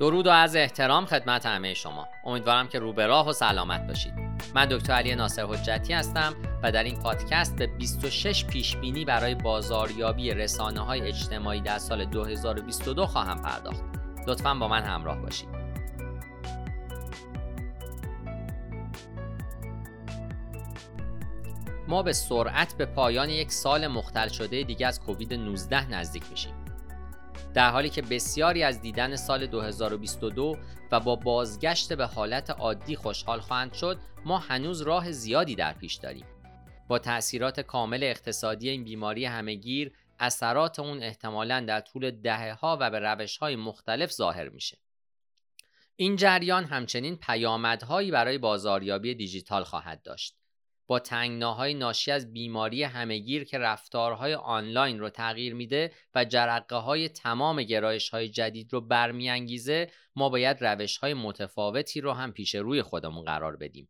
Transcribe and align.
درود 0.00 0.26
و 0.26 0.30
از 0.30 0.56
احترام 0.56 1.06
خدمت 1.06 1.46
همه 1.46 1.74
شما. 1.74 2.08
امیدوارم 2.24 2.68
که 2.68 2.78
رو 2.78 2.92
به 2.92 3.06
راه 3.06 3.28
و 3.28 3.32
سلامت 3.32 3.86
باشید. 3.86 4.14
من 4.54 4.66
دکتر 4.66 4.92
علی 4.92 5.14
ناصر 5.14 5.44
حجتی 5.44 5.92
هستم 5.92 6.34
و 6.62 6.72
در 6.72 6.84
این 6.84 6.98
پادکست 6.98 7.56
به 7.56 7.66
26 7.66 8.44
پیش 8.44 8.76
بینی 8.76 9.04
برای 9.04 9.34
بازاریابی 9.34 10.34
رسانه 10.34 10.80
های 10.80 11.00
اجتماعی 11.00 11.60
در 11.60 11.78
سال 11.78 12.04
2022 12.04 13.06
خواهم 13.06 13.42
پرداخت. 13.42 13.84
لطفا 14.26 14.54
با 14.54 14.68
من 14.68 14.82
همراه 14.82 15.18
باشید. 15.18 15.48
ما 21.88 22.02
به 22.02 22.12
سرعت 22.12 22.74
به 22.76 22.86
پایان 22.86 23.28
یک 23.28 23.52
سال 23.52 23.86
مختل 23.86 24.28
شده 24.28 24.62
دیگه 24.62 24.86
از 24.86 25.00
کووید 25.00 25.34
19 25.34 25.90
نزدیک 25.90 26.22
میشیم. 26.30 26.59
در 27.54 27.70
حالی 27.70 27.90
که 27.90 28.02
بسیاری 28.02 28.62
از 28.62 28.80
دیدن 28.80 29.16
سال 29.16 29.46
2022 29.46 30.56
و 30.92 31.00
با 31.00 31.16
بازگشت 31.16 31.92
به 31.92 32.06
حالت 32.06 32.50
عادی 32.50 32.96
خوشحال 32.96 33.40
خواهند 33.40 33.72
شد 33.72 33.98
ما 34.24 34.38
هنوز 34.38 34.80
راه 34.80 35.12
زیادی 35.12 35.54
در 35.54 35.72
پیش 35.72 35.94
داریم. 35.94 36.26
با 36.88 36.98
تأثیرات 36.98 37.60
کامل 37.60 38.02
اقتصادی 38.02 38.68
این 38.68 38.84
بیماری 38.84 39.24
همهگیر 39.24 39.92
اثرات 40.18 40.78
اون 40.78 41.02
احتمالا 41.02 41.64
در 41.68 41.80
طول 41.80 42.10
دهه 42.10 42.52
ها 42.52 42.78
و 42.80 42.90
به 42.90 42.98
روش 42.98 43.38
های 43.38 43.56
مختلف 43.56 44.12
ظاهر 44.12 44.48
میشه. 44.48 44.78
این 45.96 46.16
جریان 46.16 46.64
همچنین 46.64 47.16
پیامدهایی 47.16 48.10
برای 48.10 48.38
بازاریابی 48.38 49.14
دیجیتال 49.14 49.64
خواهد 49.64 50.02
داشت. 50.02 50.39
با 50.90 50.98
تنگناهای 50.98 51.74
ناشی 51.74 52.10
از 52.10 52.32
بیماری 52.32 52.82
همهگیر 52.82 53.44
که 53.44 53.58
رفتارهای 53.58 54.34
آنلاین 54.34 55.00
رو 55.00 55.10
تغییر 55.10 55.54
میده 55.54 55.92
و 56.14 56.24
جرقه 56.24 56.76
های 56.76 57.08
تمام 57.08 57.62
گرایش 57.62 58.08
های 58.08 58.28
جدید 58.28 58.72
رو 58.72 58.80
برمیانگیزه 58.80 59.90
ما 60.16 60.28
باید 60.28 60.64
روش 60.64 60.96
های 60.96 61.14
متفاوتی 61.14 62.00
رو 62.00 62.12
هم 62.12 62.32
پیش 62.32 62.54
روی 62.54 62.82
خودمون 62.82 63.24
قرار 63.24 63.56
بدیم. 63.56 63.88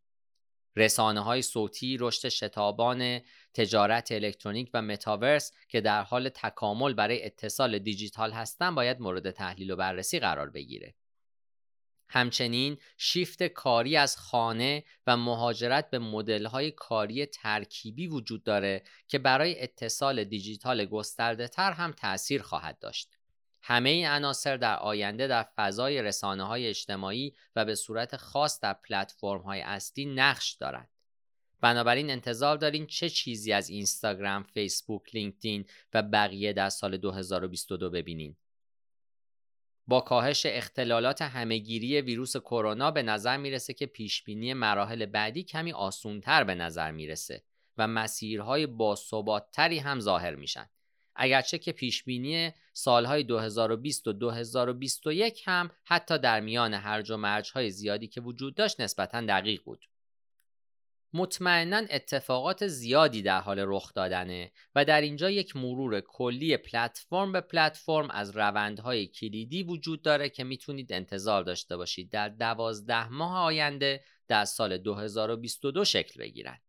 رسانه 0.75 1.19
های 1.19 1.41
صوتی 1.41 1.97
رشد 1.99 2.29
شتابان 2.29 3.19
تجارت 3.53 4.11
الکترونیک 4.11 4.69
و 4.73 4.81
متاورس 4.81 5.51
که 5.69 5.81
در 5.81 6.03
حال 6.03 6.29
تکامل 6.29 6.93
برای 6.93 7.25
اتصال 7.25 7.79
دیجیتال 7.79 8.31
هستن 8.31 8.75
باید 8.75 8.99
مورد 8.99 9.31
تحلیل 9.31 9.71
و 9.71 9.75
بررسی 9.75 10.19
قرار 10.19 10.49
بگیره. 10.49 10.95
همچنین 12.13 12.77
شیفت 12.97 13.43
کاری 13.43 13.97
از 13.97 14.17
خانه 14.17 14.83
و 15.07 15.17
مهاجرت 15.17 15.89
به 15.89 15.99
مدل‌های 15.99 16.71
کاری 16.71 17.25
ترکیبی 17.25 18.07
وجود 18.07 18.43
داره 18.43 18.83
که 19.07 19.19
برای 19.19 19.63
اتصال 19.63 20.23
دیجیتال 20.23 20.85
گسترده 20.85 21.47
تر 21.47 21.71
هم 21.71 21.91
تأثیر 21.91 22.41
خواهد 22.41 22.79
داشت. 22.79 23.17
همه 23.61 23.89
این 23.89 24.07
عناصر 24.07 24.57
در 24.57 24.77
آینده 24.77 25.27
در 25.27 25.43
فضای 25.43 26.01
رسانه 26.01 26.43
های 26.43 26.67
اجتماعی 26.67 27.35
و 27.55 27.65
به 27.65 27.75
صورت 27.75 28.17
خاص 28.17 28.59
در 28.59 28.73
پلتفرم 28.73 29.41
های 29.41 29.61
اصلی 29.61 30.05
نقش 30.05 30.51
دارند. 30.51 30.89
بنابراین 31.61 32.09
انتظار 32.09 32.57
دارین 32.57 32.87
چه 32.87 33.09
چیزی 33.09 33.53
از 33.53 33.69
اینستاگرام، 33.69 34.43
فیسبوک، 34.43 35.15
لینکدین 35.15 35.65
و 35.93 36.03
بقیه 36.03 36.53
در 36.53 36.69
سال 36.69 36.97
2022 36.97 37.89
ببینین. 37.89 38.35
با 39.91 40.01
کاهش 40.01 40.45
اختلالات 40.45 41.21
همهگیری 41.21 42.01
ویروس 42.01 42.37
کرونا 42.37 42.91
به 42.91 43.03
نظر 43.03 43.37
می‌رسه 43.37 43.73
که 43.73 43.85
پیشبینی 43.85 44.53
مراحل 44.53 45.05
بعدی 45.05 45.43
کمی 45.43 45.73
آسونتر 45.73 46.43
به 46.43 46.55
نظر 46.55 46.91
می‌رسه 46.91 47.43
و 47.77 47.87
مسیرهای 47.87 48.67
باثباتتری 48.67 49.79
هم 49.79 49.99
ظاهر 49.99 50.35
میشن. 50.35 50.69
اگرچه 51.15 51.57
که 51.57 51.71
پیشبینی 51.71 52.51
سالهای 52.73 53.23
2020 53.23 54.07
و 54.07 54.13
2021 54.13 55.43
هم 55.45 55.71
حتی 55.83 56.17
در 56.17 56.39
میان 56.39 56.73
هرج 56.73 57.11
و 57.11 57.17
مرجهای 57.17 57.71
زیادی 57.71 58.07
که 58.07 58.21
وجود 58.21 58.55
داشت 58.55 58.81
نسبتا 58.81 59.21
دقیق 59.21 59.63
بود. 59.63 59.85
مطمئنا 61.13 61.77
اتفاقات 61.77 62.67
زیادی 62.67 63.21
در 63.21 63.39
حال 63.39 63.59
رخ 63.67 63.93
دادنه 63.93 64.51
و 64.75 64.85
در 64.85 65.01
اینجا 65.01 65.29
یک 65.29 65.55
مرور 65.55 66.01
کلی 66.01 66.57
پلتفرم 66.57 67.31
به 67.31 67.41
پلتفرم 67.41 68.09
از 68.09 68.37
روندهای 68.37 69.07
کلیدی 69.07 69.63
وجود 69.63 70.01
داره 70.01 70.29
که 70.29 70.43
می‌تونید 70.43 70.93
انتظار 70.93 71.43
داشته 71.43 71.77
باشید 71.77 72.09
در 72.09 72.29
دوازده 72.29 73.09
ماه 73.09 73.37
آینده 73.37 74.03
در 74.27 74.45
سال 74.45 74.77
2022 74.77 75.85
شکل 75.85 76.19
بگیرن. 76.19 76.61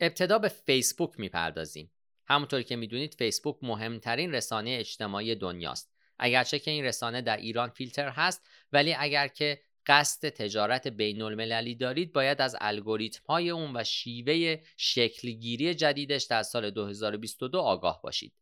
ابتدا 0.00 0.38
به 0.38 0.48
فیسبوک 0.48 1.20
می‌پردازیم. 1.20 1.92
همونطور 2.26 2.62
که 2.62 2.76
می‌دونید 2.76 3.14
فیسبوک 3.14 3.56
مهمترین 3.62 4.34
رسانه 4.34 4.76
اجتماعی 4.80 5.34
دنیاست. 5.34 5.92
اگرچه 6.18 6.58
که 6.58 6.70
این 6.70 6.84
رسانه 6.84 7.22
در 7.22 7.36
ایران 7.36 7.70
فیلتر 7.70 8.08
هست 8.08 8.48
ولی 8.72 8.94
اگر 8.94 9.28
که 9.28 9.62
قصد 9.86 10.28
تجارت 10.28 10.88
بین 10.88 11.22
المللی 11.22 11.74
دارید 11.74 12.12
باید 12.12 12.40
از 12.40 12.56
الگوریتم 12.60 13.22
های 13.28 13.50
اون 13.50 13.76
و 13.76 13.84
شیوه 13.84 14.62
شکلگیری 14.76 15.74
جدیدش 15.74 16.24
در 16.24 16.42
سال 16.42 16.70
2022 16.70 17.60
آگاه 17.60 18.02
باشید. 18.02 18.32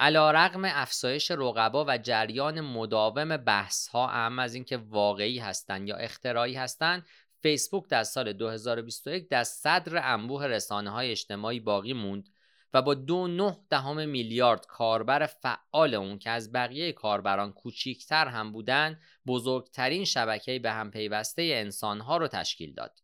علا 0.00 0.30
رقم 0.30 0.64
افزایش 0.64 1.30
رقبا 1.30 1.84
و 1.88 1.98
جریان 1.98 2.60
مداوم 2.60 3.36
بحث 3.36 3.88
ها 3.88 4.08
اهم 4.10 4.38
از 4.38 4.54
اینکه 4.54 4.76
واقعی 4.76 5.38
هستند 5.38 5.88
یا 5.88 5.96
اختراعی 5.96 6.54
هستند 6.54 7.06
فیسبوک 7.42 7.88
در 7.88 8.02
سال 8.02 8.32
2021 8.32 9.28
در 9.28 9.44
صدر 9.44 10.12
انبوه 10.12 10.46
رسانه 10.46 10.90
های 10.90 11.10
اجتماعی 11.10 11.60
باقی 11.60 11.92
موند 11.92 12.28
و 12.74 12.82
با 12.82 12.94
دو 12.94 13.28
نه 13.28 13.56
دهم 13.70 14.08
میلیارد 14.08 14.66
کاربر 14.66 15.26
فعال 15.26 15.94
اون 15.94 16.18
که 16.18 16.30
از 16.30 16.52
بقیه 16.52 16.92
کاربران 16.92 17.52
کوچیکتر 17.52 18.26
هم 18.26 18.52
بودن 18.52 19.00
بزرگترین 19.26 20.04
شبکه 20.04 20.58
به 20.58 20.72
هم 20.72 20.90
پیوسته 20.90 21.42
انسانها 21.42 22.16
رو 22.16 22.28
تشکیل 22.28 22.74
داد. 22.74 22.98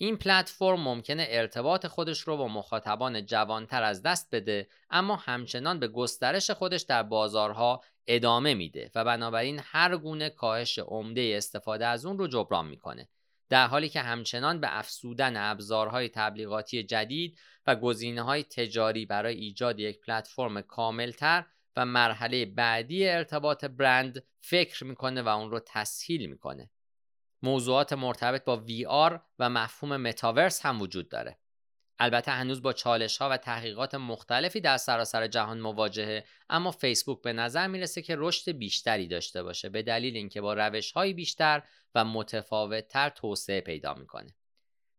این 0.00 0.16
پلتفرم 0.16 0.80
ممکنه 0.80 1.26
ارتباط 1.28 1.86
خودش 1.86 2.20
رو 2.20 2.36
با 2.36 2.48
مخاطبان 2.48 3.26
جوانتر 3.26 3.82
از 3.82 4.02
دست 4.02 4.28
بده 4.32 4.68
اما 4.90 5.16
همچنان 5.16 5.80
به 5.80 5.88
گسترش 5.88 6.50
خودش 6.50 6.82
در 6.82 7.02
بازارها 7.02 7.80
ادامه 8.06 8.54
میده 8.54 8.90
و 8.94 9.04
بنابراین 9.04 9.60
هر 9.62 9.96
گونه 9.96 10.30
کاهش 10.30 10.78
عمده 10.78 11.34
استفاده 11.36 11.86
از 11.86 12.06
اون 12.06 12.18
رو 12.18 12.26
جبران 12.26 12.66
می‌کنه 12.66 13.08
در 13.48 13.66
حالی 13.66 13.88
که 13.88 14.00
همچنان 14.00 14.60
به 14.60 14.78
افزودن 14.78 15.50
ابزارهای 15.50 16.08
تبلیغاتی 16.08 16.82
جدید 16.82 17.38
و 17.66 17.76
گزینه 17.76 18.22
های 18.22 18.42
تجاری 18.42 19.06
برای 19.06 19.34
ایجاد 19.34 19.80
یک 19.80 20.00
پلتفرم 20.00 20.60
کاملتر 20.60 21.44
و 21.76 21.84
مرحله 21.84 22.46
بعدی 22.46 23.08
ارتباط 23.08 23.64
برند 23.64 24.24
فکر 24.40 24.84
می‌کنه 24.84 25.22
و 25.22 25.28
اون 25.28 25.50
رو 25.50 25.60
تسهیل 25.66 26.30
می‌کنه. 26.30 26.70
موضوعات 27.42 27.92
مرتبط 27.92 28.44
با 28.44 28.64
VR 28.68 29.20
و 29.38 29.50
مفهوم 29.50 29.96
متاورس 29.96 30.66
هم 30.66 30.80
وجود 30.82 31.08
داره. 31.08 31.38
البته 31.98 32.30
هنوز 32.30 32.62
با 32.62 32.72
چالش 32.72 33.18
ها 33.18 33.28
و 33.28 33.36
تحقیقات 33.36 33.94
مختلفی 33.94 34.60
در 34.60 34.76
سراسر 34.76 35.26
جهان 35.26 35.60
مواجهه 35.60 36.24
اما 36.50 36.70
فیسبوک 36.70 37.22
به 37.22 37.32
نظر 37.32 37.66
می‌رسه 37.66 38.02
که 38.02 38.14
رشد 38.18 38.52
بیشتری 38.52 39.06
داشته 39.06 39.42
باشه 39.42 39.68
به 39.68 39.82
دلیل 39.82 40.16
اینکه 40.16 40.40
با 40.40 40.54
روش 40.54 40.92
های 40.92 41.12
بیشتر 41.12 41.62
و 41.94 42.04
متفاوتتر 42.04 43.08
توسعه 43.08 43.60
پیدا 43.60 43.94
می‌کنه. 43.94 44.34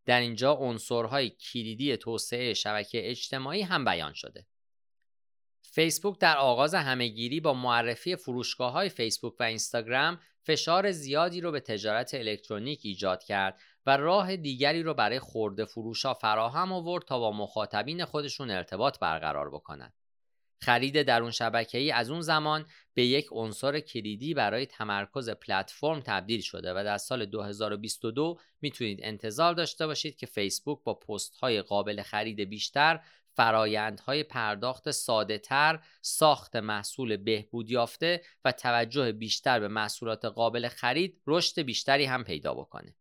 در 0.05 0.19
اینجا 0.19 0.53
عنصرهای 0.53 1.29
کلیدی 1.29 1.97
توسعه 1.97 2.53
شبکه 2.53 3.09
اجتماعی 3.09 3.61
هم 3.61 3.85
بیان 3.85 4.13
شده. 4.13 4.45
فیسبوک 5.61 6.19
در 6.19 6.37
آغاز 6.37 6.75
همهگیری 6.75 7.39
با 7.39 7.53
معرفی 7.53 8.15
فروشگاه 8.15 8.71
های 8.71 8.89
فیسبوک 8.89 9.33
و 9.39 9.43
اینستاگرام 9.43 10.19
فشار 10.43 10.91
زیادی 10.91 11.41
رو 11.41 11.51
به 11.51 11.59
تجارت 11.59 12.13
الکترونیک 12.13 12.79
ایجاد 12.83 13.23
کرد 13.23 13.61
راه 13.97 14.35
دیگری 14.35 14.83
رو 14.83 14.93
برای 14.93 15.19
خورده 15.19 15.65
فروشا 15.65 16.13
فراهم 16.13 16.71
آورد 16.71 17.03
تا 17.03 17.19
با 17.19 17.31
مخاطبین 17.31 18.05
خودشون 18.05 18.51
ارتباط 18.51 18.99
برقرار 18.99 19.49
بکنند. 19.49 19.93
خرید 20.61 21.01
در 21.01 21.21
اون 21.21 21.31
ای 21.73 21.91
از 21.91 22.09
اون 22.09 22.21
زمان 22.21 22.65
به 22.93 23.05
یک 23.05 23.27
عنصر 23.31 23.79
کلیدی 23.79 24.33
برای 24.33 24.65
تمرکز 24.65 25.29
پلتفرم 25.29 25.99
تبدیل 25.99 26.41
شده 26.41 26.73
و 26.73 26.83
در 26.83 26.97
سال 26.97 27.25
2022 27.25 28.39
می‌تونید 28.61 28.99
انتظار 29.03 29.53
داشته 29.53 29.87
باشید 29.87 30.15
که 30.17 30.25
فیسبوک 30.25 30.83
با 30.83 30.93
پست 30.93 31.35
های 31.35 31.61
قابل 31.61 32.01
خرید 32.01 32.41
بیشتر 32.41 32.99
فرایندهای 33.33 34.23
پرداخت 34.23 34.91
ساده 34.91 35.37
تر، 35.37 35.79
ساخت 36.01 36.55
محصول 36.55 37.17
بهبود 37.17 37.69
یافته 37.69 38.21
و 38.45 38.51
توجه 38.51 39.11
بیشتر 39.11 39.59
به 39.59 39.67
محصولات 39.67 40.25
قابل 40.25 40.67
خرید 40.67 41.21
رشد 41.27 41.61
بیشتری 41.61 42.05
هم 42.05 42.23
پیدا 42.23 42.53
بکنه. 42.53 42.95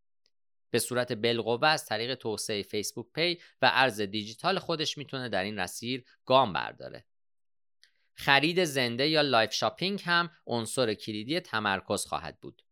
به 0.70 0.78
صورت 0.78 1.12
بالقوه 1.12 1.68
از 1.68 1.86
طریق 1.86 2.14
توسعه 2.14 2.62
فیسبوک 2.62 3.06
پی 3.14 3.38
و 3.62 3.70
ارز 3.74 4.00
دیجیتال 4.00 4.58
خودش 4.58 4.98
می‌تونه 4.98 5.28
در 5.28 5.42
این 5.42 5.60
مسیر 5.60 6.04
گام 6.24 6.52
برداره. 6.52 7.04
خرید 8.14 8.64
زنده 8.64 9.08
یا 9.08 9.20
live 9.22 9.52
shopping 9.52 10.02
هم 10.04 10.30
عنصر 10.46 10.94
کلیدی 10.94 11.40
تمرکز 11.40 12.06
خواهد 12.06 12.40
بود. 12.40 12.62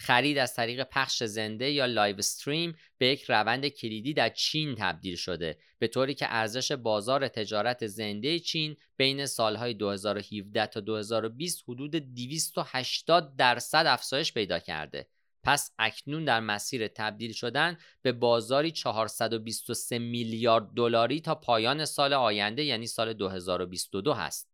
خرید 0.00 0.38
از 0.38 0.54
طریق 0.54 0.82
پخش 0.82 1.22
زنده 1.22 1.70
یا 1.70 1.86
live 1.86 2.18
stream 2.18 2.76
به 2.98 3.06
یک 3.06 3.22
روند 3.22 3.68
کلیدی 3.68 4.14
در 4.14 4.28
چین 4.28 4.74
تبدیل 4.74 5.16
شده 5.16 5.58
به 5.78 5.88
طوری 5.88 6.14
که 6.14 6.26
ارزش 6.28 6.72
بازار 6.72 7.28
تجارت 7.28 7.86
زنده 7.86 8.38
چین 8.38 8.76
بین 8.96 9.26
سالهای 9.26 9.74
2017 9.74 10.66
تا 10.66 10.80
2020 10.80 11.64
حدود 11.68 11.90
280 11.90 13.36
درصد 13.36 13.84
افزایش 13.86 14.32
پیدا 14.32 14.58
کرده 14.58 15.08
پس 15.48 15.70
اکنون 15.78 16.24
در 16.24 16.40
مسیر 16.40 16.88
تبدیل 16.88 17.32
شدن 17.32 17.78
به 18.02 18.12
بازاری 18.12 18.70
423 18.70 19.98
میلیارد 19.98 20.68
دلاری 20.76 21.20
تا 21.20 21.34
پایان 21.34 21.84
سال 21.84 22.12
آینده 22.12 22.62
یعنی 22.64 22.86
سال 22.86 23.12
2022 23.12 24.12
هست. 24.12 24.50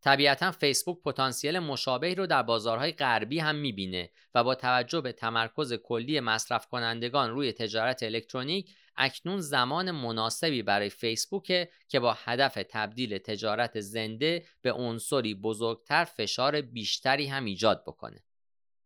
طبیعتا 0.00 0.50
فیسبوک 0.50 1.02
پتانسیل 1.02 1.58
مشابهی 1.58 2.14
رو 2.14 2.26
در 2.26 2.42
بازارهای 2.42 2.92
غربی 2.92 3.38
هم 3.38 3.54
می‌بینه 3.54 4.10
و 4.34 4.44
با 4.44 4.54
توجه 4.54 5.00
به 5.00 5.12
تمرکز 5.12 5.72
کلی 5.72 6.20
مصرف 6.20 6.66
کنندگان 6.66 7.30
روی 7.30 7.52
تجارت 7.52 8.02
الکترونیک 8.02 8.74
اکنون 8.96 9.40
زمان 9.40 9.90
مناسبی 9.90 10.62
برای 10.62 10.90
فیسبوک 10.90 11.68
که 11.88 12.00
با 12.00 12.16
هدف 12.24 12.58
تبدیل 12.70 13.18
تجارت 13.18 13.80
زنده 13.80 14.44
به 14.62 14.72
عنصری 14.72 15.34
بزرگتر 15.34 16.04
فشار 16.04 16.60
بیشتری 16.60 17.26
هم 17.26 17.44
ایجاد 17.44 17.82
بکنه. 17.86 18.22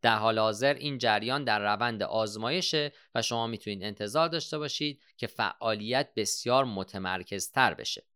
در 0.06 0.16
حال 0.16 0.38
حاضر 0.38 0.74
این 0.74 0.98
جریان 0.98 1.44
در 1.44 1.74
روند 1.74 2.02
آزمایشه 2.02 2.92
و 3.14 3.22
شما 3.22 3.46
می‌تونید 3.46 3.82
انتظار 3.82 4.28
داشته 4.28 4.58
باشید 4.58 5.02
که 5.16 5.26
فعالیت 5.26 6.10
بسیار 6.16 6.64
متمرکزتر 6.64 7.74
بشه. 7.74 8.06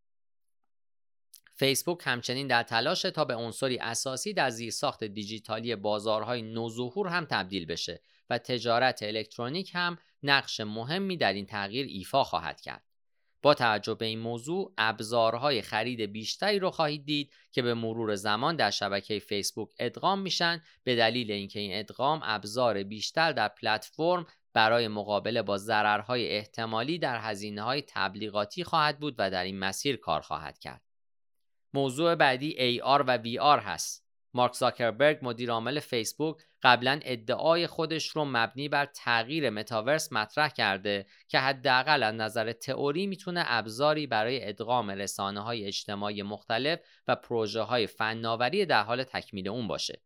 فیسبوک 1.55 2.01
همچنین 2.05 2.47
در 2.47 2.63
تلاشه 2.63 3.11
تا 3.11 3.25
به 3.25 3.35
عنصری 3.35 3.79
اساسی 3.79 4.33
در 4.33 4.51
زیرساخت 4.51 5.05
دیجیتالی 5.05 5.77
بازارهای 5.77 6.43
نوظهور 6.43 7.09
هم 7.09 7.25
تبدیل 7.25 7.67
بشه 7.67 8.03
و 8.31 8.39
تجارت 8.39 9.03
الکترونیک 9.03 9.71
هم 9.75 9.99
نقش 10.23 10.61
مهمی 10.61 11.17
در 11.17 11.33
این 11.33 11.47
تغییر 11.47 11.87
ایفا 11.87 12.25
خواهد 12.25 12.61
کرد. 12.61 12.90
با 13.43 13.55
توجه 13.55 13.95
به 13.95 14.07
این 14.07 14.19
موضوع 14.19 14.73
ابزارهای 14.79 15.63
خرید 15.63 16.01
بیشتری 16.01 16.59
رو 16.59 16.71
خواهید 16.71 17.05
دید 17.05 17.33
که 17.53 17.63
به 17.63 17.75
مرور 17.75 18.15
زمان 18.15 18.57
در 18.57 18.71
شبکه 18.71 19.19
فیسبوک 19.19 19.69
ادغام 19.79 20.19
میشن 20.19 20.63
به 20.85 20.97
دلیل 20.97 21.31
اینکه 21.31 21.61
این 21.61 21.79
ادغام 21.79 22.21
ابزار 22.25 22.83
بیشتر 22.83 23.33
در 23.33 23.49
پلتفرم 23.49 24.27
برای 24.53 24.89
مقابله 24.89 25.43
با 25.43 25.59
ضررهای 25.59 26.29
احتمالی 26.29 26.99
در 26.99 27.19
هزینه 27.21 27.63
های 27.63 27.83
تبلیغاتی 27.89 28.65
خواهد 28.65 29.01
بود 29.01 29.15
و 29.19 29.31
در 29.31 29.45
این 29.45 29.59
مسیر 29.59 29.97
کار 29.97 30.21
خواهد 30.21 30.59
کرد. 30.59 30.83
موضوع 31.75 32.15
بعدی 32.15 32.81
AR 32.81 33.05
و 33.07 33.19
VR 33.19 33.63
هست. 33.63 34.10
مارک 34.35 34.55
زاکربرگ 34.55 35.19
مدیر 35.23 35.51
عامل 35.51 35.81
فیسبوک 35.81 36.37
قبلا 36.63 37.01
ادعای 37.03 37.67
خودش 37.67 38.09
رو 38.09 38.25
مبنی 38.25 38.69
بر 38.69 38.87
تغییر 38.87 39.51
متاورس 39.51 40.13
مطرح 40.13 40.49
کرده 40.49 41.07
که 41.29 41.39
حداقل 41.39 42.03
از 42.03 42.15
نظر 42.15 42.53
تئوری 42.53 43.07
می‌تونه 43.07 43.45
ابزاری 43.47 44.07
برای 44.07 44.49
ادغام 44.49 44.91
رسانه 44.91 45.41
های 45.41 45.67
اجتماعی 45.67 46.23
مختلف 46.23 46.81
و 47.09 47.17
پروژه 47.17 47.61
های 47.61 47.87
فناوری 47.87 48.67
در 48.67 48.83
حال 48.83 49.05
تکمیل 49.05 49.49
اون 49.49 49.69
باشه. 49.69 50.01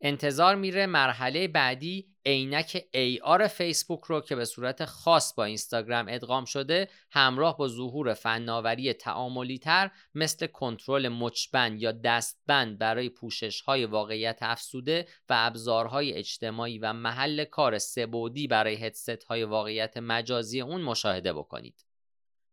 انتظار 0.00 0.54
میره 0.54 0.86
مرحله 0.86 1.48
بعدی 1.48 2.08
عینک 2.26 2.84
AR 2.94 3.46
فیسبوک 3.46 4.04
رو 4.04 4.20
که 4.20 4.36
به 4.36 4.44
صورت 4.44 4.84
خاص 4.84 5.34
با 5.34 5.44
اینستاگرام 5.44 6.06
ادغام 6.08 6.44
شده 6.44 6.88
همراه 7.10 7.56
با 7.56 7.68
ظهور 7.68 8.14
فناوری 8.14 8.92
تعاملی 8.92 9.58
تر 9.58 9.90
مثل 10.14 10.46
کنترل 10.46 11.08
مچبند 11.08 11.82
یا 11.82 11.92
دستبند 11.92 12.78
برای 12.78 13.08
پوشش 13.08 13.60
های 13.60 13.84
واقعیت 13.84 14.38
افسوده 14.40 15.06
و 15.28 15.34
ابزارهای 15.36 16.12
اجتماعی 16.12 16.78
و 16.78 16.92
محل 16.92 17.44
کار 17.44 17.78
سبودی 17.78 18.46
برای 18.46 18.74
هدست 18.74 19.24
های 19.24 19.44
واقعیت 19.44 19.96
مجازی 19.96 20.60
اون 20.60 20.80
مشاهده 20.80 21.32
بکنید. 21.32 21.85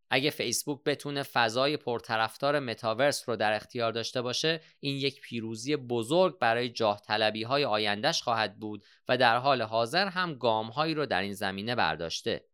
اگه 0.10 0.30
فیسبوک 0.30 0.84
بتونه 0.84 1.24
فضای 1.24 1.78
پرطرفدار 1.78 2.60
متاورس 2.60 3.30
رو 3.30 3.36
در 3.36 3.54
اختیار 3.54 3.92
داشته 3.92 4.22
باشه 4.22 4.62
این 4.80 4.96
یک 4.96 5.22
پیروزی 5.22 5.76
بزرگ 5.76 6.40
برای 6.40 6.70
جاه 6.70 7.02
طلبی 7.02 7.44
های 7.44 7.66
آیندهش 7.66 8.22
خواهد 8.22 8.60
بود 8.60 8.86
و 9.10 9.18
در 9.18 9.38
حال 9.38 9.62
حاضر 9.62 10.08
هم 10.08 10.34
گام 10.34 10.68
هایی 10.68 10.94
رو 10.94 11.06
در 11.06 11.22
این 11.22 11.34
زمینه 11.34 11.76
برداشته. 11.76 12.46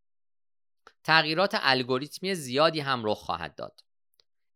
تغییرات 1.03 1.57
الگوریتمی 1.61 2.35
زیادی 2.35 2.79
هم 2.79 3.01
رخ 3.05 3.17
خواهد 3.17 3.55
داد. 3.55 3.81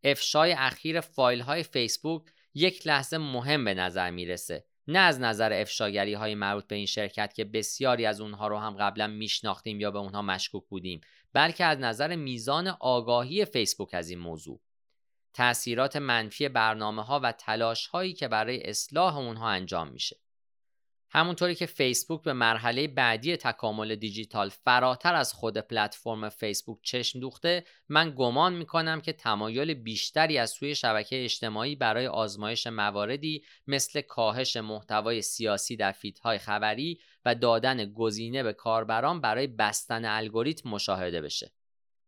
افشای 0.04 0.54
اخیر 0.54 1.02
فایل 1.02 1.42
های 1.42 1.64
فیسبوک 1.64 2.24
یک 2.54 2.88
لحظه 2.88 3.18
مهم 3.18 3.66
به 3.66 3.74
نظر 3.74 4.10
می‌رسه. 4.12 4.66
نه 4.88 5.00
از 5.00 5.20
نظر 5.20 5.54
افشاگری 5.54 6.14
های 6.14 6.36
مربوط 6.36 6.68
به 6.68 6.76
این 6.76 6.86
شرکت 6.86 7.34
که 7.34 7.44
بسیاری 7.44 8.06
از 8.06 8.22
اونها 8.22 8.48
رو 8.48 8.58
هم 8.58 8.76
قبلا 8.80 9.08
میشناختیم 9.08 9.80
یا 9.80 9.92
به 9.92 10.00
اونها 10.00 10.22
مشکوک 10.22 10.64
بودیم 10.70 11.02
بلکه 11.34 11.66
از 11.66 11.80
نظر 11.80 12.16
میزان 12.16 12.68
آگاهی 12.68 13.46
فیسبوک 13.46 13.94
از 13.94 14.10
این 14.10 14.20
موضوع. 14.20 14.60
تأثیرات 15.34 15.96
منفی 15.96 16.50
برنامه 16.50 17.04
ها 17.04 17.20
و 17.24 17.32
تلاش 17.32 17.88
هایی 17.88 18.14
که 18.14 18.28
برای 18.28 18.70
اصلاح 18.70 19.18
اونها 19.18 19.50
انجام 19.50 19.88
میشه. 19.88 20.23
همونطوری 21.16 21.56
که 21.56 21.66
فیسبوک 21.66 22.24
به 22.24 22.34
مرحله 22.34 22.88
بعدی 22.88 23.38
تکامل 23.38 23.96
دیجیتال 23.96 24.50
فراتر 24.50 25.16
از 25.16 25.34
خود 25.34 25.58
پلتفرم 25.58 26.30
فیسبوک 26.30 26.80
چشم 26.84 27.20
دوخته 27.20 27.64
من 27.90 28.14
گمان 28.18 28.54
می‌کنم 28.54 29.02
که 29.02 29.14
تمایل 29.14 29.74
بیشتری 29.74 30.38
از 30.38 30.50
سوی 30.50 30.76
شبکه 30.76 31.24
اجتماعی 31.24 31.76
برای 31.76 32.08
آزمایش 32.08 32.68
مواردی 32.68 33.44
مثل 33.68 34.02
کاهش 34.02 34.58
محتوای 34.58 35.22
سیاسی 35.22 35.76
در 35.76 35.92
فیدهای 35.92 36.38
خبری 36.38 37.00
و 37.26 37.36
دادن 37.36 37.86
گزینه 37.86 38.44
به 38.44 38.54
کاربران 38.54 39.22
برای 39.22 39.48
بستن 39.48 40.06
الگوریتم 40.06 40.70
مشاهده 40.70 41.22
بشه. 41.22 41.52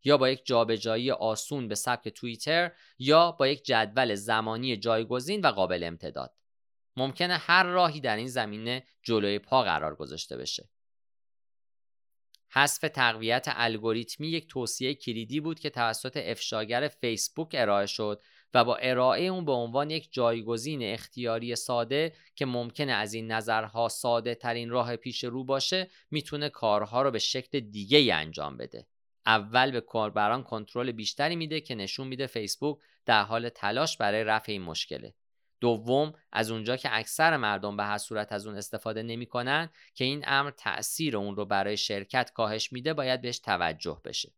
یا 0.04 0.18
با 0.18 0.30
یک 0.30 0.46
جابجایی 0.46 1.12
آسون 1.12 1.68
به 1.68 1.76
سبک 1.76 2.10
توییتر 2.10 2.72
یا 3.00 3.32
با 3.32 3.48
یک 3.48 3.66
جدول 3.66 4.16
زمانی 4.16 4.78
جایگزین 4.78 5.42
و 5.42 5.48
قابل 5.48 5.84
امتداد. 5.84 6.34
ممکنه 6.98 7.38
هر 7.38 7.64
راهی 7.64 8.00
در 8.00 8.16
این 8.16 8.28
زمینه 8.28 8.84
جلوی 9.04 9.40
پا 9.40 9.64
قرار 9.64 9.96
گذاشته 9.96 10.38
بشه. 10.38 10.70
حذف 12.50 12.82
تقویت 12.82 13.46
الگوریتمی 13.48 14.28
یک 14.28 14.48
توصیه 14.48 14.94
کلیدی 14.94 15.40
بود 15.40 15.60
که 15.60 15.70
توسط 15.70 16.18
افشاگر 16.18 16.88
فیسبوک 16.88 17.50
ارائه 17.54 17.86
شد 17.86 18.22
و 18.54 18.64
با 18.64 18.76
ارائه 18.76 19.24
اون 19.24 19.46
به 19.46 19.52
عنوان 19.52 19.90
یک 19.90 20.10
جایگزین 20.12 20.84
اختیاری 20.84 21.56
ساده 21.56 22.14
که 22.36 22.46
ممکنه 22.46 22.92
از 22.92 23.14
این 23.14 23.32
نظرها 23.32 23.90
ساده 23.90 24.36
ترین 24.36 24.70
راه 24.70 24.96
پیش 24.96 25.24
رو 25.24 25.44
باشه 25.44 25.90
می‌تونه 26.12 26.50
کارها 26.50 27.02
رو 27.02 27.12
به 27.12 27.20
شکل 27.20 27.60
دیگه 27.60 27.98
ای 27.98 28.12
انجام 28.12 28.58
بده. 28.58 28.88
اول 29.26 29.72
به 29.72 29.82
کاربران 29.82 30.44
کنترل 30.44 30.92
بیشتری 30.92 31.36
میده 31.36 31.62
که 31.62 31.76
نشون 31.76 32.08
میده 32.08 32.28
فیسبوک 32.28 32.78
در 33.06 33.24
حال 33.24 33.50
تلاش 33.50 33.98
برای 33.98 34.24
رفع 34.24 34.52
این 34.52 34.62
مشکله. 34.62 35.14
دوم 35.62 36.14
از 36.32 36.52
اونجا 36.52 36.78
که 36.78 36.90
اکثر 36.92 37.38
مردم 37.38 37.78
به 37.78 37.84
هر 37.84 37.98
صورت 37.98 38.32
از 38.32 38.48
اون 38.48 38.58
استفاده 38.58 39.04
نمی‌کنن 39.04 39.70
که 39.94 40.06
این 40.06 40.24
امر 40.28 40.52
تاثیر 40.52 41.18
اون 41.18 41.36
رو 41.36 41.46
برای 41.46 41.78
شرکت 41.78 42.32
کاهش 42.34 42.74
میده 42.74 42.94
باید 42.94 43.22
بهش 43.22 43.40
توجه 43.40 44.02
بشه. 44.06 44.32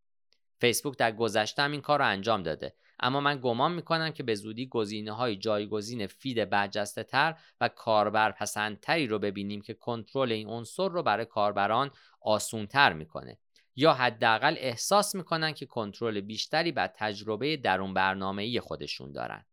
فیسبوک 0.60 0.98
در 0.98 1.12
گذشته 1.12 1.62
هم 1.62 1.72
این 1.72 1.82
کار 1.82 2.00
رو 2.00 2.06
انجام 2.06 2.44
داده. 2.44 2.76
اما 3.00 3.20
من 3.20 3.40
گمان 3.44 3.72
می‌کنم 3.72 4.12
که 4.12 4.24
به 4.24 4.36
زودی 4.36 4.68
گزینه 4.68 5.12
های 5.12 5.36
جایگزین 5.36 6.08
فید 6.08 6.50
برجسته 6.50 7.04
تر 7.04 7.36
و 7.62 7.68
کاربر 7.68 8.32
پسندتری 8.32 9.08
رو 9.08 9.20
ببینیم 9.20 9.62
که 9.62 9.74
کنترل 9.74 10.32
این 10.32 10.48
عنصر 10.48 10.90
رو 10.90 11.04
برای 11.04 11.26
کاربران 11.26 11.92
آسونتر 12.22 12.94
می‌کنه. 12.94 13.38
یا 13.76 13.94
حداقل 13.94 14.56
احساس 14.58 15.16
می‌کنن 15.16 15.54
که 15.54 15.66
کنترل 15.66 16.22
بیشتری 16.22 16.72
بر 16.72 16.88
تجربه 16.88 17.58
درون 17.58 17.94
برنامه‌ای 17.94 18.60
خودشون 18.60 19.12
دارن. 19.12 19.46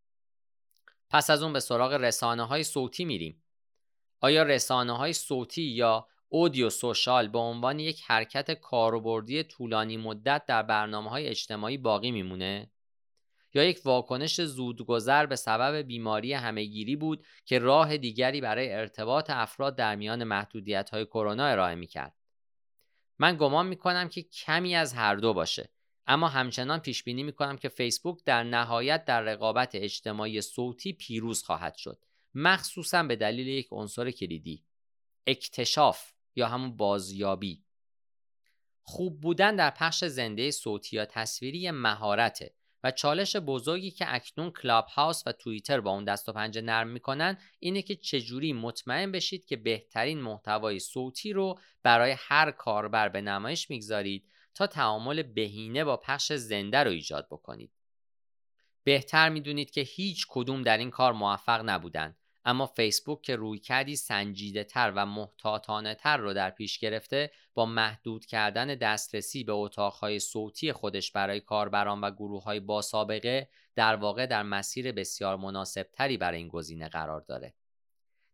پس 1.11 1.30
از 1.30 1.42
اون 1.42 1.52
به 1.52 1.61
سراغ 1.61 1.92
رسانه 1.92 2.46
های 2.46 2.64
صوتی 2.64 3.04
میریم. 3.04 3.42
آیا 4.20 4.42
رسانه 4.42 4.96
های 4.96 5.12
صوتی 5.12 5.62
یا 5.62 6.08
اودیو 6.28 6.70
سوشال 6.70 7.28
به 7.28 7.38
عنوان 7.38 7.78
یک 7.78 8.02
حرکت 8.06 8.50
کاربردی 8.50 9.42
طولانی 9.42 9.96
مدت 9.96 10.46
در 10.46 10.62
برنامه 10.62 11.11
های 11.11 11.28
اجتماعی 11.28 11.78
باقی 11.78 12.11
میمونه؟ 12.11 12.70
یا 13.54 13.64
یک 13.64 13.80
واکنش 13.84 14.40
زودگذر 14.40 15.26
به 15.26 15.37
سبب 15.37 15.75
بیماری 15.76 16.32
همهگیری 16.32 16.96
بود 16.96 17.26
که 17.44 17.58
راه 17.58 17.96
دیگری 17.96 18.40
برای 18.40 18.73
ارتباط 18.73 19.30
افراد 19.30 19.76
در 19.76 19.96
میان 19.96 20.25
محدودیت 20.25 20.90
های 20.90 21.06
کرونا 21.06 21.46
ارائه 21.46 21.75
می‌کرد؟ 21.75 22.14
من 23.18 23.37
گمان 23.37 23.66
می‌کنم 23.66 24.08
که 24.08 24.23
کمی 24.23 24.76
از 24.76 24.94
هر 24.94 25.14
دو 25.16 25.34
باشه 25.34 25.74
اما 26.06 26.28
همچنان 26.28 26.78
پیش 26.78 27.02
بینی 27.02 27.23
می 27.23 27.32
کنم 27.32 27.56
که 27.56 27.68
فیسبوک 27.68 28.25
در 28.25 28.44
نهایت 28.44 29.04
در 29.04 29.20
رقابت 29.20 29.75
اجتماعی 29.75 30.40
صوتی 30.40 30.92
پیروز 30.92 31.42
خواهد 31.42 31.75
شد 31.75 32.04
مخصوصا 32.34 33.02
به 33.02 33.16
دلیل 33.16 33.49
یک 33.49 33.68
عنصر 33.70 34.11
کلیدی 34.11 34.64
اکتشاف 35.26 36.12
یا 36.37 36.49
همون 36.49 36.76
بازیابی. 36.76 37.64
خوب 38.82 39.20
بودن 39.20 39.56
در 39.56 39.70
پخش 39.70 40.04
زنده 40.04 40.50
صوتی 40.50 40.96
یا 40.96 41.04
تصویری 41.04 41.70
مهارته 41.70 42.54
و 42.84 42.90
چالش 42.90 43.37
بزرگی 43.37 43.90
که 43.90 44.14
اکنون 44.14 44.50
کلاب 44.50 44.87
هاوس 44.87 45.23
و 45.26 45.32
توییتر 45.32 45.80
با 45.80 45.90
اون 45.90 46.04
دست 46.04 46.28
و 46.28 46.32
پنجه 46.32 46.61
نرم 46.61 46.88
می‌کنن 46.88 47.38
اینه 47.58 47.82
که 47.82 47.96
چجوری 47.96 48.52
مطمئن 48.52 49.12
بشید 49.12 49.44
که 49.44 49.56
بهترین 49.56 50.20
محتوای 50.20 50.78
صوتی 50.78 51.32
رو 51.32 51.58
برای 51.82 52.14
هر 52.18 52.50
کاربر 52.50 53.08
به 53.08 53.20
نمایش 53.20 53.70
می‌گذارید 53.70 54.25
تا 54.54 54.66
تعامل 54.66 55.23
بهینه 55.23 55.84
با 55.84 55.96
پخش 55.96 56.32
زنده 56.32 56.78
رو 56.78 56.90
ایجاد 56.90 57.26
بکنید. 57.30 57.73
بهتر 58.84 59.28
می‌دونید 59.28 59.70
که 59.70 59.80
هیچ 59.80 60.26
کدوم 60.28 60.62
در 60.62 60.78
این 60.78 60.90
کار 60.90 61.12
موفق 61.12 61.62
نبودن 61.64 62.16
اما 62.44 62.66
فیسبوک 62.66 63.23
که 63.23 63.37
روی 63.37 63.58
کردی 63.58 63.96
سنجیده 63.96 64.64
تر 64.64 64.92
و 64.96 65.06
محتاطانه 65.06 65.94
تر 65.94 66.16
رو 66.16 66.34
در 66.34 66.50
پیش 66.50 66.78
گرفته 66.78 67.30
با 67.54 67.66
محدود 67.66 68.26
کردن 68.26 68.66
دسترسی 68.66 69.44
به 69.44 69.52
اتاقهای 69.52 70.18
صوتی 70.18 70.73
خودش 70.73 71.12
برای 71.12 71.40
کاربران 71.40 72.00
و 72.00 72.11
گروه 72.11 72.42
های 72.42 72.61
با 72.61 72.82
سابقه 72.82 73.49
در 73.75 73.96
واقع 73.96 74.26
در 74.26 74.42
مسیر 74.42 74.92
بسیار 74.92 75.37
مناسب 75.37 75.87
تری 75.92 76.16
برای 76.16 76.38
این 76.38 76.49
گزینه 76.49 76.88
قرار 76.88 77.20
داره. 77.20 77.54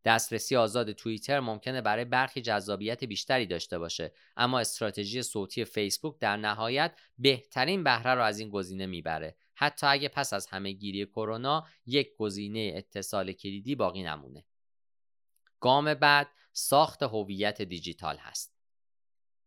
دسترسی 0.04 0.56
آزاد 0.56 0.92
توییتر 0.92 1.40
ممکنه 1.40 1.80
برای 1.80 2.04
برخی 2.04 2.40
جذابیت 2.40 3.04
بیشتری 3.04 3.46
داشته 3.46 3.78
باشه 3.78 4.12
اما 4.36 4.60
استراتژی 4.60 5.22
صوتی 5.22 5.64
فیسبوک 5.64 6.18
در 6.20 6.36
نهایت 6.36 6.98
بهترین 7.18 7.84
بهره 7.84 8.14
رو 8.14 8.22
از 8.22 8.40
این 8.40 8.50
گزینه 8.50 8.86
می‌بره 8.86 9.36
حتی 9.54 9.86
اگه 9.86 10.08
پس 10.08 10.32
از 10.32 10.46
همه 10.46 10.72
گیری 10.72 11.06
کرونا 11.06 11.66
یک 11.86 12.16
گزینه 12.18 12.72
اتصال 12.74 13.32
کلیدی 13.32 13.74
باقی 13.74 14.02
نمونه. 14.02 14.44
گام 15.60 15.94
بعد 15.94 16.28
ساخت 16.52 17.02
هویت 17.02 17.62
دیجیتال 17.62 18.16
هست. 18.16 18.60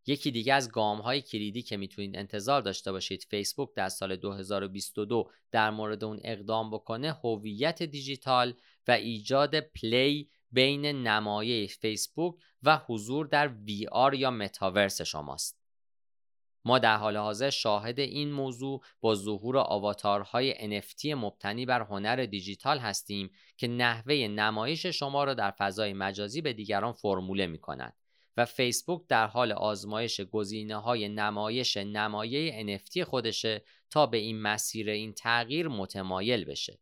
یکی 0.06 0.32
دیگه 0.32 0.54
از 0.54 0.72
گام 0.72 1.02
های 1.02 1.22
کلیدی 1.22 1.62
که 1.62 1.78
می‌تونید 1.78 2.18
انتظار 2.18 2.62
داشته 2.62 2.92
باشید 2.92 3.24
فیسبوک 3.30 3.70
در 3.76 3.90
سال 3.90 4.16
2022 4.16 5.32
در 5.52 5.70
مورد 5.70 6.04
اون 6.04 6.20
اقدام 6.24 6.72
بکنه 6.72 7.14
هویت 7.14 7.84
دیجیتال 7.84 8.54
و 8.88 8.92
ایجاد 8.92 9.60
پلی 9.60 10.30
بین 10.54 10.86
نمایه 10.86 11.68
فیسبوک 11.68 12.36
و 12.64 12.82
حضور 12.88 13.28
در 13.28 13.48
VR 13.48 14.14
یا 14.14 14.32
متاورس 14.32 15.02
شماست. 15.02 15.64
ما 16.66 16.80
در 16.80 16.98
حال 16.98 17.18
حاضر 17.18 17.50
شاهد 17.50 18.00
این 18.00 18.32
موضوع 18.32 18.82
با 19.02 19.16
ظهور 19.16 19.58
آواتارهای 19.58 20.54
NFT 20.54 21.06
مبتنی 21.06 21.66
بر 21.66 21.82
هنر 21.82 22.26
دیجیتال 22.26 22.80
هستیم 22.80 23.30
که 23.58 23.68
نحوه 23.68 24.14
نمایش 24.16 24.86
شما 24.86 25.24
را 25.24 25.34
در 25.34 25.52
فضای 25.52 25.94
مجازی 25.94 26.42
به 26.42 26.54
دیگران 26.54 26.94
فرموله 26.94 27.48
می 27.48 27.60
کند 27.60 27.94
و 28.38 28.46
فیسبوک 28.46 29.08
در 29.08 29.28
حال 29.28 29.52
آزمایش 29.52 30.22
گزینه 30.22 30.76
های 30.76 31.10
نمایش 31.10 31.78
نمایه 31.78 32.78
NFT 32.78 33.00
خودشه 33.00 33.64
تا 33.90 34.06
به 34.06 34.18
این 34.18 34.42
مسیر 34.42 34.90
این 34.90 35.14
تغییر 35.14 35.68
متمایل 35.68 36.46
بشه. 36.46 36.80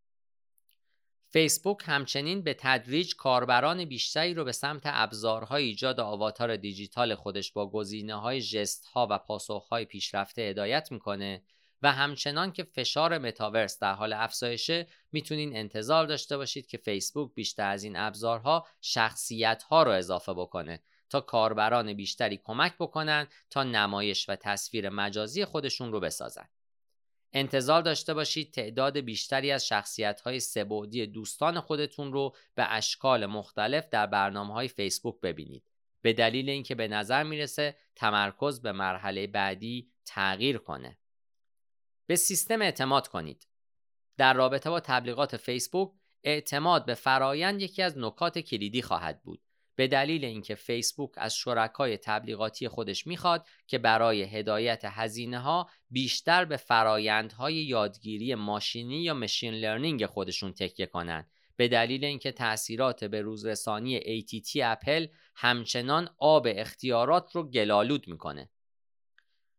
فیسبوک 1.34 1.78
همچنین 1.86 2.42
به 2.42 2.54
تدریج 2.54 3.16
کاربران 3.16 3.86
بیشتری 3.86 4.34
رو 4.34 4.44
به 4.44 4.52
سمت 4.52 4.82
ابزارهای 4.86 5.64
ایجاد 5.64 6.00
آواتار 6.00 6.56
دیجیتال 6.56 7.16
خودش 7.16 7.52
با 7.52 7.70
گزینه 7.70 8.16
های 8.16 8.42
جست 8.42 8.86
ها 8.86 9.08
و 9.12 9.18
پاسخ 9.18 9.68
های 9.68 9.86
پیشرفته 9.86 10.42
هدایت 10.42 10.92
می‌کنه 10.92 11.42
و 11.82 11.92
همچنان 11.92 12.52
که 12.52 12.64
فشار 12.64 13.18
متاورس 13.18 13.80
در 13.80 13.94
حال 13.94 14.14
افزایشه 14.14 14.88
می‌تونین 15.12 15.56
انتظار 15.58 16.06
داشته 16.06 16.38
باشید 16.38 16.68
که 16.68 16.78
فیسبوک 16.78 17.34
بیشتر 17.34 17.70
از 17.70 17.84
این 17.84 17.96
ابزارها 17.96 18.68
شخصیت 18.82 19.64
ها 19.64 19.84
رو 19.84 19.92
اضافه 19.92 20.34
بکنه 20.34 20.84
تا 21.10 21.22
کاربران 21.22 21.94
بیشتری 21.94 22.38
کمک 22.44 22.74
بکنن 22.80 23.28
تا 23.50 23.64
نمایش 23.64 24.30
و 24.30 24.36
تصویر 24.36 24.90
مجازی 24.90 25.46
خودشون 25.46 25.92
رو 25.92 26.00
بسازن. 26.00 26.50
انتظار 27.34 27.82
داشته 27.82 28.14
باشید 28.14 28.54
تعداد 28.54 28.98
بیشتری 28.98 29.52
از 29.52 29.68
شخصیت 29.68 30.22
های 30.22 30.40
سبودی 30.40 31.08
دوستان 31.08 31.60
خودتون 31.60 32.14
رو 32.14 32.36
به 32.56 32.74
اشکال 32.74 33.26
مختلف 33.26 33.90
در 33.90 34.06
برنامه 34.08 34.54
های 34.54 34.68
فیسبوک 34.68 35.22
ببینید. 35.22 35.64
به 36.02 36.14
دلیل 36.14 36.50
اینکه 36.50 36.76
به 36.76 36.88
نظر 36.88 37.24
می‌رسه 37.24 37.76
تمرکز 37.96 38.62
به 38.62 38.72
مرحله 38.72 39.28
بعدی 39.28 39.92
تغییر 40.06 40.58
کنه. 40.58 40.98
به 42.08 42.16
سیستم 42.16 42.62
اعتماد 42.62 43.08
کنید. 43.08 43.48
در 44.18 44.34
رابطه 44.34 44.70
با 44.70 44.80
تبلیغات 44.80 45.38
فیسبوک 45.38 45.92
اعتماد 46.24 46.86
به 46.86 46.94
فرایند 46.94 47.62
یکی 47.62 47.82
از 47.82 47.98
نکات 47.98 48.40
کلیدی 48.40 48.82
خواهد 48.82 49.24
بود. 49.24 49.42
به 49.76 49.88
دلیل 49.88 50.26
اینکه 50.26 50.56
فیسبوک 50.56 51.12
از 51.18 51.36
شرکای 51.36 51.98
تبلیغاتی 51.98 52.68
خودش 52.68 53.08
می‌خواد 53.08 53.48
که 53.68 53.78
برای 53.78 54.24
هدایت 54.24 54.82
هزینه 54.86 55.40
ها 55.40 55.70
بیشتر 55.90 56.46
به 56.46 56.58
فرایندهای 56.58 57.56
یادگیری 57.56 58.36
ماشینی 58.36 59.04
یا 59.04 59.14
مشین 59.14 59.54
لرنینگ 59.54 60.06
خودشون 60.06 60.54
تکیه 60.54 60.86
کنند 60.86 61.32
به 61.56 61.68
دلیل 61.68 62.06
اینکه 62.06 62.32
تاثیرات 62.32 63.04
به 63.04 63.22
روزرسانی 63.22 64.00
ATT 64.00 64.56
اپل 64.64 65.08
همچنان 65.36 66.10
آب 66.18 66.48
اختیارات 66.50 67.32
رو 67.32 67.44
گلالود 67.44 68.08
می‌کنه. 68.08 68.50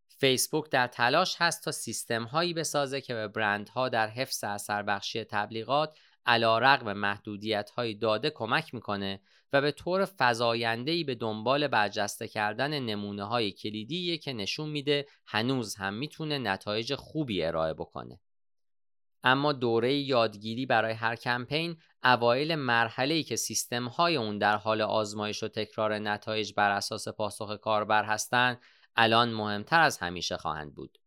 فیسبوک 0.08 0.70
در 0.70 0.86
تلاش 0.86 1.36
هست 1.38 1.64
تا 1.64 1.72
سیستم 1.72 2.24
هایی 2.24 2.54
بسازه 2.54 3.00
که 3.00 3.14
به 3.14 3.28
برندها 3.28 3.88
در 3.88 4.08
حفظ 4.08 4.44
اثر 4.44 4.82
بخشی 4.82 5.24
تبلیغات 5.24 5.98
علا 6.26 6.58
رقم 6.58 6.92
محدودیت 6.92 7.70
های 7.70 7.94
داده 7.94 8.30
کمک 8.30 8.74
می‌کنه 8.74 9.20
و 9.52 9.60
به 9.60 9.72
طور 9.72 10.04
فضایندهی 10.04 11.04
به 11.04 11.14
دنبال 11.14 11.68
برجسته 11.68 12.28
کردن 12.28 12.78
نمونه 12.78 13.24
های 13.24 13.52
کلیدیه 13.52 14.18
که 14.18 14.32
نشون 14.32 14.68
میده 14.68 15.06
هنوز 15.26 15.74
هم 15.74 15.94
می‌تونه 15.94 16.38
نتایج 16.38 16.94
خوبی 16.94 17.42
ارائه 17.42 17.74
بکنه. 17.74 18.20
اما 19.24 19.52
دوره 19.52 19.94
یادگیری 19.94 20.66
برای 20.66 20.92
هر 20.92 21.16
کمپین 21.16 21.76
اوایل 22.04 22.54
مرحله 22.54 23.22
که 23.22 23.36
سیستم 23.36 23.86
های 23.86 24.16
اون 24.16 24.38
در 24.38 24.56
حال 24.56 24.80
آزمایش 24.82 25.42
و 25.42 25.48
تکرار 25.48 25.98
نتایج 25.98 26.52
بر 26.56 26.70
اساس 26.70 27.08
پاسخ 27.08 27.56
کاربر 27.56 28.04
هستند 28.04 28.60
الان 28.96 29.32
مهمتر 29.32 29.80
از 29.80 29.98
همیشه 29.98 30.36
خواهند 30.36 30.74
بود. 30.74 31.01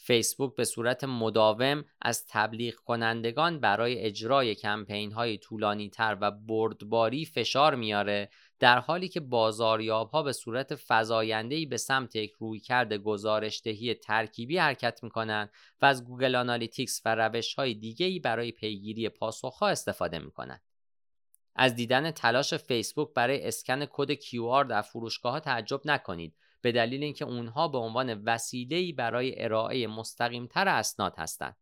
فیسبوک 0.00 0.54
به 0.54 0.64
صورت 0.64 1.04
مداوم 1.04 1.84
از 2.02 2.26
تبلیغ 2.26 2.74
کنندگان 2.74 3.60
برای 3.60 3.98
اجرای 3.98 4.54
کمپین 4.54 5.12
های 5.12 5.38
طولانی 5.38 5.90
تر 5.90 6.18
و 6.20 6.30
بردباری 6.30 7.24
فشار 7.24 7.74
میاره 7.74 8.30
در 8.58 8.78
حالی 8.78 9.08
که 9.08 9.20
بازاریاب 9.20 10.10
ها 10.10 10.22
به 10.22 10.32
صورت 10.32 10.74
فزاینده‌ای 10.88 11.66
به 11.66 11.76
سمت 11.76 12.16
یک 12.16 12.32
رویکرد 12.38 12.92
گزارشدهی 12.92 13.94
ترکیبی 13.94 14.58
حرکت 14.58 15.02
می‌کنند 15.02 15.50
و 15.82 15.86
از 15.86 16.04
Google 16.04 16.34
Analytics 16.34 17.02
و 17.04 17.14
روش 17.14 17.54
های 17.54 17.74
دیگه‌ای 17.74 18.18
برای 18.18 18.52
پیگیری 18.52 19.08
پاسخ 19.08 19.58
ها 19.58 19.68
استفاده 19.68 20.18
می‌کنند. 20.18 20.62
از 21.54 21.74
دیدن 21.76 22.10
تلاش 22.10 22.54
فیسبوک 22.54 23.08
برای 23.14 23.48
اسکن 23.48 23.84
کد 23.84 24.14
QR 24.14 24.66
در 24.68 24.82
فروشگاه 24.82 25.32
ها 25.32 25.40
تعجب 25.40 25.80
نکنید 25.84 26.34
به 26.60 26.72
دلیل 26.72 27.02
اینکه 27.02 27.24
اونها 27.24 27.68
به 27.68 27.78
عنوان 27.78 28.24
وسیله‌ای 28.24 28.92
برای 28.92 29.44
ارائه 29.44 29.86
مستقیمتر 29.86 30.68
اسناد 30.68 31.14
هستند. 31.18 31.56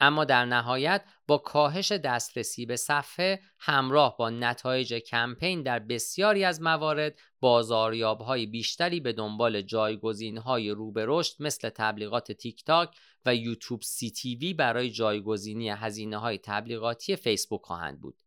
اما 0.00 0.24
در 0.24 0.44
نهایت 0.44 1.04
با 1.26 1.38
کاهش 1.38 1.92
دسترسی 1.92 2.66
به 2.66 2.76
صفحه 2.76 3.40
همراه 3.58 4.16
با 4.16 4.30
نتایج 4.30 4.94
کمپین 4.94 5.62
در 5.62 5.78
بسیاری 5.78 6.44
از 6.44 6.62
موارد 6.62 7.18
بازاریابهای 7.40 8.46
بیشتری 8.46 9.00
به 9.00 9.12
دنبال 9.12 9.62
جایگزینهای 9.62 10.70
رو 10.70 10.92
به 10.92 11.04
رشد 11.08 11.34
مثل 11.40 11.68
تبلیغات 11.68 12.32
تیک 12.32 12.64
تاک 12.64 12.96
و 13.26 13.34
یوتیوب 13.34 13.82
سی 13.82 14.10
تی 14.10 14.36
وی 14.36 14.54
برای 14.54 14.90
جایگزینی 14.90 15.68
هزینه 15.68 16.18
های 16.18 16.38
تبلیغاتی 16.38 17.16
فیسبوک 17.16 17.62
خواهند 17.62 18.00
بود. 18.00 18.22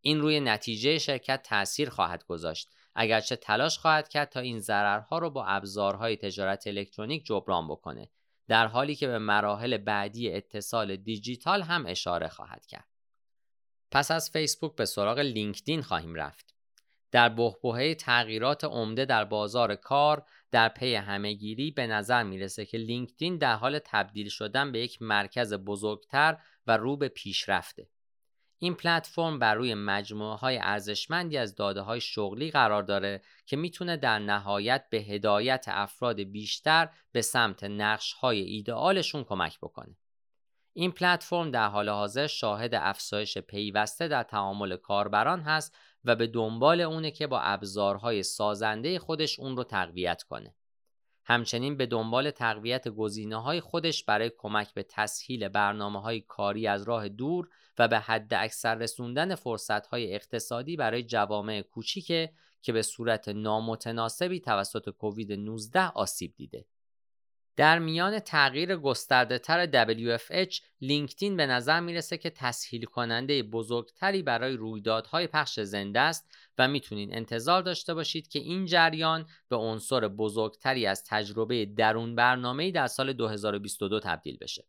این 0.00 0.20
روی 0.20 0.40
نتیجه 0.40 0.98
شرکت 0.98 1.42
تاثیر 1.42 1.90
خواهد 1.90 2.24
گذاشت 2.24 2.70
اگرچه 3.00 3.36
تلاش 3.36 3.78
خواهد 3.78 4.08
کرد 4.08 4.28
تا 4.28 4.40
این 4.40 4.58
ضررها 4.58 5.18
رو 5.18 5.30
با 5.30 5.44
ابزارهای 5.44 6.16
تجارت 6.16 6.66
الکترونیک 6.66 7.24
جبران 7.24 7.68
بکنه 7.68 8.10
در 8.48 8.66
حالی 8.66 8.94
که 8.94 9.06
به 9.06 9.18
مراحل 9.18 9.76
بعدی 9.76 10.32
اتصال 10.32 10.96
دیجیتال 10.96 11.62
هم 11.62 11.86
اشاره 11.86 12.28
خواهد 12.28 12.66
کرد. 12.66 12.88
پس 13.90 14.10
از 14.10 14.30
فیسبوک 14.30 14.76
به 14.76 14.84
سراغ 14.84 15.18
لینکدین 15.18 15.82
خواهیم 15.82 16.14
رفت. 16.14 16.54
در 17.10 17.28
بحبوحه 17.28 17.94
تغییرات 17.94 18.64
عمده 18.64 19.04
در 19.04 19.24
بازار 19.24 19.74
کار 19.74 20.26
در 20.50 20.68
پی 20.68 20.94
همهگیری 20.94 21.70
به 21.70 21.86
نظر 21.86 22.22
می‌رسه 22.22 22.66
که 22.66 22.78
لینکدین 22.78 23.38
در 23.38 23.54
حال 23.54 23.78
تبدیل 23.84 24.28
شدن 24.28 24.72
به 24.72 24.80
یک 24.80 25.02
مرکز 25.02 25.54
بزرگتر 25.54 26.36
و 26.66 26.76
رو 26.76 26.96
به 26.96 27.08
پیشرفته. 27.08 27.88
این 28.58 28.74
پلتفرم 28.74 29.38
بر 29.38 29.54
روی 29.54 29.74
مجموعه 29.74 30.36
های 30.36 30.58
ارزشمندی 30.62 31.36
از 31.38 31.54
داده 31.54 31.80
های 31.80 32.00
شغلی 32.00 32.50
قرار 32.50 32.82
داره 32.82 33.22
که 33.46 33.56
می‌تونه 33.56 33.96
در 33.96 34.18
نهایت 34.18 34.84
به 34.90 34.98
هدایت 34.98 35.64
افراد 35.68 36.20
بیشتر 36.20 36.88
به 37.12 37.22
سمت 37.22 37.64
نقش 37.64 38.12
های 38.12 38.40
ایدئالشون 38.40 39.24
کمک 39.24 39.58
بکنه. 39.58 39.96
این 40.72 40.92
پلتفرم 40.92 41.50
در 41.50 41.68
حال 41.68 41.88
حاضر 41.88 42.26
شاهد 42.26 42.74
افزایش 42.74 43.38
پیوسته 43.38 44.08
در 44.08 44.22
تعامل 44.22 44.76
کاربران 44.76 45.40
هست 45.40 45.76
و 46.04 46.16
به 46.16 46.26
دنبال 46.26 46.80
اونه 46.80 47.10
که 47.10 47.26
با 47.26 47.40
ابزارهای 47.40 48.22
سازنده 48.22 48.98
خودش 48.98 49.38
اون 49.38 49.56
رو 49.56 49.64
تقویت 49.64 50.22
کنه. 50.22 50.54
همچنین 51.30 51.76
به 51.76 51.86
دنبال 51.86 52.30
تقویت 52.30 52.88
گزینه 52.88 53.42
های 53.42 53.60
خودش 53.60 54.04
برای 54.04 54.30
کمک 54.38 54.74
به 54.74 54.82
تسهیل 54.82 55.48
برنامه 55.48 56.00
های 56.00 56.20
کاری 56.20 56.66
از 56.66 56.82
راه 56.82 57.08
دور 57.08 57.48
و 57.78 57.88
به 57.88 57.98
حد 57.98 58.34
اکثر 58.34 58.74
رسوندن 58.74 59.34
فرصت 59.34 59.86
های 59.86 60.14
اقتصادی 60.14 60.76
برای 60.76 61.02
جوامع 61.02 61.62
کوچیکه 61.62 62.32
که 62.62 62.72
به 62.72 62.82
صورت 62.82 63.28
نامتناسبی 63.28 64.40
توسط 64.40 64.90
کووید 64.90 65.32
19 65.32 65.88
آسیب 65.88 66.34
دیده. 66.36 66.64
در 67.58 67.78
میان 67.78 68.18
تغییر 68.18 68.76
گسترده 68.76 69.38
تر 69.38 69.86
WFH 70.16 70.60
لینکدین 70.80 71.36
به 71.36 71.46
نظر 71.46 71.80
می‌رسه 71.80 72.18
که 72.18 72.30
تسهیل 72.30 72.84
کننده 72.84 73.42
بزرگتری 73.42 74.22
برای 74.22 74.56
رویدادهای 74.56 75.26
پخش 75.26 75.60
زنده 75.60 76.00
است 76.00 76.30
و 76.58 76.68
می‌تونین 76.68 77.14
انتظار 77.14 77.62
داشته 77.62 77.94
باشید 77.94 78.28
که 78.28 78.38
این 78.38 78.66
جریان 78.66 79.26
به 79.48 79.56
عنصر 79.56 80.08
بزرگتری 80.08 80.86
از 80.86 81.04
تجربه 81.04 81.64
درون 81.64 82.14
برنامه‌ای 82.14 82.72
در 82.72 82.86
سال 82.86 83.12
2022 83.12 84.00
تبدیل 84.00 84.36
بشه. 84.36 84.64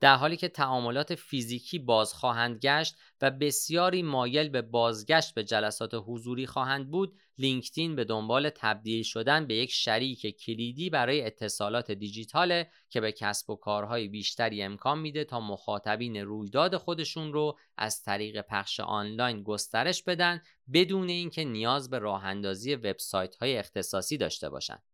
در 0.00 0.16
حالی 0.16 0.36
که 0.36 0.48
تعاملات 0.48 1.14
فیزیکی 1.14 1.78
باز 1.78 2.14
خواهند 2.14 2.58
گشت 2.58 2.94
و 3.20 3.30
بسیاری 3.30 4.02
مایل 4.02 4.48
به 4.48 4.62
بازگشت 4.62 5.34
به 5.34 5.44
جلسات 5.44 5.90
حضوری 5.94 6.46
خواهند 6.46 6.90
بود 6.90 7.18
لینکدین 7.38 7.96
به 7.96 8.04
دنبال 8.04 8.50
تبدیل 8.50 9.02
شدن 9.02 9.46
به 9.46 9.54
یک 9.54 9.72
شریک 9.72 10.36
کلیدی 10.44 10.90
برای 10.90 11.22
اتصالات 11.26 11.90
دیجیتاله 11.90 12.70
که 12.88 13.00
به 13.00 13.12
کسب 13.12 13.50
و 13.50 13.56
کارهای 13.56 14.08
بیشتری 14.08 14.62
امکان 14.62 14.98
میده 14.98 15.24
تا 15.24 15.40
مخاطبین 15.40 16.16
رویداد 16.16 16.76
خودشون 16.76 17.32
رو 17.32 17.58
از 17.76 18.02
طریق 18.02 18.40
پخش 18.40 18.80
آنلاین 18.80 19.42
گسترش 19.42 20.02
بدن 20.02 20.42
بدون 20.72 21.08
اینکه 21.08 21.44
نیاز 21.44 21.90
به 21.90 21.98
راه 21.98 22.24
اندازی 22.24 22.74
وبسایت 22.74 23.36
های 23.36 23.58
اختصاصی 23.58 24.16
داشته 24.16 24.48
باشند. 24.48 24.89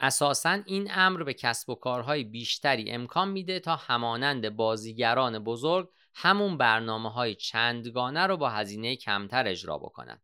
اساسا 0.00 0.62
این 0.66 0.88
امر 0.94 1.22
به 1.22 1.34
کسب 1.34 1.70
و 1.70 1.74
کارهای 1.74 2.24
بیشتری 2.24 2.90
امکان 2.90 3.28
میده 3.28 3.60
تا 3.60 3.76
همانند 3.76 4.56
بازیگران 4.56 5.38
بزرگ 5.38 5.88
همون 6.14 6.58
برنامه 6.58 7.12
های 7.12 7.34
چندگانه 7.34 8.26
رو 8.26 8.36
با 8.36 8.50
هزینه 8.50 8.96
کمتر 8.96 9.48
اجرا 9.48 9.78
بکنن. 9.78 10.20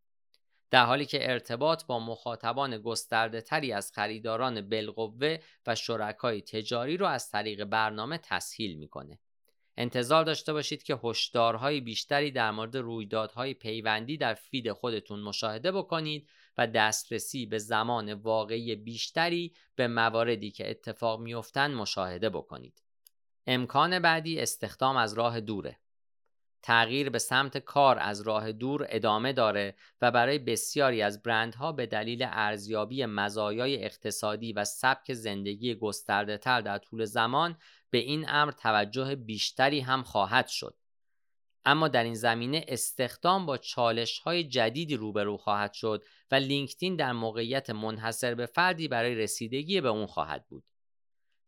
در 0.71 0.85
حالی 0.85 1.05
که 1.05 1.31
ارتباط 1.31 1.85
با 1.85 1.99
مخاطبان 1.99 2.77
گسترده 2.77 3.41
تری 3.41 3.73
از 3.73 3.91
خریداران 3.91 4.69
بالقوه 4.69 5.37
و 5.67 5.75
شرکای 5.75 6.41
تجاری 6.41 6.97
رو 6.97 7.05
از 7.05 7.29
طریق 7.29 7.63
برنامه 7.63 8.17
تسهیل 8.17 8.77
می‌کنه. 8.77 9.19
انتظار 9.77 10.23
داشته 10.23 10.53
باشید 10.53 10.83
که 10.83 10.99
هشدارهای 11.03 11.81
بیشتری 11.81 12.31
در 12.31 12.51
مورد 12.51 12.77
رویدادهای 12.77 13.53
پیوندی 13.53 14.17
در 14.17 14.33
فید 14.33 14.71
خودتون 14.71 15.19
مشاهده 15.19 15.71
بکنید 15.71 16.29
و 16.57 16.67
دسترسی 16.67 17.45
به 17.45 17.57
زمان 17.57 18.13
واقعی 18.13 18.75
بیشتری 18.75 19.53
به 19.75 19.87
مواردی 19.87 20.51
که 20.51 20.69
اتفاق 20.69 21.19
میافتند 21.19 21.75
مشاهده 21.75 22.29
بکنید. 22.29 22.83
امکان 23.47 23.99
بعدی 23.99 24.39
استخدام 24.39 24.97
از 24.97 25.13
راه 25.13 25.39
دوره. 25.39 25.77
تغییر 26.61 27.09
به 27.09 27.19
سمت 27.19 27.57
کار 27.57 27.99
از 27.99 28.21
راه 28.21 28.51
دور 28.51 28.85
ادامه 28.89 29.33
داره 29.33 29.75
و 30.01 30.11
برای 30.11 30.39
بسیاری 30.39 31.01
از 31.01 31.23
برندها 31.23 31.71
به 31.71 31.85
دلیل 31.85 32.27
ارزیابی 32.29 33.05
مزایای 33.05 33.85
اقتصادی 33.85 34.53
و 34.53 34.65
سبک 34.65 35.13
زندگی 35.13 35.75
گسترده 35.75 36.37
تر 36.37 36.61
در 36.61 36.77
طول 36.77 37.05
زمان 37.05 37.57
به 37.89 37.97
این 37.97 38.29
امر 38.29 38.51
توجه 38.51 39.15
بیشتری 39.15 39.79
هم 39.79 40.03
خواهد 40.03 40.47
شد. 40.47 40.75
اما 41.67 41.87
در 41.87 42.03
این 42.03 42.13
زمینه 42.13 42.65
استخدام 42.67 43.45
با 43.45 43.57
چالش 43.57 44.19
های 44.19 44.43
جدیدی 44.43 44.95
روبرو 44.95 45.37
خواهد 45.37 45.73
شد 45.73 46.03
و 46.31 46.35
لینکدین 46.35 46.95
در 46.95 47.11
موقعیت 47.11 47.69
منحصر 47.69 48.35
به 48.35 48.45
فردی 48.45 48.87
برای 48.87 49.15
رسیدگی 49.15 49.81
به 49.81 49.87
اون 49.87 50.05
خواهد 50.05 50.47
بود. 50.47 50.63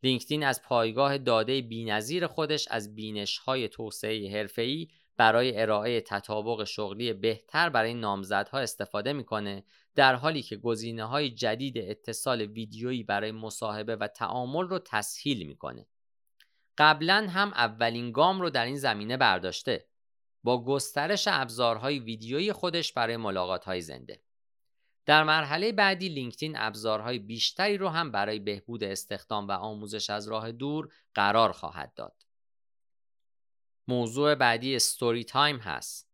لینکدین 0.04 0.44
از 0.44 0.62
پایگاه 0.62 1.18
داده 1.18 1.62
بینظیر 1.62 2.28
خودش 2.28 2.68
از 2.72 2.96
بینش 2.96 3.38
های 3.38 3.68
توسعه 3.68 4.32
حرفه‌ای 4.32 4.88
برای 5.18 5.62
ارائه 5.62 6.02
تطابق 6.02 6.64
شغلی 6.64 7.14
بهتر 7.14 7.70
برای 7.70 7.94
نامزدها 7.94 8.60
استفاده 8.60 9.14
می‌کنه 9.14 9.64
در 9.96 10.16
حالی 10.16 10.42
که 10.42 10.56
گزینه 10.56 11.04
های 11.04 11.30
جدید 11.30 11.78
اتصال 11.78 12.42
ویدیویی 12.42 13.04
برای 13.04 13.32
مصاحبه 13.32 13.96
و 13.96 14.08
تعامل 14.08 14.68
رو 14.68 14.80
تسهیل 14.80 15.48
می‌کنه. 15.48 15.88
قبلا 16.78 17.28
هم 17.30 17.48
اولین 17.48 18.12
گام 18.12 18.42
رو 18.42 18.50
در 18.50 18.66
این 18.66 18.78
زمینه 18.78 19.18
برداشته 19.18 19.86
با 20.44 20.64
گسترش 20.64 21.28
ابزارهای 21.28 22.00
ویدیویی 22.00 22.54
خودش 22.54 22.94
برای 22.94 23.18
ملاقات 23.18 23.66
های 23.66 23.82
زنده. 23.82 24.22
در 25.06 25.24
مرحله 25.24 25.72
بعدی 25.72 26.10
لینکدین 26.10 26.54
ابزارهای 26.58 27.20
بیشتری 27.20 27.78
رو 27.78 27.90
هم 27.90 28.12
برای 28.12 28.40
بهبود 28.40 28.84
استخدام 28.84 29.48
و 29.48 29.52
آموزش 29.52 30.10
از 30.10 30.28
راه 30.28 30.52
دور 30.52 30.90
قرار 31.14 31.52
خواهد 31.52 31.94
داد. 31.94 32.26
موضوع 33.88 34.36
بعدی 34.36 34.76
story 34.76 35.24
time 35.24 35.58
هست. 35.58 36.10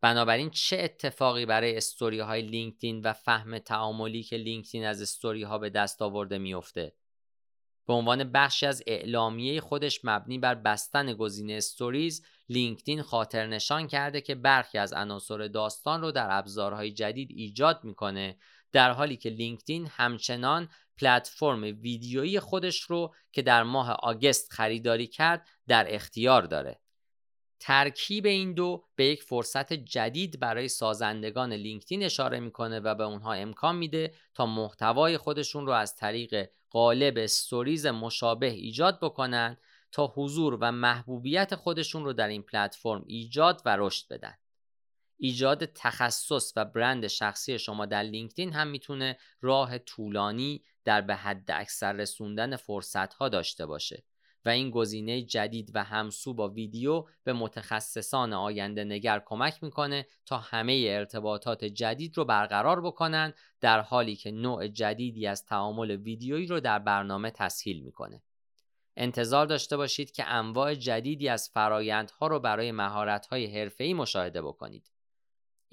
بنابراین 0.00 0.50
چه 0.50 0.78
اتفاقی 0.80 1.46
برای 1.46 1.76
استوری 1.76 2.20
های 2.20 2.42
لینکدین 2.42 3.00
و 3.00 3.12
فهم 3.12 3.58
تعاملی 3.58 4.22
که 4.22 4.36
لینکدین 4.36 4.84
از 4.84 5.02
استوری 5.02 5.42
ها 5.42 5.58
به 5.58 5.70
دست 5.70 6.02
آورده 6.02 6.38
میافته؟ 6.38 6.94
به 7.86 7.92
عنوان 7.92 8.24
بخشی 8.24 8.66
از 8.66 8.82
اعلامیه 8.86 9.60
خودش 9.60 10.00
مبنی 10.04 10.38
بر 10.38 10.54
بستن 10.54 11.12
گزینه 11.12 11.52
Stories 11.52 12.24
لینکدین 12.48 13.02
خاطر 13.02 13.46
نشان 13.46 13.86
کرده 13.86 14.20
که 14.20 14.34
برخی 14.34 14.78
از 14.78 14.92
عناصر 14.92 15.48
داستان 15.48 16.00
رو 16.00 16.12
در 16.12 16.38
ابزارهای 16.38 16.90
جدید 16.90 17.28
ایجاد 17.30 17.80
می‌کنه 17.84 18.36
در 18.72 18.90
حالی 18.90 19.16
که 19.16 19.30
لینکدین 19.30 19.86
همچنان 19.86 20.68
پلتفرم 21.00 21.62
ویدیویی 21.62 22.40
خودش 22.40 22.80
رو 22.80 23.14
که 23.32 23.42
در 23.42 23.62
ماه 23.62 23.90
August 23.90 24.52
خریداری 24.52 25.06
کرد 25.06 25.48
در 25.68 25.94
اختیار 25.94 26.42
داره. 26.42 26.80
ترکیب 27.66 28.26
این 28.26 28.54
دو 28.54 28.84
به 28.96 29.04
یک 29.04 29.22
فرصت 29.22 29.72
جدید 29.72 30.40
برای 30.40 30.68
سازندگان 30.68 31.52
لینکدین 31.52 32.02
اشاره 32.02 32.40
می‌کنه 32.40 32.80
و 32.80 32.94
به 32.94 33.04
اونها 33.04 33.32
امکان 33.32 33.76
میده 33.76 34.14
تا 34.34 34.46
محتوای 34.46 35.16
خودشون 35.18 35.66
رو 35.66 35.72
از 35.72 35.96
طریق 35.96 36.50
قالب 36.70 37.18
Stories 37.18 37.86
مشابه 37.86 38.46
ایجاد 38.46 39.00
بکنن 39.00 39.56
تا 39.92 40.12
حضور 40.16 40.58
و 40.60 40.72
محبوبیت 40.72 41.54
خودشون 41.54 42.04
رو 42.04 42.12
در 42.12 42.28
این 42.28 42.42
پلتفرم 42.42 43.04
ایجاد 43.06 43.62
و 43.64 43.76
رشد 43.76 44.08
بدن. 44.08 44.34
ایجاد 45.16 45.64
تخصص 45.64 46.52
و 46.56 46.64
برند 46.64 47.06
شخصی 47.06 47.58
شما 47.58 47.86
در 47.86 48.02
لینکدین 48.02 48.52
هم 48.52 48.68
می‌تونه 48.68 49.18
راه 49.40 49.78
طولانی 49.78 50.64
در 50.84 51.00
به 51.00 51.14
حد 51.14 51.50
اکثر 51.50 51.92
رسوندن 51.92 52.56
فرصت 52.56 53.14
ها 53.14 53.28
داشته 53.28 53.66
باشه 53.66 54.04
و 54.44 54.48
این 54.48 54.70
گزینه 54.70 55.22
جدید 55.22 55.70
و 55.74 55.84
همسو 55.84 56.34
با 56.34 56.48
ویدیو 56.48 57.04
به 57.24 57.32
متخصصان 57.32 58.32
آینده 58.32 58.84
نگر 58.84 59.22
کمک 59.26 59.62
می‌کنه 59.62 60.06
تا 60.26 60.38
همه 60.38 60.86
ارتباطات 60.88 61.64
جدید 61.64 62.16
رو 62.16 62.24
برقرار 62.24 62.80
بکنن 62.80 63.34
در 63.60 63.80
حالی 63.80 64.16
که 64.16 64.30
نوع 64.30 64.68
جدیدی 64.68 65.26
از 65.26 65.44
تعامل 65.44 65.90
ویدیویی 65.90 66.46
رو 66.46 66.60
در 66.60 66.78
برنامه 66.78 67.30
تسهیل 67.30 67.80
می‌کنه. 67.82 68.22
انتظار 68.96 69.46
داشته 69.46 69.76
باشید 69.76 70.10
که 70.12 70.24
انواع 70.26 70.74
جدیدی 70.74 71.28
از 71.28 71.50
فرایندها 71.54 72.26
رو 72.26 72.40
برای 72.40 72.72
مهارت‌های 72.72 73.46
حرفه‌ای 73.46 73.94
مشاهده 73.94 74.42
بکنید. 74.42 74.93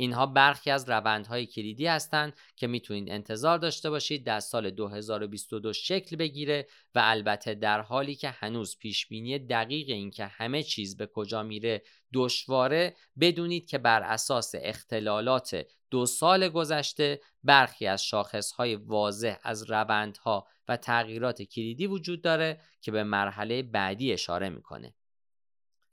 اینها 0.02 0.26
برخی 0.26 0.72
از 0.72 0.90
روندهای 0.90 1.46
کلیدی 1.46 1.88
هستند 1.88 2.34
که 2.56 2.68
می‌تونید 2.68 3.10
انتظار 3.10 3.58
داشته 3.58 3.90
باشید 3.90 4.26
در 4.26 4.40
سال 4.40 4.70
2022 4.70 5.74
شکل 5.74 6.16
بگیره 6.16 6.68
و 6.96 7.02
البته 7.04 7.54
در 7.54 7.82
حالی 7.82 8.16
که 8.16 8.30
هنوز 8.30 8.78
پیش 8.78 9.08
بینی 9.08 9.40
دقیق 9.40 9.90
اینکه 9.90 10.26
همه 10.26 10.64
چیز 10.64 10.98
به 10.98 11.08
کجا 11.08 11.44
میره 11.44 11.82
دشواره 12.14 12.96
بدونید 13.20 13.70
که 13.70 13.78
بر 13.78 14.02
اساس 14.02 14.52
اختلالات 14.58 15.66
دو 15.92 16.06
سال 16.06 16.50
گذشته 16.50 17.22
برخی 17.44 17.88
از 17.88 18.04
شاخصهای 18.04 18.76
واضح 18.76 19.36
از 19.44 19.72
روندها 19.72 20.48
و 20.68 20.78
تغییرات 20.78 21.42
کلیدی 21.42 21.88
وجود 21.88 22.22
داره 22.22 22.62
که 22.82 22.92
به 22.92 23.04
مرحله 23.04 23.64
بعدی 23.64 24.14
اشاره 24.14 24.50
می‌کنه. 24.50 24.94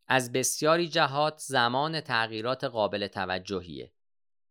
از 0.09 0.33
بسیاری 0.33 0.89
جهات 0.89 1.39
زمان 1.39 2.01
تغییرات 2.01 2.65
قابل 2.65 3.07
توجهیه. 3.07 3.93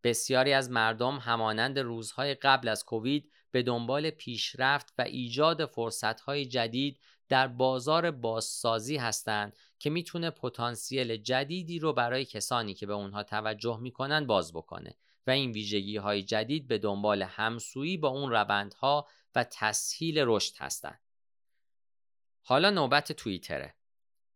بسیاری 0.08 0.54
از 0.54 0.72
مردم 0.72 1.18
همانند 1.18 1.80
روزهای 1.80 2.34
قبل 2.36 2.68
از 2.68 2.86
کووید 2.86 3.32
به 3.52 3.64
دنبال 3.64 4.10
پیشرفت 4.10 4.94
و 4.98 5.02
ایجاد 5.02 5.66
فرصتهای 5.66 6.46
جدید 6.46 7.00
در 7.30 7.48
بازار 7.48 8.12
بازسازی 8.12 8.98
هستند 8.98 9.56
که 9.80 9.90
می‌تونه 9.90 10.30
پتانسیل 10.30 11.18
جدیدی 11.18 11.80
رو 11.80 11.94
برای 11.94 12.26
کسانی 12.26 12.74
که 12.74 12.86
به 12.86 12.94
اونها 12.94 13.24
توجه 13.24 13.80
می‌کنن 13.82 14.28
باز 14.28 14.54
بکنه 14.54 14.96
و 15.28 15.32
این 15.32 15.52
ویژگی 15.52 15.98
های 15.98 16.24
جدید 16.24 16.68
به 16.68 16.78
دنبال 16.78 17.22
همسویی 17.24 17.98
با 17.98 18.08
اون 18.08 18.30
روندها 18.32 19.08
و 19.36 19.44
تسهیل 19.44 20.24
رشد 20.26 20.54
هستند. 20.58 21.00
حالا 22.44 22.70
نوبت 22.70 23.12
توییتره. 23.12 23.76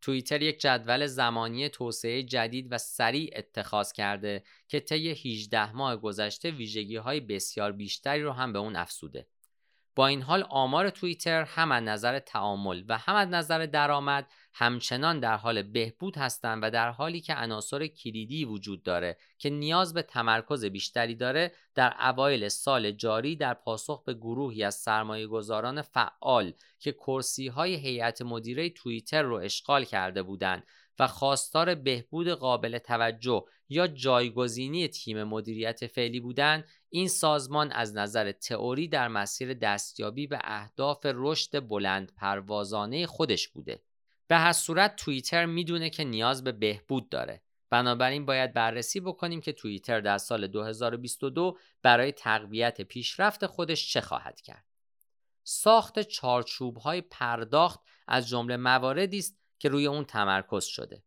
توییتر 0.02 0.42
یک 0.42 0.60
جدول 0.60 1.08
زمانی 1.08 1.70
توسعه 1.70 2.24
جدید 2.24 2.68
و 2.72 2.78
سریع 2.78 3.34
اتخاذ 3.36 3.92
کرده 3.92 4.44
که 4.68 4.80
طی 4.80 5.10
18 5.10 5.76
ماه 5.76 5.98
گذشته 5.98 6.52
ویژگی 6.52 6.96
های 6.96 7.20
بسیار 7.20 7.72
بیشتری 7.72 8.24
رو 8.24 8.32
هم 8.32 8.54
به 8.54 8.60
اون 8.60 8.76
افسوده. 8.76 9.28
با 9.96 10.08
این 10.08 10.22
حال 10.22 10.44
آمار 10.50 10.90
توییتر 10.90 11.44
هم 11.44 11.72
از 11.72 11.84
نظر 11.84 12.20
تعامل 12.20 12.84
و 12.88 12.98
هم 12.98 13.16
از 13.16 13.28
نظر 13.28 13.66
درآمد 13.66 14.28
همچنان 14.54 15.20
در 15.20 15.38
حال 15.38 15.62
بهبود 15.62 16.18
هستند 16.18 16.64
و 16.64 16.72
در 16.72 16.90
حالی 16.90 17.22
که 17.22 17.34
عناصر 17.36 17.88
کلیدی 17.88 18.46
وجود 18.46 18.84
داره 18.84 19.18
که 19.38 19.50
نیاز 19.50 19.94
به 19.94 20.02
تمرکز 20.02 20.66
بیشتری 20.66 21.16
داره 21.16 21.52
در 21.76 21.96
اوایل 22.00 22.48
سال 22.50 22.92
جاری 22.92 23.36
در 23.36 23.54
پاسخ 23.54 24.04
به 24.04 24.14
گروهی 24.14 24.64
از 24.64 24.76
سرمایه 24.76 25.28
گذاران 25.28 25.82
فعال 25.82 26.54
که 26.80 26.92
کرسی 26.92 27.48
های 27.48 27.76
هیئت 27.76 28.22
مدیره 28.22 28.70
توییتر 28.70 29.22
رو 29.22 29.36
اشغال 29.36 29.84
کرده 29.84 30.24
بودند 30.24 30.64
و 31.00 31.08
خواستار 31.08 31.76
بهبود 31.76 32.28
قابل 32.28 32.78
توجه 32.78 33.46
یا 33.70 33.88
جایگزینی 33.88 34.88
تیم 34.88 35.24
مدیریت 35.24 35.88
فعلی 35.88 36.20
بودند 36.20 36.66
این 36.94 37.08
سازمان 37.08 37.72
از 37.72 37.96
نظر 37.96 38.32
تئوری 38.32 38.88
در 38.88 39.08
مسیر 39.08 39.54
دستیابی 39.54 40.28
به 40.28 40.40
اهداف 40.44 41.06
رشد 41.06 41.68
بلند 41.68 42.12
پروازانه 42.16 43.08
خودش 43.08 43.48
بوده. 43.48 43.82
به 44.28 44.38
هر 44.38 44.54
صورت 44.54 44.96
توییتر 44.96 45.46
می‌دونه 45.46 45.90
که 45.90 46.04
نیاز 46.04 46.44
به 46.44 46.52
بهبود 46.52 47.10
داره. 47.10 47.42
بنابراین 47.70 48.26
باید 48.26 48.54
بررسی 48.54 49.00
بکنیم 49.00 49.42
که 49.42 49.54
توییتر 49.54 50.00
در 50.00 50.18
سال 50.18 50.48
2022 50.48 51.58
برای 51.82 52.12
تقویت 52.12 52.82
پیشرفت 52.82 53.46
خودش 53.46 53.94
چه 53.94 54.02
خواهد 54.02 54.42
کرد. 54.42 54.66
ساخت 55.44 56.00
چارچوب 56.00 56.78
های 56.78 57.02
پرداخت 57.02 57.80
از 58.08 58.28
جمله 58.30 58.58
مواردی 58.58 59.18
است 59.18 59.40
که 59.60 59.70
روی 59.70 59.88
اون 59.88 60.06
تمرکز 60.06 60.66
شده. 60.66 61.04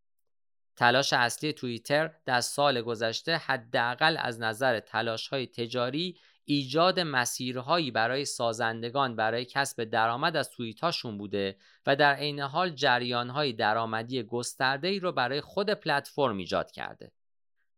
تلاش 0.77 1.13
اصلی 1.13 1.53
توییتر 1.53 2.11
در 2.27 2.41
سال 2.41 2.83
گذشته 2.83 3.37
حداقل 3.37 4.17
از 4.21 4.41
نظر 4.41 4.81
تلاش 4.81 5.29
های 5.29 5.47
تجاری 5.47 6.17
ایجاد 6.45 7.01
مسیرهایی 7.01 7.91
برای 7.91 8.25
سازندگان 8.25 9.17
برای 9.17 9.45
کسب 9.45 9.85
درآمد 9.85 10.37
از 10.37 10.51
توییت 10.51 10.81
هاشون 10.81 11.19
بوده 11.19 11.57
و 11.87 11.97
در 11.97 12.15
عین 12.15 12.41
حال 12.41 12.71
جریان 12.71 13.31
های 13.31 13.53
درآمدی 13.53 14.23
گسترده 14.23 14.89
ای 14.89 14.99
رو 15.01 15.13
برای 15.13 15.41
خود 15.41 15.71
پلتفرم 15.71 16.37
ایجاد 16.37 16.71
کرده. 16.71 17.13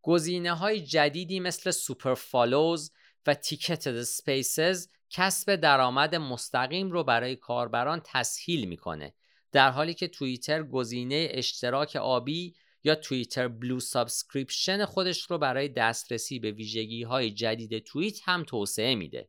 گزینه 0.02 0.54
های 0.54 0.80
جدیدی 0.80 1.40
مثل 1.40 1.70
Super 1.70 2.14
Follows 2.14 2.92
و 3.26 3.34
Ticket 3.34 4.02
Spaces 4.02 4.88
کسب 5.10 5.56
درآمد 5.56 6.14
مستقیم 6.14 6.90
رو 6.90 7.04
برای 7.04 7.36
کاربران 7.36 8.02
تسهیل 8.04 8.68
می‌کنه 8.68 9.14
در 9.52 9.70
حالی 9.70 9.94
که 9.94 10.08
توییتر 10.08 10.62
گزینه 10.62 11.28
اشتراک 11.30 11.96
آبی 11.96 12.54
یا 12.86 12.94
Twitter 12.94 13.48
Blue 13.48 13.80
subscription 13.80 14.84
خودش 14.84 15.30
رو 15.30 15.38
برای 15.38 15.68
دسترسی 15.68 16.38
به 16.38 16.50
ویژگی 16.50 17.02
های 17.02 17.30
جدید 17.30 17.78
توییت 17.78 18.28
هم 18.28 18.44
توسعه 18.44 18.94
میده. 18.94 19.28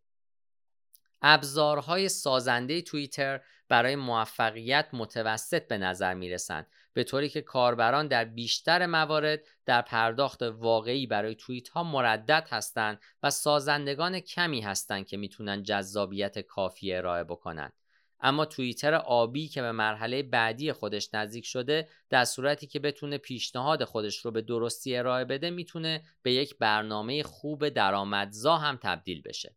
ابزارهای 1.22 2.10
سازنده 2.10 2.82
توییتر 2.82 3.42
برای 3.70 3.96
موفقیت 3.96 4.90
متوسط 4.94 5.68
به 5.68 5.78
نظر 5.78 6.14
می‌رسند 6.14 6.68
به 6.94 7.04
طوری 7.04 7.30
که 7.30 7.42
کاربران 7.42 8.08
در 8.08 8.26
بیشتر 8.26 8.86
موارد 8.86 9.40
در 9.66 9.82
پرداخت 9.82 10.42
واقعی 10.42 11.08
برای 11.08 11.36
توییت 11.36 11.70
ها 11.70 11.84
مردد 11.84 12.48
هستند 12.50 13.02
و 13.24 13.30
سازندگان 13.30 14.20
کمی 14.20 14.62
هستند 14.62 15.08
که 15.08 15.18
می‌تونن 15.18 15.64
جذابیت 15.64 16.40
کافی 16.40 16.94
ارائه 16.94 17.24
بکنند. 17.24 17.74
اما 18.20 18.46
توییتر 18.46 18.94
آبی 18.94 19.48
که 19.48 19.62
به 19.62 19.72
مرحله 19.72 20.24
بعدی 20.24 20.74
خودش 20.74 21.14
نزدیک 21.14 21.46
شده 21.46 21.88
در 22.10 22.26
صورتی 22.26 22.68
که 22.68 22.80
بتونه 22.80 23.18
پیشنهاد 23.18 23.84
خودش 23.84 24.18
رو 24.18 24.32
به 24.32 24.42
درستی 24.42 24.96
ارائه 24.96 25.26
بده 25.26 25.50
می‌تونه 25.50 26.04
به 26.22 26.34
یک 26.34 26.58
برنامه 26.58 27.24
خوب 27.24 27.70
درآمدزا 27.70 28.58
هم 28.58 28.80
تبدیل 28.84 29.22
بشه. 29.22 29.56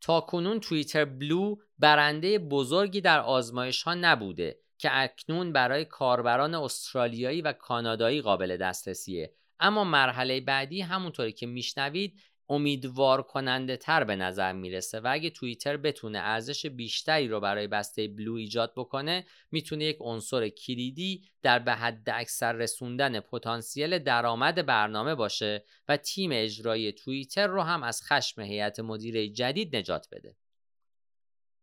تا 0.00 0.20
کنون 0.20 0.60
توییتر 0.60 1.04
بلو 1.04 1.56
برنده 1.78 2.38
بزرگی 2.38 3.00
در 3.00 3.20
آزمایش 3.20 3.82
ها 3.82 3.94
نبوده 3.94 4.58
که 4.78 4.88
اکنون 4.92 5.52
برای 5.52 5.84
کاربران 5.84 6.54
استرالیایی 6.54 7.42
و 7.42 7.52
کانادایی 7.52 8.20
قابل 8.20 8.56
دسترسیه 8.56 9.34
اما 9.60 9.84
مرحله 9.84 10.40
بعدی 10.40 10.80
همونطوری 10.80 11.32
که 11.32 11.46
میشنوید 11.46 12.20
امیدوار 12.48 13.22
کننده 13.22 13.76
تر 13.76 14.04
به 14.04 14.16
نظر 14.16 14.52
می‌رسه 14.52 15.00
و 15.00 15.08
اگه 15.10 15.30
توییتر 15.30 15.76
بتونه 15.76 16.18
ارزش 16.18 16.66
بیشتری 16.66 17.28
رو 17.28 17.40
برای 17.40 17.66
بسته 17.66 18.08
بلو 18.08 18.34
ایجاد 18.34 18.72
بکنه 18.76 19.26
می‌تونه 19.50 19.84
یک 19.84 19.96
عنصر 20.00 20.48
کلیدی 20.48 21.30
در 21.42 21.58
به 21.58 21.72
حد 21.72 22.10
اکثر 22.10 22.52
رسوندن 22.52 23.20
پتانسیل 23.20 23.98
درآمد 23.98 24.66
برنامه 24.66 25.14
باشه 25.14 25.64
و 25.88 25.96
تیم 25.96 26.30
اجرایی 26.32 26.92
توییتر 26.92 27.46
رو 27.46 27.62
هم 27.62 27.82
از 27.82 28.02
خشم 28.02 28.40
هیئت 28.40 28.80
مدیره 28.80 29.28
جدید 29.28 29.76
نجات 29.76 30.08
بده. 30.12 30.36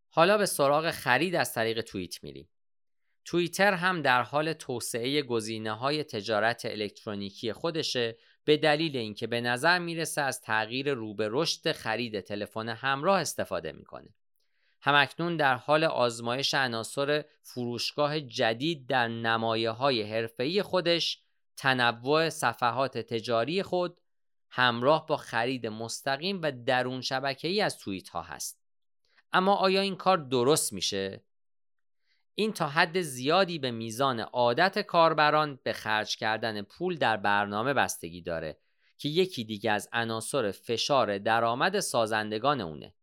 حالا 0.09 0.37
به 0.37 0.45
سراغ 0.45 0.91
خرید 0.91 1.35
از 1.35 1.53
طریق 1.53 1.81
توییت 1.81 2.23
میریم. 2.23 2.49
توییتر 3.25 3.73
هم 3.73 4.01
در 4.01 4.21
حال 4.21 4.53
توسعه 4.53 5.21
گزینه 5.21 5.71
های 5.71 6.03
تجارت 6.03 6.65
الکترونیکی 6.65 7.53
خودشه 7.53 8.17
به 8.45 8.57
دلیل 8.57 8.97
اینکه 8.97 9.27
به 9.27 9.41
نظر 9.41 9.79
می‌رسه 9.79 10.21
از 10.21 10.41
تغییر 10.41 10.93
رو 10.93 11.13
به 11.13 11.27
رشد 11.31 11.71
خرید 11.71 12.19
تلفن 12.19 12.69
همراه 12.69 13.21
استفاده 13.21 13.71
می‌کنه. 13.71 14.09
همکنون 14.81 15.37
در 15.37 15.55
حال 15.55 15.83
آزمایش 15.83 16.53
عناصر 16.53 17.25
فروشگاه 17.41 18.19
جدید 18.19 18.87
در 18.87 19.07
نمایه 19.07 19.69
های 19.69 20.01
حرفه‌ای 20.01 20.61
خودش 20.61 21.21
تنوع 21.57 22.29
صفحات 22.29 22.97
تجاری 22.97 23.63
خود 23.63 24.01
همراه 24.49 25.05
با 25.07 25.17
خرید 25.17 25.67
مستقیم 25.67 26.39
و 26.41 26.51
درون 26.51 27.01
شبکه‌ای 27.01 27.61
از 27.61 27.77
توییت 27.77 28.09
ها 28.09 28.21
هست. 28.21 28.61
اما 29.33 29.55
آیا 29.55 29.81
این 29.81 29.95
کار 29.95 30.17
درست 30.17 30.73
میشه؟ 30.73 31.23
این 32.35 32.53
تا 32.53 32.67
حد 32.67 33.01
زیادی 33.01 33.59
به 33.59 33.71
میزان 33.71 34.19
عادت 34.19 34.79
کاربران 34.79 35.59
به 35.63 35.73
خرج 35.73 36.17
کردن 36.17 36.61
پول 36.61 36.97
در 36.97 37.17
برنامه 37.17 37.73
بستگی 37.73 38.21
داره 38.21 38.57
که 38.97 39.09
یکی 39.09 39.43
دیگه 39.43 39.71
از 39.71 39.89
عناصر 39.93 40.51
فشار 40.51 41.17
درآمد 41.17 41.79
سازندگان 41.79 42.61
اونه. 42.61 42.93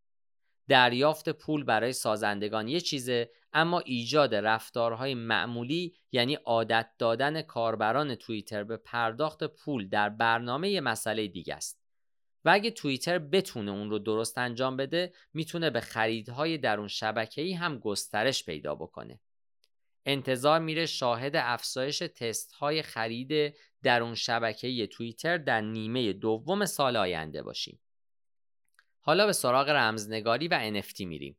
دریافت 0.69 1.29
پول 1.29 1.65
برای 1.65 1.93
سازندگان 1.93 2.69
یه 2.69 2.81
چیزه 2.81 3.31
اما 3.53 3.81
ایجاد 3.81 4.35
رفتارهای 4.35 5.15
معمولی 5.15 5.95
یعنی 6.13 6.35
عادت 6.35 6.91
دادن 6.99 7.43
کاربران 7.43 8.15
توییتر 8.15 8.65
به 8.65 8.77
پرداخت 8.77 9.45
پول 9.45 9.89
در 9.89 10.09
برنامه 10.09 10.71
یه 10.71 10.81
مسئله 10.81 11.29
دیگه 11.29 11.55
است. 11.55 11.82
و 12.45 12.51
اگه 12.51 12.71
توییتر 12.71 13.19
بتونه 13.19 13.71
اون 13.71 13.91
رو 13.91 13.99
درست 13.99 14.39
انجام 14.39 14.77
بده 14.77 15.13
می‌تونه 15.35 15.71
به 15.71 15.81
خریدهای 15.81 16.59
درون 16.59 16.89
شبکه‌ای 16.89 17.53
هم 17.53 17.79
گسترش 17.79 18.45
پیدا 18.45 18.75
بکنه. 18.75 19.21
انتظار 20.07 20.61
میره 20.61 20.87
شاهد 20.87 21.37
افزایش 21.37 21.99
تست 21.99 22.53
های 22.53 22.83
خرید 22.83 23.55
درون 23.83 24.15
شبکه‌ای 24.15 24.87
توییتر 24.87 25.39
در 25.39 25.61
نیمه 25.61 26.13
دوم 26.13 26.65
سال 26.67 26.97
آینده 26.97 27.43
باشیم. 27.43 27.81
حالا 29.01 29.27
به 29.27 29.33
سراغ 29.33 29.69
رمزنگاری 29.69 30.49
و 30.49 30.81
NFT 30.81 31.01
میریم. 31.01 31.37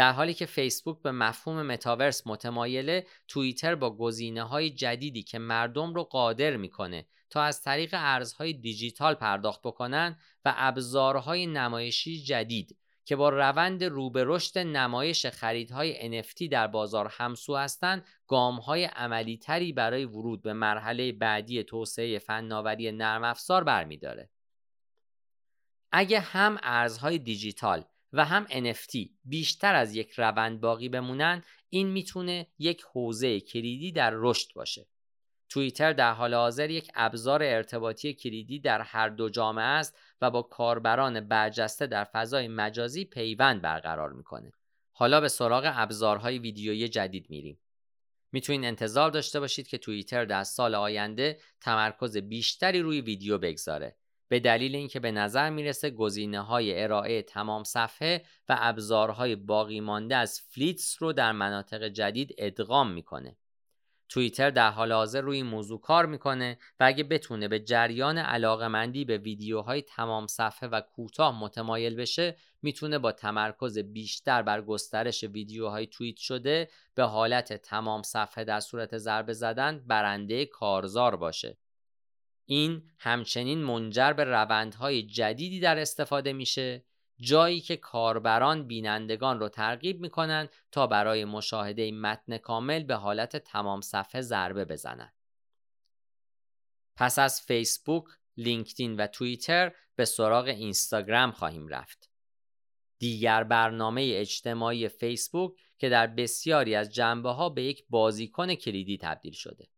در 0.00 0.12
حالی 0.12 0.34
که 0.34 0.46
فیسبوک 0.46 1.02
به 1.02 1.10
مفهوم 1.10 1.62
متاورس 1.62 2.26
متمایله 2.26 3.06
توییتر 3.28 3.74
با 3.74 3.96
گزینه 3.96 4.42
های 4.42 4.70
جدیدی 4.70 5.22
که 5.22 5.38
مردم 5.38 5.94
رو 5.94 6.04
قادر 6.04 6.56
می‌کنه 6.56 7.06
تا 7.30 7.42
از 7.42 7.62
طریق 7.62 7.90
ارزهای 7.92 8.52
دیجیتال 8.52 9.14
پرداخت 9.14 9.60
بکنن 9.62 10.18
و 10.44 10.54
ابزارهای 10.56 11.46
نمایشی 11.46 12.22
جدید 12.22 12.78
که 13.04 13.16
با 13.16 13.28
روند 13.28 13.84
رو 13.84 14.10
به 14.10 14.24
رشد 14.26 14.58
نمایش 14.58 15.26
خریدهای 15.26 16.22
NFT 16.22 16.48
در 16.50 16.66
بازار 16.66 17.08
همسو 17.12 17.56
هستند 17.56 18.04
گامهای 18.26 18.84
عملی 18.84 19.36
تری 19.36 19.72
برای 19.72 20.04
ورود 20.04 20.42
به 20.42 20.52
مرحله 20.52 21.12
بعدی 21.12 21.64
توسعه 21.64 22.18
فناوری 22.18 22.92
نرم 22.92 23.24
افزار 23.24 23.64
برمیداره. 23.64 24.30
اگه 25.92 26.20
هم 26.20 26.58
ارزهای 26.62 27.18
دیجیتال 27.18 27.84
و 28.12 28.24
هم 28.24 28.46
NFT 28.46 29.08
بیشتر 29.24 29.74
از 29.74 29.94
یک 29.94 30.10
روند 30.10 30.60
باقی 30.60 30.88
بمونن 30.88 31.42
این 31.68 31.88
می‌تونه 31.88 32.46
یک 32.58 32.82
حوزه 32.92 33.40
کلیدی 33.40 33.92
در 33.92 34.12
رشد 34.14 34.54
باشه. 34.54 34.86
توییتر 35.48 35.92
در 35.92 36.12
حال 36.12 36.34
حاضر 36.34 36.70
یک 36.70 36.90
ابزار 36.94 37.42
ارتباطی 37.42 38.14
کلیدی 38.14 38.60
در 38.60 38.80
هر 38.80 39.08
دو 39.08 39.28
جامعه 39.28 39.64
است 39.64 39.98
و 40.20 40.30
با 40.30 40.42
کاربران 40.42 41.20
برجسته 41.20 41.86
در 41.86 42.04
فضای 42.04 42.48
مجازی 42.48 43.04
پیوند 43.04 43.62
برقرار 43.62 44.12
می‌کنه. 44.12 44.52
حالا 44.92 45.20
به 45.20 45.28
سراغ 45.28 45.72
ابزارهای 45.74 46.38
ویدیویی 46.38 46.88
جدید 46.88 47.30
میریم. 47.30 47.58
می‌تونید 48.32 48.64
انتظار 48.64 49.10
داشته 49.10 49.40
باشید 49.40 49.68
که 49.68 49.78
توییتر 49.78 50.24
در 50.24 50.44
سال 50.44 50.74
آینده 50.74 51.40
تمرکز 51.60 52.16
بیشتری 52.16 52.80
روی 52.80 53.00
ویدیو 53.00 53.38
بگذاره. 53.38 53.96
به 54.30 54.40
دلیل 54.40 54.76
اینکه 54.76 55.00
به 55.00 55.12
نظر 55.12 55.50
می‌رسه 55.50 55.90
گزینه 55.90 56.40
های 56.40 56.82
ارائه 56.82 57.22
تمام 57.22 57.64
صفحه 57.64 58.24
و 58.48 58.56
ابزارهای 58.58 59.36
باقی 59.36 59.80
مانده 59.80 60.16
از 60.16 60.40
فلیتس 60.40 61.02
رو 61.02 61.12
در 61.12 61.32
مناطق 61.32 61.88
جدید 61.88 62.34
ادغام 62.38 62.90
می‌کنه. 62.90 63.36
توییتر 64.08 64.50
در 64.50 64.70
حال 64.70 64.92
حاضر 64.92 65.20
روی 65.20 65.36
این 65.36 65.46
موضوع 65.46 65.80
کار 65.80 66.06
می‌کنه 66.06 66.58
و 66.80 66.84
اگه 66.84 67.04
بتونه 67.04 67.48
به 67.48 67.60
جریان 67.60 68.18
علاقمندی 68.18 69.04
به 69.04 69.18
ویدیوهای 69.18 69.82
تمام 69.82 70.26
صفحه 70.26 70.68
و 70.68 70.80
کوتاه 70.80 71.40
متمایل 71.40 71.96
بشه 71.96 72.36
می‌تونه 72.62 72.98
با 72.98 73.12
تمرکز 73.12 73.78
بیشتر 73.78 74.42
بر 74.42 74.62
گسترش 74.62 75.24
ویدیوهای 75.24 75.86
توییت 75.86 76.16
شده 76.16 76.68
به 76.94 77.02
حالت 77.02 77.52
تمام 77.52 78.02
صفحه 78.02 78.44
در 78.44 78.60
صورت 78.60 78.98
ضربه 78.98 79.32
زدن 79.32 79.84
برنده 79.86 80.46
کارزار 80.46 81.16
باشه 81.16 81.58
این 82.46 82.82
همچنین 82.98 83.58
منجر 83.58 84.12
به 84.12 84.24
روندهای 84.24 85.02
جدیدی 85.02 85.60
در 85.60 85.78
استفاده 85.78 86.32
میشه 86.32 86.84
جایی 87.20 87.60
که 87.60 87.76
کاربران 87.76 88.66
بینندگان 88.66 89.40
رو 89.40 89.48
ترغیب 89.48 90.00
می‌کنن 90.00 90.48
تا 90.72 90.86
برای 90.86 91.24
مشاهده 91.24 91.92
متن 91.92 92.38
کامل 92.38 92.82
به 92.82 92.94
حالت 92.94 93.36
تمام 93.36 93.80
صفحه 93.80 94.20
ضربه 94.20 94.64
بزنند. 94.64 95.14
پس 96.96 97.18
از 97.18 97.40
فیسبوک، 97.40 98.04
لینکدین 98.36 98.96
و 98.96 99.06
توییتر 99.06 99.72
به 99.96 100.04
سراغ 100.04 100.44
اینستاگرام 100.44 101.30
خواهیم 101.30 101.68
رفت. 101.68 102.10
دیگر 102.98 103.44
برنامه 103.44 104.12
اجتماعی 104.14 104.88
فیسبوک 104.88 105.52
که 105.78 105.88
در 105.88 106.06
بسیاری 106.06 106.74
از 106.74 106.94
جنبه 106.94 107.30
ها 107.30 107.48
به 107.48 107.62
یک 107.62 107.84
بازیکن 107.90 108.54
کلیدی 108.54 108.98
تبدیل 108.98 109.32
شده. 109.32 109.68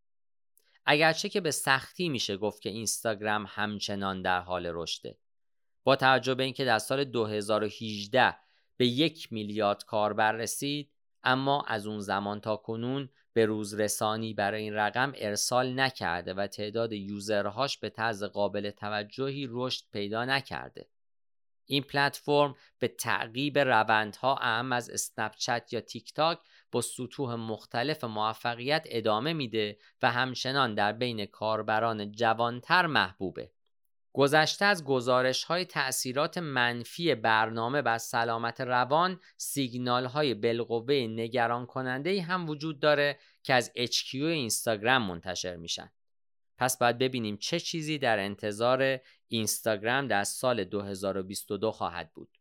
اگرچه 0.86 1.28
که 1.28 1.40
به 1.40 1.50
سختی 1.50 2.08
میشه 2.08 2.36
گفت 2.36 2.62
که 2.62 2.70
اینستاگرام 2.70 3.44
همچنان 3.48 4.22
در 4.22 4.40
حال 4.40 4.66
رشده. 4.66 5.18
با 5.84 5.96
توجه 5.96 6.34
به 6.34 6.42
اینکه 6.42 6.64
در 6.64 6.78
سال 6.78 7.04
2018 7.04 8.36
به 8.76 8.86
یک 8.86 9.32
میلیارد 9.32 9.84
کاربر 9.84 10.32
رسید 10.32 10.90
اما 11.24 11.62
از 11.62 11.86
اون 11.86 12.00
زمان 12.00 12.40
تا 12.40 12.56
کنون 12.56 13.08
به 13.32 13.46
روز 13.46 13.74
رسانی 13.74 14.34
برای 14.34 14.62
این 14.62 14.74
رقم 14.74 15.12
ارسال 15.16 15.80
نکرده 15.80 16.34
و 16.34 16.46
تعداد 16.46 16.92
یوزرهاش 16.92 17.78
به 17.78 17.90
طرز 17.90 18.24
قابل 18.24 18.70
توجهی 18.70 19.48
رشد 19.50 19.84
پیدا 19.92 20.24
نکرده. 20.24 20.88
این 21.64 21.82
پلتفرم 21.82 22.54
به 22.78 22.88
تعقیب 22.88 23.58
روندها 23.58 24.36
اهم 24.36 24.72
از 24.72 24.90
اسنپ 24.90 25.34
چت 25.36 25.72
یا 25.72 25.80
تیک 25.80 26.14
تاک 26.14 26.38
با 26.72 26.80
سطوح 26.80 27.34
مختلف 27.34 28.04
موفقیت 28.04 28.86
ادامه 28.86 29.32
میده 29.32 29.78
و 30.02 30.10
همچنان 30.10 30.74
در 30.74 30.92
بین 30.92 31.26
کاربران 31.26 32.12
جوانتر 32.12 32.86
محبوبه. 32.86 33.50
گذشته 34.12 34.64
از 34.64 34.84
گزارش 34.84 35.44
های 35.44 35.64
تأثیرات 35.64 36.38
منفی 36.38 37.14
برنامه 37.14 37.82
بر 37.82 37.98
سلامت 37.98 38.60
روان 38.60 39.20
سیگنال 39.36 40.04
های 40.04 40.34
بالقوه 40.34 40.94
نگران 40.94 41.66
کننده 41.66 42.22
هم 42.22 42.48
وجود 42.48 42.80
داره 42.80 43.18
که 43.42 43.54
از 43.54 43.70
HQ 43.76 44.14
اینستاگرام 44.14 45.02
منتشر 45.02 45.56
میشن. 45.56 45.90
پس 46.62 46.78
باید 46.78 46.98
ببینیم 46.98 47.36
چه 47.36 47.60
چیزی 47.60 47.98
در 47.98 48.18
انتظار 48.18 49.00
اینستاگرام 49.28 50.08
در 50.08 50.24
سال 50.24 50.64
2022 50.64 51.72
خواهد 51.72 52.12
بود. 52.12 52.38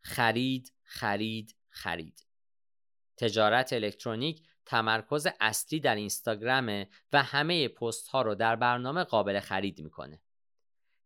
خرید، 0.00 0.72
خرید، 0.82 1.56
خرید. 1.70 2.26
تجارت 3.16 3.72
الکترونیک 3.72 4.42
تمرکز 4.66 5.26
اصلی 5.40 5.80
در 5.80 5.94
اینستاگرامه 5.94 6.88
و 7.12 7.22
همه 7.22 7.68
پست 7.68 8.08
ها 8.08 8.22
رو 8.22 8.34
در 8.34 8.56
برنامه 8.56 9.04
قابل 9.04 9.40
خرید 9.40 9.80
می‌کنه. 9.80 10.20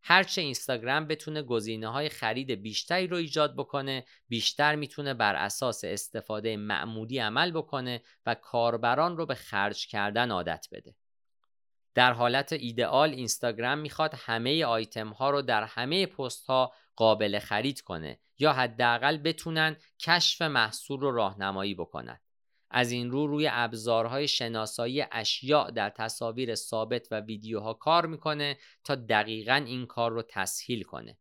هرچه 0.02 0.40
اینستاگرام 0.40 1.06
بتونه 1.06 1.42
گزینه 1.42 1.88
های 1.88 2.08
خرید 2.08 2.50
بیشتری 2.50 3.06
رو 3.06 3.16
ایجاد 3.16 3.56
بکنه 3.56 4.04
بیشتر 4.28 4.74
می‌تونه 4.74 5.14
بر 5.14 5.34
اساس 5.34 5.84
استفاده 5.84 6.56
معمولی 6.56 7.18
عمل 7.18 7.50
بکنه 7.50 8.02
و 8.26 8.34
کاربران 8.34 9.16
رو 9.16 9.26
به 9.26 9.34
خرج 9.34 9.86
کردن 9.86 10.30
عادت 10.30 10.66
بده 10.72 10.94
در 11.94 12.12
حالت 12.12 12.52
ایدئال 12.52 13.10
اینستاگرام 13.10 13.78
می‌خواد 13.78 14.14
همه 14.16 14.64
آیتم 14.64 15.08
ها 15.08 15.30
رو 15.30 15.42
در 15.42 15.62
همه 15.62 16.06
پست 16.06 16.46
ها 16.46 16.72
قابل 16.96 17.38
خرید 17.38 17.80
کنه 17.80 18.18
یا 18.38 18.52
حداقل 18.52 19.16
بتونن 19.16 19.76
کشف 20.00 20.42
محصول 20.42 21.00
رو 21.00 21.10
راهنمایی 21.10 21.74
بکنن 21.74 22.20
از 22.70 22.90
این 22.90 23.10
رو 23.10 23.26
روی 23.26 23.48
ابزارهای 23.52 24.28
شناسایی 24.28 25.04
اشیاء 25.12 25.70
در 25.70 25.90
تصاویر 25.90 26.54
ثابت 26.54 27.08
و 27.10 27.20
ویدیوها 27.20 27.74
کار 27.74 28.06
می‌کنه 28.06 28.58
تا 28.84 28.94
دقیقا 28.94 29.64
این 29.66 29.86
کار 29.86 30.10
رو 30.10 30.22
تسهیل 30.22 30.82
کنه. 30.82 31.18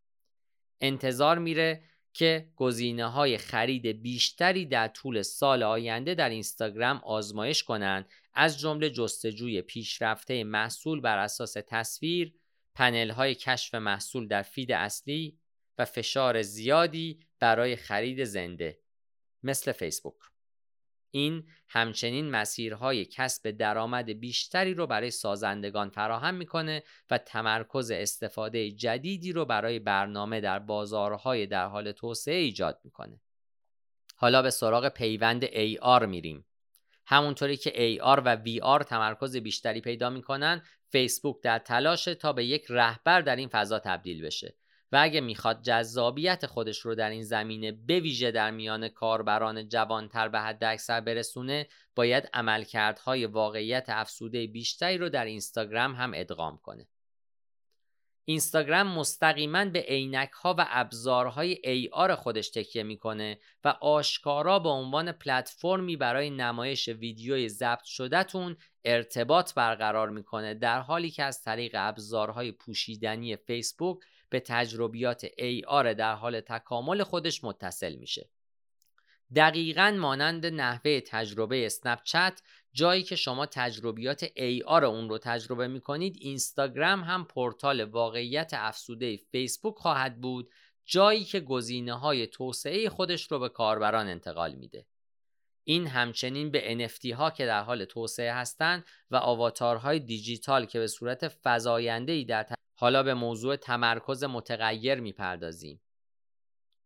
انتظار 0.82 1.40
میره 1.40 1.84
که 2.14 2.48
گزینه 2.56 3.06
های 3.06 3.38
خرید 3.38 3.88
بیشتری 3.88 4.66
در 4.66 4.88
طول 4.88 5.22
سال 5.22 5.64
آینده 5.64 6.16
در 6.16 6.30
اینستاگرام 6.30 6.98
آزمایش 6.98 7.64
کنند 7.64 8.10
از 8.34 8.60
جمله 8.60 8.90
جستجوی 8.90 9.62
پیشرفته 9.62 10.44
محصول 10.44 11.02
بر 11.02 11.18
اساس 11.18 11.58
تصویر، 11.68 12.34
پنل 12.76 13.10
های 13.10 13.36
کشف 13.36 13.76
محصول 13.76 14.28
در 14.28 14.42
فید 14.42 14.72
اصلی 14.72 15.40
و 15.78 15.86
فشار 15.86 16.42
زیادی 16.42 17.20
برای 17.40 17.76
خرید 17.76 18.24
زنده 18.24 18.80
مثل 19.44 19.72
فیسبوک. 19.72 20.31
این 21.12 21.44
همچنین 21.68 22.30
مسیرهای 22.30 23.06
کسب 23.06 23.52
درآمد 23.52 24.10
بیشتری 24.10 24.74
رو 24.74 24.88
برای 24.88 25.12
سازندگان 25.12 25.90
فراهم 25.90 26.36
می‌کنه 26.36 26.84
و 27.10 27.18
تمرکز 27.18 27.92
استفاده 27.92 28.72
جدیدی 28.72 29.32
رو 29.34 29.46
برای 29.46 29.80
برنامه 29.80 30.42
در 30.42 30.60
بازارهای 30.60 31.46
در 31.46 31.68
حال 31.68 31.92
توسعه 31.92 32.36
ایجاد 32.36 32.80
می‌کنه. 32.84 33.22
حالا 34.16 34.42
به 34.42 34.50
سراغ 34.50 34.90
پیوند 34.90 35.46
AR 35.46 36.06
میریم. 36.06 36.46
همونطوری 37.06 37.58
که 37.58 37.98
AR 37.98 38.22
و 38.26 38.38
VR 38.46 38.84
تمرکز 38.84 39.38
بیشتری 39.38 39.82
پیدا 39.82 40.10
می‌کنن، 40.10 40.62
فیسبوک 40.90 41.44
در 41.44 41.60
تلاشه 41.60 42.16
تا 42.16 42.34
به 42.34 42.46
یک 42.46 42.66
رهبر 42.70 43.22
در 43.22 43.36
این 43.36 43.50
فضا 43.50 43.80
تبدیل 43.80 44.26
بشه. 44.26 44.56
و 44.92 44.98
اگه 45.02 45.22
می‌خواد 45.22 45.62
جذابیت 45.62 46.46
خودش 46.46 46.80
رو 46.80 46.96
در 46.96 47.10
این 47.10 47.24
زمینه 47.24 47.72
بویژه 47.72 48.32
در 48.32 48.52
میان 48.52 48.90
کاربران 48.90 49.70
جوانتر 49.70 50.30
به 50.30 50.40
حد 50.40 50.64
اکثر 50.64 51.02
برسونه 51.02 51.68
باید 51.96 52.30
عملکردهای 52.34 53.26
واقعیت 53.26 53.86
افسوده 53.88 54.48
بیشتری 54.48 54.98
رو 54.98 55.10
در 55.10 55.26
اینستاگرام 55.26 55.96
هم 55.96 56.12
ادغام 56.16 56.60
کنه. 56.64 56.88
اینستاگرام 58.26 58.88
مستقیما 58.88 59.66
به 59.66 59.80
عینک 59.80 60.32
ها 60.32 60.56
و 60.58 60.68
ابزارهای 60.70 61.56
AR 61.96 62.12
خودش 62.12 62.50
تکیه 62.50 62.84
می‌کنه 62.84 63.40
و 63.64 63.68
آشکارا 63.68 64.60
به 64.60 64.70
عنوان 64.70 65.12
پلتفرمی 65.12 65.96
برای 65.96 66.30
نمایش 66.30 66.88
ویدیوی 66.88 67.50
ضبط 67.50 67.84
شدهتون 67.84 68.58
ارتباط 68.86 69.54
برقرار 69.54 70.10
می‌کنه 70.10 70.54
در 70.54 70.80
حالی 70.80 71.12
که 71.12 71.24
از 71.24 71.42
طریق 71.42 71.72
ابزارهای 71.76 72.52
پوشیدنی 72.52 73.36
فیسبوک 73.36 74.00
به 74.32 74.40
تجربیات 74.40 75.26
AR 75.26 75.86
در 75.98 76.14
حال 76.14 76.42
تکامل 76.42 77.04
خودش 77.04 77.44
متصل 77.44 77.96
میشه. 77.96 78.30
دقیقا 79.36 79.98
مانند 80.00 80.46
نحوه 80.46 81.00
تجربه 81.00 81.66
اسنپ 81.66 82.04
چت 82.04 82.42
جایی 82.74 83.04
که 83.04 83.16
شما 83.16 83.46
تجربیات 83.46 84.26
AR 84.26 84.84
اون 84.84 85.10
رو 85.10 85.18
تجربه 85.18 85.68
می‌کنید 85.68 86.16
اینستاگرام 86.20 87.04
هم 87.04 87.26
پورتال 87.26 87.84
واقعیت 87.84 88.52
افسوده 88.54 89.18
فیسبوک 89.18 89.76
خواهد 89.76 90.22
بود 90.22 90.52
جایی 90.86 91.24
که 91.24 91.40
گزینه 91.40 91.94
های 91.94 92.28
توسعه 92.28 92.90
خودش 92.90 93.32
رو 93.32 93.40
به 93.40 93.50
کاربران 93.50 94.08
انتقال 94.08 94.56
میده. 94.56 94.86
این 95.64 95.88
همچنین 95.88 96.52
به 96.52 96.88
NFT 96.90 97.06
ها 97.06 97.30
که 97.30 97.46
در 97.46 97.62
حال 97.62 97.86
توسعه 97.86 98.34
هستند 98.34 98.86
و 99.12 99.16
آواتارهای 99.16 100.00
دیجیتال 100.00 100.66
که 100.66 100.80
به 100.80 100.88
صورت 100.88 101.38
فزاینده 101.44 102.12
ای 102.12 102.26
در 102.26 102.44
حالا 102.82 103.04
به 103.04 103.14
موضوع 103.14 103.56
تمرکز 103.56 104.24
متغیر 104.24 105.00
می‌پردازیم. 105.00 105.82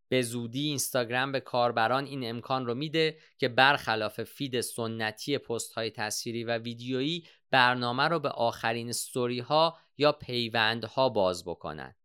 به 0.09 0.21
زودی 0.21 0.67
اینستاگرام 0.67 1.31
به 1.31 1.39
کاربران 1.39 2.05
این 2.05 2.29
امکان 2.29 2.65
رو 2.65 2.75
میده 2.75 3.17
که 3.37 3.47
برخلاف 3.47 4.23
فید 4.23 4.61
سنتی 4.61 5.37
پست 5.37 5.73
های 5.73 5.91
تصویری 5.91 6.43
و 6.43 6.57
ویدیویی 6.57 7.27
برنامه 7.51 8.03
رو 8.03 8.19
به 8.19 8.29
آخرین 8.29 8.91
ستوری 8.91 9.39
ها 9.39 9.77
یا 9.97 10.11
پیوند 10.11 10.85
ها 10.85 11.09
باز 11.09 11.45
بکنن. 11.45 11.95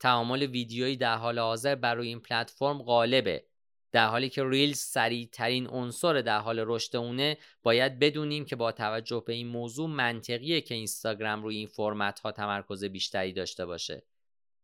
تعامل 0.00 0.42
ویدیویی 0.42 0.96
در 0.96 1.16
حال 1.16 1.38
حاضر 1.38 1.74
برای 1.74 2.08
این 2.08 2.20
پلتفرم 2.20 2.82
غالبه 2.82 3.46
در 3.92 4.06
حالی 4.06 4.28
که 4.28 4.44
Reels 4.44 4.78
سریع 4.78 5.28
ترین 5.32 5.66
عنصر 5.66 6.20
در 6.20 6.38
حال 6.38 6.64
رشد 6.66 6.96
اونه 6.96 7.38
باید 7.62 7.98
بدونیم 7.98 8.44
که 8.44 8.56
با 8.56 8.72
توجه 8.72 9.22
به 9.26 9.32
این 9.32 9.46
موضوع 9.46 9.88
منطقیه 9.88 10.60
که 10.60 10.74
اینستاگرام 10.74 11.42
روی 11.42 11.56
این 11.56 11.66
فرمت 11.66 12.20
ها 12.20 12.32
تمرکز 12.32 12.84
بیشتری 12.84 13.32
داشته 13.32 13.66
باشه. 13.66 14.02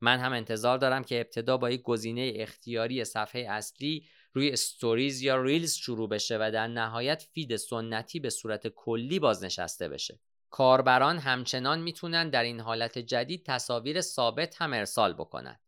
من 0.00 0.18
هم 0.18 0.32
انتظار 0.32 0.78
دارم 0.78 1.04
که 1.04 1.20
ابتدا 1.20 1.56
با 1.56 1.70
یک 1.70 1.82
گزینه 1.82 2.32
اختیاری 2.36 3.04
صفحه 3.04 3.46
اصلی 3.48 4.06
روی 4.32 4.50
Stories 4.50 5.22
یا 5.22 5.42
Reels 5.42 5.74
شروع 5.74 6.08
بشه 6.08 6.38
و 6.40 6.50
در 6.52 6.66
نهایت 6.66 7.26
feed 7.32 7.56
سنتی 7.56 8.20
به 8.20 8.30
صورت 8.30 8.68
کلی 8.68 9.18
بازنشسته 9.18 9.88
بشه. 9.88 10.20
کاربران 10.50 11.18
همچنان 11.18 11.80
می‌تونن 11.80 12.30
در 12.30 12.42
این 12.42 12.60
حالت 12.60 12.98
جدید 12.98 13.44
تصاویر 13.46 14.00
ثابت 14.00 14.62
هم 14.62 14.72
ارسال 14.72 15.12
بکنند 15.12 15.60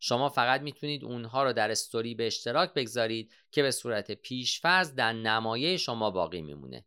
شما 0.00 0.28
فقط 0.28 0.60
می‌تونید 0.60 1.04
اونها 1.04 1.44
رو 1.44 1.52
در 1.52 1.70
استوری 1.70 2.14
به 2.14 2.26
اشتراک 2.26 2.74
بگذارید 2.74 3.32
که 3.50 3.62
به 3.62 3.70
صورت 3.70 4.12
پیشفرض 4.12 4.94
در 4.94 5.12
نمایه 5.12 5.76
شما 5.76 6.10
باقی 6.10 6.42
میمونه. 6.42 6.84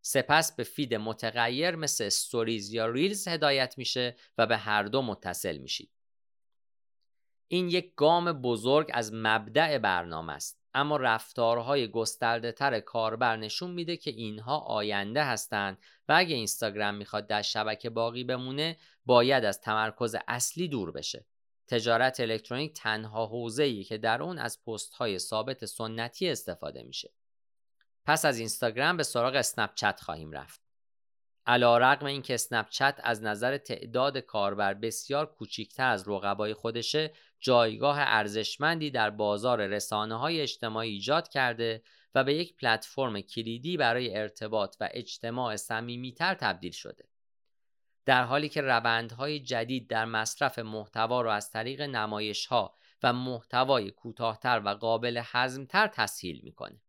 سپس 0.00 0.56
به 0.56 0.62
feed 0.62 0.94
متغیر 0.94 1.76
مثل 1.76 2.04
Stories 2.04 2.72
یا 2.72 2.86
Reels 2.86 3.28
هدایت 3.28 3.78
میشه 3.78 4.16
و 4.38 4.46
به 4.46 4.56
هر 4.56 4.82
دو 4.82 5.02
متصل 5.02 5.58
میشید. 5.58 5.90
این 7.48 7.68
یک 7.68 7.94
گام 7.94 8.32
بزرگ 8.32 8.90
از 8.94 9.10
مبدأ 9.14 9.78
برنامه 9.78 10.32
است 10.32 10.62
اما 10.74 10.96
رفتارهای 10.96 11.88
گسترده 11.88 12.52
تر 12.52 12.80
کاربر 12.80 13.36
نشون 13.36 13.70
میده 13.70 13.96
که 13.96 14.10
اینها 14.10 14.58
آینده 14.58 15.24
هستند 15.24 15.78
و 16.08 16.12
اگه 16.16 16.34
اینستاگرام 16.34 16.94
می‌خواد 16.94 17.26
در 17.26 17.42
شبکه 17.42 17.90
باقی 17.90 18.24
بمونه 18.24 18.76
باید 19.06 19.44
از 19.44 19.60
تمرکز 19.60 20.16
اصلی 20.28 20.68
دور 20.68 20.92
بشه 20.92 21.26
تجارت 21.72 22.20
الکترونیک 22.20 22.72
تنها 22.72 23.26
حوزه‌ای 23.26 23.84
که 23.84 23.98
در 23.98 24.22
اون 24.22 24.38
از 24.38 24.64
پست 24.64 24.92
های 24.94 25.18
ثابت 25.18 25.64
سنتی 25.64 26.28
استفاده 26.28 26.82
میشه 26.82 27.12
پس 28.04 28.24
از 28.24 28.38
اینستاگرام 28.38 28.96
به 28.96 29.02
سراغ 29.02 29.34
اسنپ 29.34 29.74
چت 29.74 30.00
خواهیم 30.00 30.32
رفت 30.32 30.60
علا 31.46 31.78
رقم 31.78 32.06
این 32.06 32.22
که 32.22 32.34
اسنپ 32.34 32.68
چت 32.68 33.00
از 33.02 33.22
نظر 33.22 33.56
تعداد 33.56 34.18
کاربر 34.18 34.74
بسیار 34.74 35.26
کوچیکتر 35.26 35.88
از 35.88 36.08
رقبای 36.08 36.54
خودشه 36.54 37.12
جایگاه 37.40 37.96
ارزشمندی 37.98 38.90
در 38.90 39.10
بازار 39.10 39.66
رسانه 39.66 40.18
های 40.18 40.40
اجتماعی 40.40 40.90
ایجاد 40.90 41.28
کرده 41.28 41.82
و 42.14 42.24
به 42.24 42.34
یک 42.34 42.56
پلتفرم 42.56 43.20
کلیدی 43.20 43.76
برای 43.76 44.16
ارتباط 44.16 44.76
و 44.80 44.88
اجتماع 44.92 45.56
صمیمیتر 45.56 46.34
تبدیل 46.34 46.72
شده. 46.72 47.11
در 48.04 48.24
حالی 48.24 48.48
که 48.48 48.60
روندهای 48.60 49.40
جدید 49.40 49.88
در 49.88 50.04
مصرف 50.04 50.58
محتوا 50.58 51.20
را 51.20 51.34
از 51.34 51.50
طریق 51.50 51.80
نمایش 51.80 52.46
ها 52.46 52.76
و 53.02 53.12
محتوای 53.12 53.90
کوتاهتر 53.90 54.62
و 54.64 54.68
قابل 54.68 55.22
هضمتر 55.24 55.86
تسهیل 55.86 56.40
می‌کنه. 56.44 56.80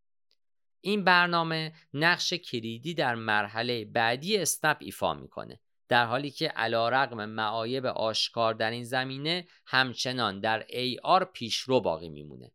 این 0.82 1.04
برنامه 1.04 1.74
نقش 1.94 2.34
کلیدی 2.34 2.94
در 2.94 3.16
مرحله 3.16 3.86
بعدی 3.86 4.38
اسنپ 4.38 4.78
ایفا 4.80 5.14
می‌کنه 5.14 5.60
در 5.88 6.06
حالی 6.06 6.32
که 6.32 6.48
علا 6.48 6.90
رقم 6.90 7.26
معایب 7.26 7.86
آشکار 7.86 8.54
در 8.54 8.72
این 8.72 8.84
زمینه 8.84 9.48
همچنان 9.66 10.40
در 10.40 10.66
AR 10.70 11.24
پیشرو 11.34 11.82
باقی 11.82 12.10
میمونه 12.10 12.52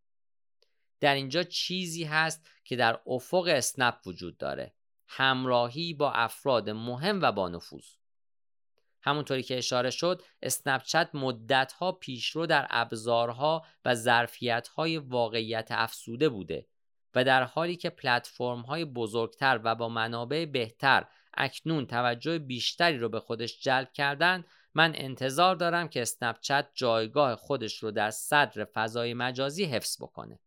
در 1.01 1.15
اینجا 1.15 1.43
چیزی 1.43 2.05
هست 2.05 2.47
که 2.65 2.77
در 2.77 3.01
افق 3.07 3.47
اسنپ 3.51 3.95
وجود 4.07 4.39
داره 4.39 4.75
همراهی 5.07 5.95
با 5.95 6.13
افراد 6.13 6.71
مهم 6.71 7.23
و 7.23 7.33
با 7.33 7.49
نفوذ 7.49 7.87
همونطوری 9.09 9.43
که 9.43 9.59
اشاره 9.59 9.91
شد 9.91 10.23
اسنپ 10.43 10.83
چت 10.83 11.11
مدتها 11.15 11.93
پیشرو 11.93 12.47
در 12.47 12.67
ابزارها 12.71 13.65
و 13.85 13.95
ظرفیتهای 13.95 14.99
واقعیت 14.99 15.69
افسوده 15.71 16.29
بوده 16.29 16.67
و 17.15 17.25
در 17.25 17.45
حالی 17.45 17.77
که 17.77 17.91
پلتفرم 17.91 18.61
های 18.61 18.85
بزرگتر 18.85 19.61
و 19.65 19.75
با 19.75 19.89
منابع 19.89 20.45
بهتر 20.45 21.07
اکنون 21.35 21.87
توجه 21.87 22.39
بیشتری 22.39 22.99
رو 22.99 23.09
به 23.09 23.21
خودش 23.21 23.61
جلب 23.61 23.93
کردن 23.93 24.45
من 24.75 24.93
انتظار 24.95 25.57
دارم 25.57 25.89
که 25.89 26.03
اسنپ 26.03 26.41
چت 26.41 26.71
جایگاه 26.75 27.37
خودش 27.37 27.83
رو 27.83 27.91
در 27.91 28.11
صدر 28.11 28.65
فضای 28.65 29.15
مجازی 29.15 29.65
حفظ 29.65 30.03
بکنه. 30.03 30.39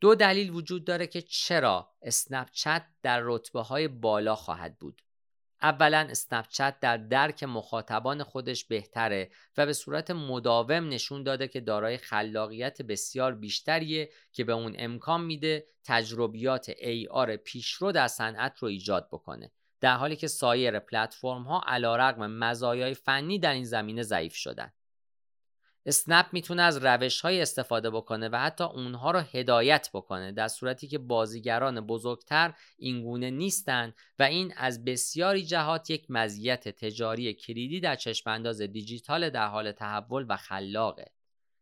دو 0.00 0.14
دلیل 0.14 0.50
وجود 0.50 0.84
داره 0.84 1.06
که 1.06 1.22
چرا 1.22 1.90
اسنپ 2.02 2.50
چت 2.50 2.86
در 3.02 3.20
رتبه 3.24 3.60
های 3.60 3.88
بالا 3.88 4.34
خواهد 4.34 4.78
بود. 4.78 5.02
اولا 5.62 6.06
اسنپچت 6.10 6.80
در 6.80 6.96
درک 6.96 7.42
مخاطبان 7.42 8.22
خودش 8.22 8.64
بهتره 8.64 9.30
و 9.56 9.66
به 9.66 9.72
صورت 9.72 10.10
مداوم 10.10 10.88
نشون 10.88 11.22
داده 11.22 11.48
که 11.48 11.60
دارای 11.60 11.96
خلاقیت 11.96 12.82
بسیار 12.82 13.34
بیشتریه 13.34 14.10
که 14.32 14.44
به 14.44 14.52
اون 14.52 14.74
امکان 14.78 15.20
میده 15.20 15.66
تجربیات 15.84 16.70
AR 16.70 17.30
پیشرو 17.44 17.92
در 17.92 18.08
صنعت 18.08 18.58
رو 18.58 18.68
ایجاد 18.68 19.08
بکنه. 19.08 19.50
در 19.80 19.96
حالی 19.96 20.16
که 20.16 20.28
سایر 20.28 20.78
پلتفرم 20.78 21.42
ها 21.42 21.62
علیرغم 21.66 22.26
مزایای 22.26 22.94
فنی 22.94 23.38
در 23.38 23.52
این 23.52 23.64
زمینه 23.64 24.02
ضعیف 24.02 24.34
شدن. 24.34 24.72
اسنپ 25.86 26.26
می‌تونه 26.32 26.62
از 26.62 26.76
روش 26.84 27.20
های 27.20 27.42
استفاده 27.42 27.90
بکنه 27.90 28.28
و 28.28 28.36
حتی 28.36 28.64
اونها 28.64 29.10
رو 29.10 29.20
هدایت 29.20 29.90
بکنه 29.94 30.32
در 30.32 30.48
صورتی 30.48 30.88
که 30.88 30.98
بازیگران 30.98 31.80
بزرگتر 31.80 32.54
اینگونه 32.78 33.30
نیستند 33.30 33.94
و 34.18 34.22
این 34.22 34.54
از 34.56 34.84
بسیاری 34.84 35.42
جهات 35.42 35.90
یک 35.90 36.06
مزیت 36.08 36.68
تجاری 36.68 37.34
کلیدی 37.34 37.80
در 37.80 37.96
چشمانداز 37.96 38.62
دیجیتال 38.62 39.30
در 39.30 39.46
حال 39.46 39.72
تحول 39.72 40.26
و 40.28 40.36
خلاقه. 40.36 41.10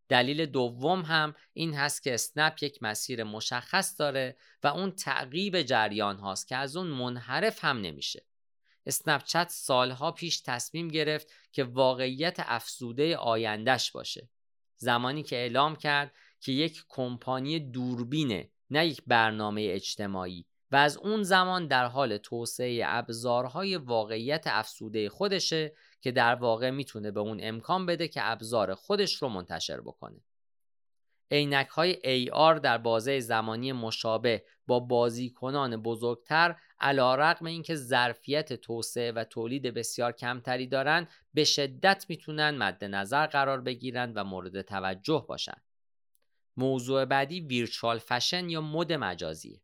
دلیل 0.09 0.47
دوم 0.47 1.03
هم 1.03 1.35
این 1.53 1.75
هست 1.75 2.03
که 2.03 2.15
اسنپ 2.15 2.63
یک 2.63 2.83
مسیر 2.83 3.25
مشخص 3.25 4.01
داره 4.01 4.37
و 4.63 4.67
اون 4.67 4.91
تعقیب 4.91 5.63
جریان 5.63 6.19
هاست 6.19 6.49
که 6.49 6.57
از 6.57 6.77
اون 6.77 6.87
منحرف 6.87 7.65
هم 7.65 7.81
نمیشه. 7.81 8.28
اسنپچت 8.87 9.49
سالها 9.51 10.13
پیش 10.13 10.41
تصمیم 10.41 10.89
گرفت 10.89 11.33
که 11.53 11.65
واقعیت 11.65 12.37
افزوده 12.39 13.17
آیندهش 13.17 13.91
باشه. 13.91 14.29
زمانی 14.77 15.23
که 15.23 15.37
اعلام 15.37 15.77
کرد 15.77 16.15
که 16.41 16.53
یک 16.53 16.85
کمپانی 16.89 17.61
دوربینه 17.61 18.51
نه 18.71 18.87
یک 18.87 19.03
برنامه 19.07 19.67
اجتماعی 19.71 20.45
و 20.71 20.77
از 20.77 20.97
اون 20.97 21.23
زمان 21.23 21.67
در 21.67 21.87
حال 21.87 22.17
توسعه 22.19 22.83
ابزارهای 22.87 23.77
واقعیت 23.77 24.45
افسوده 24.47 25.09
خودشه 25.09 25.73
که 26.01 26.13
در 26.13 26.35
واقع 26.35 26.71
می‌تونه 26.71 27.11
به 27.11 27.21
اون 27.21 27.39
امکان 27.43 27.87
بده 27.87 28.09
که 28.09 28.21
ابزار 28.25 28.75
خودش 28.75 29.15
رو 29.15 29.29
منتشر 29.29 29.81
بکنه. 29.81 30.21
عینک 31.31 31.67
های 31.67 32.27
AR 32.27 32.61
در 32.61 32.79
بازه 32.79 33.21
زمانی 33.21 33.73
مشابه 33.73 34.45
با 34.67 34.81
بازیکنان 34.81 35.77
بزرگتر 35.77 36.57
علا 36.81 37.15
رقم 37.15 37.47
اینکه 37.47 37.75
ظرفیت 37.75 38.53
توسعه 38.53 39.13
و 39.13 39.25
تولید 39.25 39.63
بسیار 39.63 40.13
کمتری 40.13 40.67
دارند 40.67 41.09
به 41.35 41.45
شدت 41.45 42.07
می‌تونن 42.09 42.51
مد 42.51 42.85
نظر 42.85 43.27
قرار 43.27 43.61
بگیرند 43.61 44.13
و 44.17 44.25
مورد 44.25 44.63
توجه 44.63 45.25
باشند. 45.29 45.63
موضوع 46.57 47.05
بعدی 47.05 47.41
ویرچوال 47.41 47.99
فشن 47.99 48.51
یا 48.51 48.61
مد 48.61 48.93
مجازی 48.93 49.63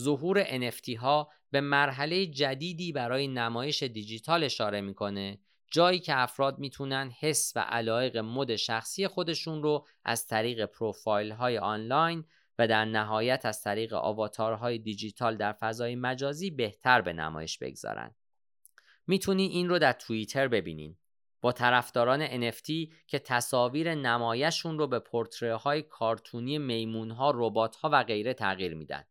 ظهور 0.00 0.44
NFT 0.44 0.96
ها 0.96 1.30
به 1.50 1.60
مرحله 1.60 2.26
جدیدی 2.26 2.92
برای 2.92 3.28
نمایش 3.28 3.82
دیجیتال 3.82 4.44
اشاره 4.44 4.80
می‌کنه 4.80 5.38
جایی 5.70 6.00
که 6.00 6.18
افراد 6.20 6.58
می‌تونن 6.58 7.10
حس 7.20 7.52
و 7.56 7.60
علایق 7.60 8.16
مد 8.16 8.56
شخصی 8.56 9.08
خودشون 9.08 9.62
رو 9.62 9.86
از 10.04 10.26
طریق 10.26 10.66
پروفایل 10.66 11.32
های 11.32 11.58
آنلاین 11.58 12.24
و 12.62 12.66
در 12.66 12.84
نهایت 12.84 13.46
از 13.46 13.62
طریق 13.62 13.92
آواتارهای 13.92 14.78
دیجیتال 14.78 15.36
در 15.36 15.52
فضای 15.52 15.94
مجازی 15.94 16.50
بهتر 16.50 17.00
به 17.00 17.12
نمایش 17.12 17.58
بگذارن. 17.58 18.14
می‌تونی 19.06 19.46
این 19.46 19.68
رو 19.68 19.78
در 19.78 19.92
توییتر 19.92 20.48
ببینین 20.48 20.96
با 21.40 21.52
طرفداران 21.52 22.50
NFT 22.50 22.92
که 23.06 23.18
تصاویر 23.18 23.94
نمایشون 23.94 24.78
رو 24.78 24.86
به 24.86 24.98
پورتره 24.98 25.56
های 25.56 25.82
کارتونی 25.82 26.58
میمون 26.58 27.10
ها، 27.10 27.52
ها 27.82 27.90
و 27.92 28.02
غیره 28.02 28.34
تغییر 28.34 28.74
میدن. 28.74 29.04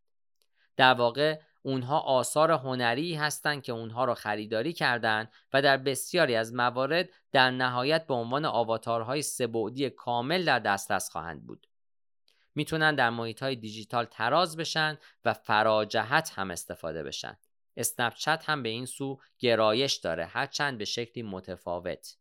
در 0.77 0.93
واقع 0.93 1.39
اونها 1.61 1.99
آثار 1.99 2.51
هنری 2.51 3.15
هستند 3.15 3.63
که 3.63 3.71
اونها 3.71 4.05
رو 4.05 4.13
خریداری 4.13 4.73
کردند 4.73 5.31
و 5.53 5.61
در 5.61 5.77
بسیاری 5.77 6.35
از 6.35 6.53
موارد 6.53 7.09
در 7.31 7.51
نهایت 7.51 8.07
به 8.07 8.13
عنوان 8.13 8.45
آواتارهای 8.45 9.21
سبعدی 9.21 9.89
کامل 9.89 10.45
در 10.45 10.59
دسترس 10.59 11.09
خواهند 11.09 11.47
بود. 11.47 11.67
می‌تونن 12.55 12.95
در 12.95 13.09
محیط 13.09 13.43
های 13.43 13.55
دیجیتال 13.55 14.05
تراز 14.05 14.57
بشن 14.57 14.97
و 15.25 15.33
فراجهت 15.33 16.31
هم 16.35 16.51
استفاده 16.51 17.03
بشن. 17.03 17.37
اسنپ 17.77 18.13
چت 18.13 18.43
هم 18.45 18.63
به 18.63 18.69
این 18.69 18.85
سو 18.85 19.19
گرایش 19.39 19.93
داره 19.93 20.25
هرچند 20.25 20.77
به 20.77 20.85
شکلی 20.85 21.23
متفاوت. 21.23 22.17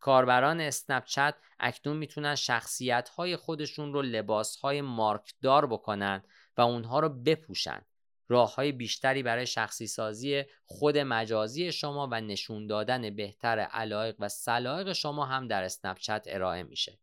کاربران 0.00 0.60
اسنپ 0.60 1.04
چت 1.04 1.34
اکنون 1.60 1.96
می‌تونن 1.96 2.34
شخصیت 2.34 3.08
های 3.08 3.36
خودشون 3.36 3.92
رو 3.92 4.02
لباس 4.02 4.56
های 4.56 4.80
مارکدار 4.80 5.66
بکنن 5.66 6.22
و 6.56 6.60
اونها 6.60 7.00
رو 7.00 7.08
بپوشن 7.08 7.82
راه 8.28 8.54
های 8.54 8.72
بیشتری 8.72 9.22
برای 9.22 9.46
شخصی 9.46 9.86
سازی 9.86 10.44
خود 10.64 10.98
مجازی 10.98 11.72
شما 11.72 12.08
و 12.12 12.20
نشون 12.20 12.66
دادن 12.66 13.16
بهتر 13.16 13.58
علایق 13.58 14.16
و 14.18 14.28
سلایق 14.28 14.92
شما 14.92 15.26
هم 15.26 15.48
در 15.48 15.62
اسنپ 15.62 15.98
چت 15.98 16.24
ارائه 16.26 16.62
میشه. 16.62 16.98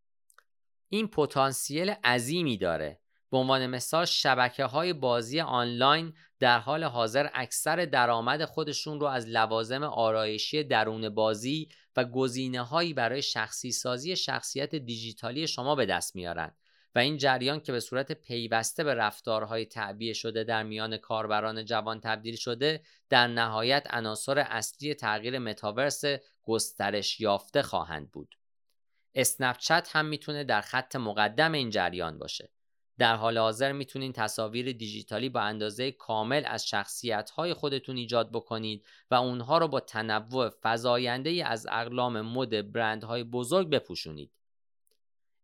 این 0.89 1.07
پتانسیل 1.07 1.89
عظیمی 1.89 2.57
داره. 2.57 2.99
به 3.31 3.37
عنوان 3.37 3.67
مثال 3.67 4.05
شبکه 4.05 4.65
های 4.65 4.93
بازی 4.93 5.39
آنلاین 5.39 6.13
در 6.39 6.59
حال 6.59 6.83
حاضر 6.83 7.29
اکثر 7.33 7.85
درآمد 7.85 8.45
خودشون 8.45 8.99
رو 8.99 9.07
از 9.07 9.27
لوازم 9.27 9.83
آرایشی 9.83 10.63
درون 10.63 11.09
بازی 11.09 11.69
و 11.95 12.05
گزینه 12.05 12.61
هایی 12.61 12.93
برای 12.93 13.21
شخصی 13.21 13.71
سازی 13.71 14.15
شخصیت 14.15 14.75
دیجیتالی 14.75 15.47
شما 15.47 15.75
به 15.75 15.85
دست 15.85 16.15
میارن 16.15 16.51
و 16.95 16.99
این 16.99 17.17
جریان 17.17 17.59
که 17.59 17.71
به 17.71 17.79
صورت 17.79 18.11
پیوسته 18.11 18.83
به 18.83 18.93
رفتارهای 18.93 19.65
تعبیه 19.65 20.13
شده 20.13 20.43
در 20.43 20.63
میان 20.63 20.97
کاربران 20.97 21.65
جوان 21.65 21.99
تبدیل 21.99 22.35
شده 22.35 22.81
در 23.09 23.27
نهایت 23.27 23.87
عناصر 23.89 24.39
اصلی 24.39 24.93
تغییر 24.93 25.39
متاورس 25.39 26.01
گسترش 26.43 27.19
یافته 27.19 27.61
خواهند 27.61 28.11
بود. 28.11 28.38
اسنپ 29.15 29.57
چت 29.57 29.89
هم 29.91 30.05
می‌تونه 30.05 30.43
در 30.43 30.61
خط 30.61 30.95
مقدم 30.95 31.51
این 31.51 31.69
جریان 31.69 32.19
باشه. 32.19 32.51
در 32.97 33.15
حال 33.15 33.37
حاضر 33.37 33.71
می‌تونید 33.71 34.15
تصاویر 34.15 34.71
دیجیتالی 34.71 35.29
با 35.29 35.39
اندازه 35.39 35.91
کامل 35.91 36.43
از 36.45 36.67
شخصیت 36.67 37.29
های 37.29 37.53
خودتون 37.53 37.97
ایجاد 37.97 38.31
بکنید 38.31 38.85
و 39.11 39.15
اونها 39.15 39.57
رو 39.57 39.67
با 39.67 39.79
تنوع 39.79 40.49
فزاینده 40.63 41.45
از 41.47 41.67
اقلام 41.71 42.21
مد 42.21 42.71
برندهای 42.71 43.23
بزرگ 43.23 43.69
بپوشونید. 43.69 44.31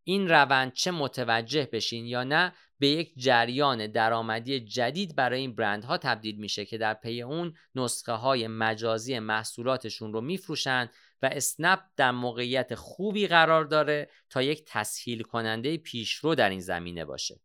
این 0.07 0.29
روند 0.29 0.73
چه 0.73 0.91
متوجه 0.91 1.69
بشین 1.71 2.05
یا 2.05 2.23
نه 2.23 2.53
به 2.79 2.87
یک 2.87 3.13
جریان 3.17 3.87
درآمدی 3.87 4.59
جدید 4.59 5.15
برای 5.15 5.39
این 5.39 5.55
برندها 5.55 5.97
تبدیل 5.97 6.35
میشه 6.35 6.65
که 6.65 6.77
در 6.77 6.93
پی 6.93 7.21
اون 7.21 7.53
نسخه 7.75 8.11
های 8.11 8.47
مجازی 8.47 9.19
محصولاتشون 9.19 10.13
رو 10.13 10.21
میفروشن 10.21 10.89
و 11.21 11.29
اسنپ 11.31 11.79
در 11.97 12.11
موقعیت 12.11 12.75
خوبی 12.75 13.27
قرار 13.27 13.65
داره 13.65 14.09
تا 14.29 14.41
یک 14.41 14.63
تسهیل 14.67 15.23
کننده 15.23 15.77
پیشرو 15.77 16.35
در 16.35 16.49
این 16.49 16.59
زمینه 16.59 17.05
باشه. 17.05 17.41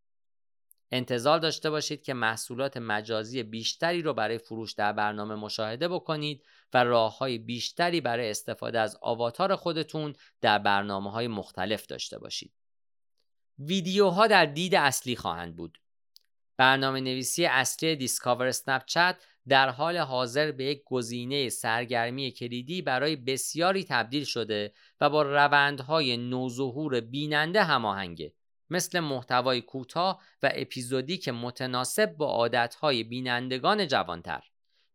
انتظار 0.93 1.39
داشته 1.39 1.71
باشید 1.71 2.03
که 2.03 2.15
محصولات 2.15 2.77
مجازی 2.77 3.43
بیشتری 3.43 4.03
رو 4.03 4.15
برای 4.15 4.39
فروش 4.39 4.73
در 4.73 4.93
برنامه 4.93 5.35
مشاهده 5.35 5.89
بکنید 5.89 6.45
و 6.75 6.85
راه 6.85 7.19
های 7.19 7.39
بیشتری 7.39 8.01
برای 8.01 8.31
استفاده 8.31 8.81
از 8.81 8.99
آواتار 9.03 9.57
خودتون 9.57 10.15
در 10.41 10.59
برنامه 10.59 11.11
های 11.11 11.29
مختلف 11.29 11.87
داشته 11.87 12.19
باشید. 12.19 12.53
ویدیوها 13.59 14.27
در 14.27 14.47
دید 14.47 14.75
اصلی 14.75 15.17
خواهند 15.17 15.57
بود. 15.57 15.79
برنامه 16.57 17.01
نویسی 17.01 17.47
اصلی 17.47 17.97
Discover 17.97 18.47
اسنپ 18.47 18.83
در 19.49 19.69
حال 19.69 19.99
حاضر 19.99 20.53
به 20.53 20.65
یک 20.65 20.83
گزینه 20.85 21.49
سرگرمی 21.49 22.31
کلیدی 22.31 22.83
برای 22.83 23.17
بسیاری 23.17 23.85
تبدیل 23.85 24.25
شده 24.25 24.73
و 25.01 25.11
با 25.11 25.23
روندهای 25.23 26.17
نوظهور 26.17 27.01
بیننده 27.01 27.65
هماهنگه 27.65 28.35
مثل 28.71 29.01
محتوای 29.01 29.61
کوتاه 29.61 30.23
و 30.43 30.51
اپیزودی 30.55 31.19
که 31.19 31.33
متناسب 31.33 32.13
با 32.17 32.27
عادتهای 32.27 33.05
بینندگان 33.05 33.87
جوانتر. 33.87 34.43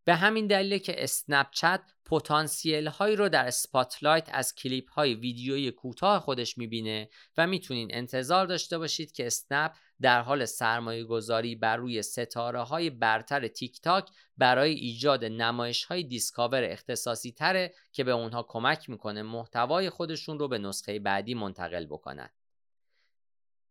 به 0.05 0.15
همین 0.15 0.47
دلیل 0.47 0.77
که 0.77 1.03
اسنپ 1.03 1.47
چت 1.51 1.81
پتانسیل 2.05 2.87
هایی 2.87 3.15
رو 3.15 3.29
در 3.29 3.47
اسپاتلایت 3.47 4.29
از 4.31 4.55
کلیپ 4.55 4.91
های 4.91 5.13
ویدیویی 5.13 5.71
کوتاه 5.71 6.19
خودش 6.19 6.57
می‌بینه 6.57 7.09
و 7.37 7.47
می‌تونین 7.47 7.87
انتظار 7.93 8.45
داشته 8.45 8.77
باشید 8.77 9.11
که 9.11 9.27
اسنپ 9.27 9.71
در 10.01 10.21
حال 10.21 10.45
سرمایه 10.45 11.03
گذاری 11.03 11.55
بر 11.55 11.77
روی 11.77 12.01
ستاره 12.01 12.61
های 12.61 12.89
برتر 12.89 13.47
تیک 13.47 13.81
تاک 13.81 14.09
برای 14.37 14.71
ایجاد 14.71 15.25
نمایش 15.25 15.83
های 15.83 16.03
Discover 16.03 16.63
اختصاصی 16.63 17.31
تره 17.31 17.73
که 17.91 18.03
به 18.03 18.11
اونها 18.11 18.43
کمک 18.43 18.89
می‌کنه 18.89 19.23
محتوای 19.23 19.89
خودشون 19.89 20.39
رو 20.39 20.47
به 20.47 20.57
نسخه 20.57 20.99
بعدی 20.99 21.33
منتقل 21.33 21.85
بکنن. 21.85 22.29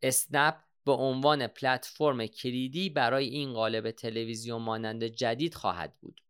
اسنپ 0.02 0.56
به 0.84 0.92
عنوان 0.92 1.46
پلتفرم 1.46 2.26
کلیدی 2.26 2.90
برای 2.90 3.26
این 3.26 3.52
قالب 3.52 3.90
تلویزیون 3.90 4.62
مانند 4.62 5.04
جدید 5.04 5.54
خواهد 5.54 5.94
بود. 6.00 6.20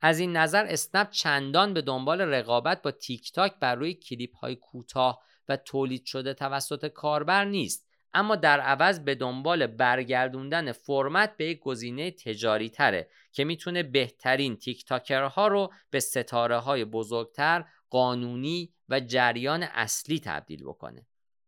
از 0.00 0.18
این 0.18 0.36
نظر 0.36 0.66
اسنپ 0.66 1.10
چندان 1.10 1.74
به 1.74 1.82
دنبال 1.82 2.20
رقابت 2.20 2.82
با 2.82 2.90
تیک 2.90 3.32
تاک 3.32 3.54
بر 3.60 3.74
روی 3.74 3.94
کلیپ 3.94 4.36
های 4.36 4.56
کوتاه 4.56 5.22
و 5.48 5.56
تولید 5.56 6.04
شده 6.04 6.34
توسط 6.34 6.86
کاربر 6.86 7.44
نیست 7.44 7.89
اما 8.14 8.36
در 8.36 8.60
عوض 8.60 9.00
به 9.00 9.14
دنبال 9.14 9.66
برگردوندن 9.66 10.72
فرمت 10.72 11.36
به 11.36 11.44
یک 11.44 11.60
گزینه 11.60 12.10
تجاری 12.10 12.70
تره 12.70 13.10
که 13.32 13.44
می‌تونه 13.44 13.82
بهترین 13.82 14.56
تیک 14.56 14.84
تاکرها 14.84 15.48
رو 15.48 15.72
به 15.90 16.00
ستاره 16.00 16.56
های 16.58 16.84
بزرگتر، 16.84 17.64
قانونی 17.90 18.72
و 18.88 19.00
جریان 19.00 19.62
اصلی 19.62 20.20
تبدیل 20.20 20.64
بکنه. 20.64 21.06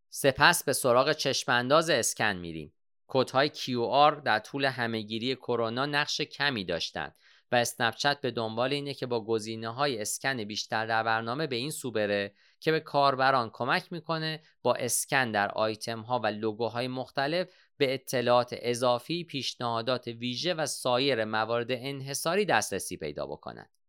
سپس 0.08 0.64
به 0.64 0.72
سراغ 0.72 1.12
چشمانداز 1.12 1.90
اسکن 1.90 2.36
میریم. 2.36 2.72
کودهای 3.06 3.48
QR 3.48 4.22
در 4.24 4.38
طول 4.38 4.64
همهگیری 4.64 5.36
کرونا 5.36 5.86
نقش 5.86 6.20
کمی 6.20 6.64
داشتند 6.64 7.14
و 7.53 7.57
اسنپ 7.57 8.20
به 8.20 8.30
دنبال 8.30 8.72
اینه 8.72 8.94
که 8.94 9.07
با 9.07 9.24
گزینه 9.24 9.68
های 9.68 10.00
اسکن 10.00 10.44
بیشتر 10.44 10.86
در 10.86 11.03
برنامه 11.03 11.46
به 11.46 11.57
این 11.57 11.70
سو 11.70 11.90
بره 11.90 12.34
که 12.61 12.72
به 12.72 12.80
کاربران 12.80 13.50
کمک 13.53 13.92
می‌کنه 13.92 14.42
با 14.62 14.74
اسکن 14.74 15.30
در 15.32 15.50
آیتم 15.50 16.00
ها 16.00 16.18
و 16.18 16.26
لوگوهای 16.26 16.88
مختلف 16.88 17.48
به 17.76 17.94
اطلاعات 17.94 18.55
اضافی، 18.59 19.24
پیشنهادات 19.24 20.07
ویژه 20.07 20.55
و 20.55 20.66
سایر 20.66 21.24
موارد 21.24 21.66
انحصاری 21.70 22.44
دسترسی 22.44 22.96
پیدا 22.96 23.26
بکنند. 23.26 23.82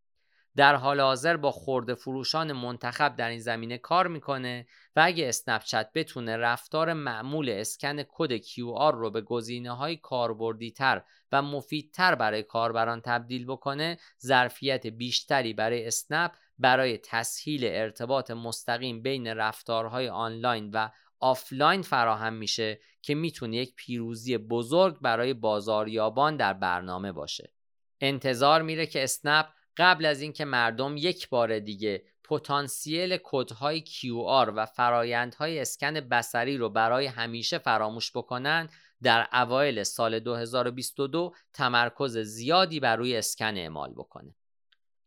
در 0.55 0.75
حال 0.75 1.01
حاضر 1.01 1.37
با 1.37 1.51
خورده 1.51 1.95
فروشان 1.95 2.53
منتخب 2.53 3.15
در 3.15 3.29
این 3.29 3.39
زمینه 3.39 3.77
کار 3.77 4.07
می‌کنه 4.07 4.67
و 4.95 5.01
اگه 5.05 5.29
اسنپ 5.29 5.61
بتونه 5.95 6.37
رفتار 6.37 6.93
معمول 6.93 7.49
اسکن 7.49 8.03
کد 8.03 8.37
QR 8.37 8.93
رو 8.93 9.11
به 9.11 9.21
گزینه 9.21 9.71
های 9.71 9.97
کاربردی 9.97 10.71
تر 10.71 11.03
و 11.31 11.41
مفیدتر 11.41 12.15
برای 12.15 12.43
کاربران 12.43 13.01
تبدیل 13.01 13.45
بکنه 13.45 13.97
ظرفیت 14.21 14.87
بیشتری 14.87 15.53
برای 15.53 15.87
اسنپ 15.87 16.31
برای 16.59 16.97
تسهیل 16.97 17.65
ارتباط 17.65 18.31
مستقیم 18.31 19.01
بین 19.01 19.27
رفتارهای 19.27 20.09
آنلاین 20.09 20.71
و 20.73 20.89
آفلاین 21.19 21.81
فراهم 21.81 22.33
میشه 22.33 22.79
که 23.01 23.15
می‌تونه 23.15 23.55
یک 23.55 23.75
پیروزی 23.75 24.37
بزرگ 24.37 24.99
برای 25.01 25.33
بازاریابان 25.33 26.37
در 26.37 26.53
برنامه 26.53 27.11
باشه. 27.11 27.53
انتظار 28.01 28.61
میره 28.61 28.85
که 28.85 29.03
اسنپ 29.03 29.45
قبل 29.77 30.05
از 30.05 30.21
اینکه 30.21 30.45
مردم 30.45 30.97
یک 30.97 31.29
بار 31.29 31.59
دیگه 31.59 32.03
پتانسیل 32.23 33.17
کدهای 33.23 33.83
QR 33.87 34.51
و 34.55 34.65
فرایندهای 34.65 35.59
اسکن 35.59 35.93
بصری 35.93 36.57
رو 36.57 36.69
برای 36.69 37.05
همیشه 37.05 37.57
فراموش 37.57 38.11
بکنن 38.11 38.69
در 39.03 39.27
اوایل 39.33 39.83
سال 39.83 40.19
2022 40.19 41.33
تمرکز 41.53 42.17
زیادی 42.17 42.79
بر 42.79 42.95
روی 42.95 43.17
اسکن 43.17 43.57
اعمال 43.57 43.93
بکنه. 43.93 44.35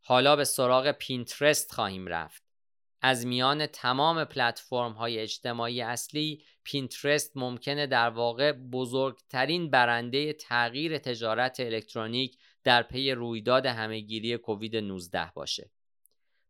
حالا 0.03 0.37
به 0.37 0.45
سراغ 0.45 0.91
پینترست 0.91 1.73
خواهیم 1.73 2.07
رفت. 2.07 2.43
از 3.03 3.27
میان 3.27 3.67
تمام 3.67 4.25
پلتفرم 4.25 4.93
های 4.93 5.19
اجتماعی 5.19 5.83
اصلی 5.83 6.43
پینترست 6.65 7.37
ممکنه 7.37 7.87
در 7.87 8.11
واقع 8.11 8.53
بزرگترین 8.53 9.71
برنده 9.71 10.33
تغییر 10.33 10.99
تجارت 10.99 11.61
الکترونیک 11.61 12.39
در 12.67 12.83
پی 12.83 13.11
رویداد 13.11 13.67
همه‌گیری 13.67 14.37
کووید 14.37 14.77
19 14.77 15.31
باشه. 15.35 15.71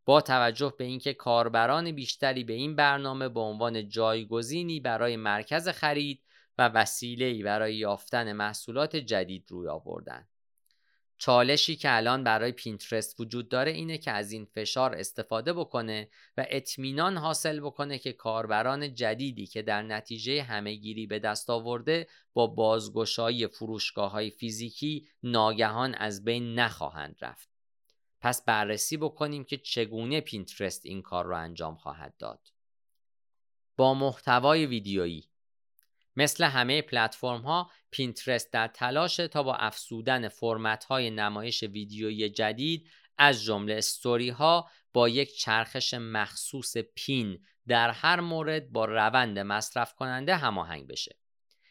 با 0.05 0.21
توجه 0.21 0.73
به 0.77 0.83
اینکه 0.83 1.13
کاربران 1.13 1.91
بیشتری 1.91 2.43
به 2.43 2.53
این 2.53 2.75
برنامه 2.75 3.29
به 3.29 3.39
عنوان 3.39 3.89
جایگزینی 3.89 4.79
برای 4.79 5.15
مرکز 5.15 5.69
خرید 5.69 6.23
و 6.57 6.67
وسیله‌ای 6.67 7.43
برای 7.43 7.75
یافتن 7.75 8.33
محصولات 8.33 8.95
جدید 8.95 9.45
روی 9.49 9.67
آوردن. 9.67 10.27
چالشی 11.17 11.75
که 11.75 11.95
الان 11.95 12.23
برای 12.23 12.51
پینترست 12.51 13.19
وجود 13.19 13.49
داره 13.49 13.71
اینه 13.71 13.97
که 13.97 14.11
از 14.11 14.31
این 14.31 14.45
فشار 14.45 14.95
استفاده 14.95 15.53
بکنه 15.53 16.09
و 16.37 16.45
اطمینان 16.49 17.17
حاصل 17.17 17.59
بکنه 17.59 17.97
که 17.97 18.13
کاربران 18.13 18.93
جدیدی 18.95 19.47
که 19.47 19.61
در 19.61 19.81
نتیجه 19.81 20.43
همه‌گیری 20.43 21.07
به 21.07 21.19
دست 21.19 21.49
آورده 21.49 22.07
با 22.33 22.47
بازگشایی 22.47 23.47
فروشگاه 23.47 24.11
های 24.11 24.29
فیزیکی 24.29 25.07
ناگهان 25.23 25.95
از 25.95 26.23
بین 26.23 26.59
نخواهند 26.59 27.15
رفت. 27.21 27.49
پس 28.21 28.45
بررسی 28.45 28.97
بکنیم 28.97 29.43
که 29.43 29.57
چگونه 29.57 30.21
پینترست 30.21 30.85
این 30.85 31.01
کار 31.01 31.25
را 31.25 31.37
انجام 31.37 31.75
خواهد 31.75 32.17
داد. 32.17 32.51
با 33.77 33.93
محتوای 33.93 34.65
ویدیویی 34.65 35.29
مثل 36.17 36.43
همه 36.43 36.81
پلتفرم 36.81 37.41
ها 37.41 37.71
پینترست 37.91 38.53
در 38.53 38.67
تلاشه 38.67 39.27
تا 39.27 39.43
با 39.43 39.55
افزودن 39.55 40.27
فرمت 40.27 40.83
های 40.83 41.09
نمایش 41.09 41.63
ویدیویی 41.63 42.29
جدید 42.29 42.89
از 43.17 43.43
جمله 43.43 43.73
استوری 43.73 44.29
ها 44.29 44.69
با 44.93 45.09
یک 45.09 45.37
چرخش 45.37 45.93
مخصوص 45.93 46.77
pin 46.77 47.39
در 47.67 47.89
هر 47.89 48.19
مورد 48.19 48.71
با 48.71 48.85
روند 48.85 49.39
مصرف 49.39 49.95
کننده 49.95 50.35
هماهنگ 50.35 50.87
بشه. 50.87 51.15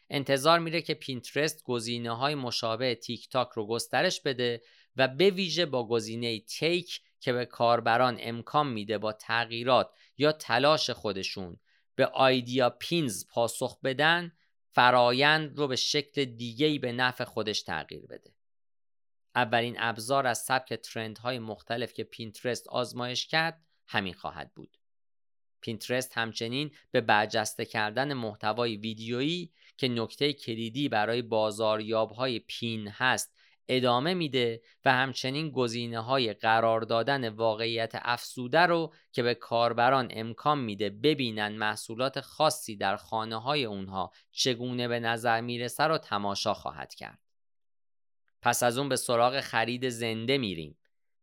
انتظار 0.09 0.59
میره 0.59 0.81
که 0.81 0.93
پینترست 0.93 1.63
گزینه 1.63 2.11
های 2.11 2.35
مشابه 2.35 2.95
تیک 2.95 3.29
تاک 3.29 3.49
رو 3.49 3.67
گسترش 3.67 4.21
بده 4.21 4.61
و 4.95 5.07
به 5.07 5.29
ویژه 5.29 5.65
با 5.65 5.87
گزینه 5.87 6.39
Take 6.39 7.01
که 7.19 7.33
به 7.33 7.45
کاربران 7.45 8.17
امکان 8.19 8.67
میده 8.67 8.97
با 8.97 9.13
تغییرات 9.13 9.89
یا 10.17 10.31
تلاش 10.31 10.89
خودشون 10.89 11.59
به 11.97 12.05
Idea 12.05 12.69
Pins 12.69 13.27
پاسخ 13.27 13.79
بدن 13.83 14.31
فرایند 14.71 15.57
رو 15.57 15.67
به 15.67 15.75
شکل 15.75 16.25
دیگه‌ای 16.25 16.79
به 16.79 16.91
نفع 16.91 17.23
خودش 17.23 17.61
تغییر 17.61 18.05
بده. 18.05 18.33
اولین 19.35 19.75
ابزار 19.79 20.27
از 20.27 20.39
سبک 20.39 20.73
ترندهای 20.73 21.39
مختلف 21.39 21.93
که 21.93 22.03
پینترست 22.03 22.67
آزمایش 22.67 23.27
کرد 23.27 23.61
همین 23.87 24.13
خواهد 24.13 24.53
بود. 24.55 24.77
پینترست 25.61 26.17
همچنین 26.17 26.71
به 26.91 27.01
برجسته 27.01 27.65
کردن 27.65 28.13
محتوای 28.13 28.77
ویدیویی 28.77 29.53
که 29.77 29.87
نکته 29.87 30.33
کلیدی 30.33 30.89
برای 30.89 31.21
بازاریابهای 31.21 32.39
پین 32.39 32.87
هست 32.87 33.36
ادامه 33.69 34.13
میده 34.13 34.61
و 34.85 34.91
همچنین 34.91 35.51
گزینه 35.51 35.99
های 35.99 36.33
قرار 36.33 36.81
دادن 36.81 37.29
واقعیت 37.29 37.91
افسوده 37.95 38.59
رو 38.59 38.93
که 39.11 39.23
به 39.23 39.33
کاربران 39.33 40.07
امکان 40.11 40.59
میده 40.59 40.89
ببینن 40.89 41.47
محصولات 41.47 42.21
خاصی 42.21 42.75
در 42.75 42.95
خانه 42.95 43.41
های 43.41 43.65
اونها 43.65 44.11
چگونه 44.31 44.87
به 44.87 44.99
نظر 44.99 45.41
می‌رسه 45.41 45.83
رو 45.83 45.97
تماشا 45.97 46.53
خواهد 46.53 46.93
کرد. 46.93 47.19
پس 48.41 48.63
از 48.63 48.77
اون 48.77 48.89
به 48.89 48.95
سراغ 48.95 49.41
خرید 49.41 49.89
زنده 49.89 50.37
میریم. 50.37 50.77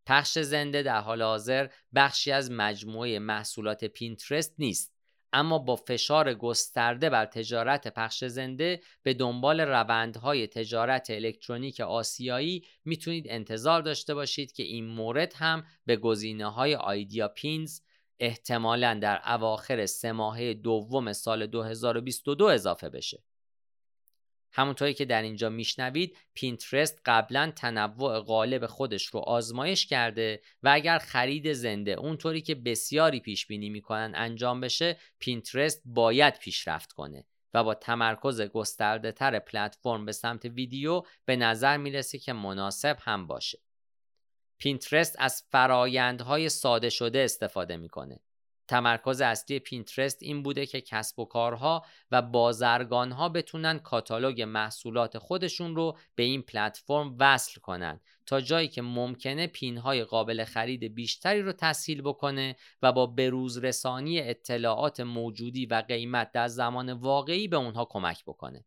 پخش 0.06 0.38
زنده 0.38 0.82
در 0.82 1.00
حال 1.00 1.22
حاضر 1.22 1.68
بخشی 1.94 2.32
از 2.32 2.50
مجموعه 2.50 3.18
محصولات 3.18 3.84
پینترست 3.84 4.54
نیست 4.58 4.93
اما 5.34 5.58
با 5.58 5.76
فشار 5.76 6.34
گسترده 6.34 7.10
بر 7.10 7.26
تجارت 7.26 7.88
پخش 7.88 8.24
زنده 8.24 8.80
به 9.02 9.14
دنبال 9.14 9.60
روندهای 9.60 10.46
تجارت 10.46 11.10
الکترونیک 11.10 11.80
آسیایی 11.80 12.64
می‌تونید 12.84 13.26
انتظار 13.28 13.82
داشته 13.82 14.14
باشید 14.14 14.52
که 14.52 14.62
این 14.62 14.86
مورد 14.86 15.32
هم 15.36 15.64
به 15.86 15.96
گزینه 15.96 16.50
های 16.50 16.74
آیدیا 16.74 17.28
پینز 17.28 17.80
احتمالا 18.20 18.98
در 19.02 19.20
اواخر 19.26 19.86
سه 19.86 20.12
ماهه 20.12 20.54
دوم 20.54 21.12
سال 21.12 21.46
2022 21.46 22.44
اضافه 22.44 22.88
بشه. 22.88 23.22
همونطوری 24.56 24.94
که 24.94 25.04
در 25.04 25.22
اینجا 25.22 25.48
میشنوید 25.48 26.16
Pinterest 26.34 27.00
قبلا 27.04 27.52
تنوع 27.56 28.20
غالب 28.20 28.66
خودش 28.66 29.06
رو 29.06 29.20
آزمایش 29.20 29.86
کرده 29.86 30.40
و 30.62 30.68
اگر 30.72 30.98
خرید 30.98 31.52
زنده 31.52 31.90
اونطوری 31.90 32.40
که 32.40 32.54
بسیاری 32.54 33.20
پیش 33.20 33.46
بینی 33.46 33.70
می‌کنن 33.70 34.12
انجام 34.16 34.60
بشه 34.60 34.98
Pinterest 35.18 35.82
باید 35.84 36.38
پیشرفت 36.38 36.92
کنه 36.92 37.24
و 37.54 37.64
با 37.64 37.74
تمرکز 37.74 38.40
گسترده 38.40 39.12
تر 39.12 39.38
پلتفرم 39.38 40.04
به 40.04 40.12
سمت 40.12 40.44
ویدیو 40.44 41.02
به 41.24 41.36
نظر 41.36 41.76
می‌رسه 41.76 42.18
که 42.18 42.32
مناسب 42.32 42.96
هم 43.00 43.26
باشه. 43.26 43.58
Pinterest 44.58 45.16
از 45.18 45.42
فرایندهای 45.50 46.48
ساده 46.48 46.90
شده 46.90 47.18
استفاده 47.18 47.76
می‌کنه. 47.76 48.20
تمرکز 48.68 49.20
اصلی 49.20 49.58
Pinterest 49.58 50.22
این 50.22 50.42
بوده 50.42 50.66
که 50.66 50.80
کسب 50.80 51.18
و 51.18 51.24
کارها 51.24 51.84
و 52.10 52.22
بازرگانها 52.22 53.28
بتونن 53.28 53.78
کاتالوگ 53.78 54.42
محصولات 54.42 55.18
خودشون 55.18 55.76
رو 55.76 55.98
به 56.14 56.22
این 56.22 56.42
پلتفرم 56.42 57.16
وصل 57.18 57.60
کنن 57.60 58.00
تا 58.26 58.40
جایی 58.40 58.68
که 58.68 58.82
ممکنه 58.82 59.46
پینهای 59.46 60.04
قابل 60.04 60.44
خرید 60.44 60.94
بیشتری 60.94 61.42
رو 61.42 61.52
تسهیل 61.52 62.02
بکنه 62.02 62.56
و 62.82 62.92
با 62.92 63.06
بروز 63.06 63.58
رسانی 63.58 64.20
اطلاعات 64.20 65.00
موجودی 65.00 65.66
و 65.66 65.82
قیمت 65.88 66.32
در 66.32 66.48
زمان 66.48 66.92
واقعی 66.92 67.48
به 67.48 67.56
اونها 67.56 67.84
کمک 67.84 68.24
بکنه. 68.24 68.64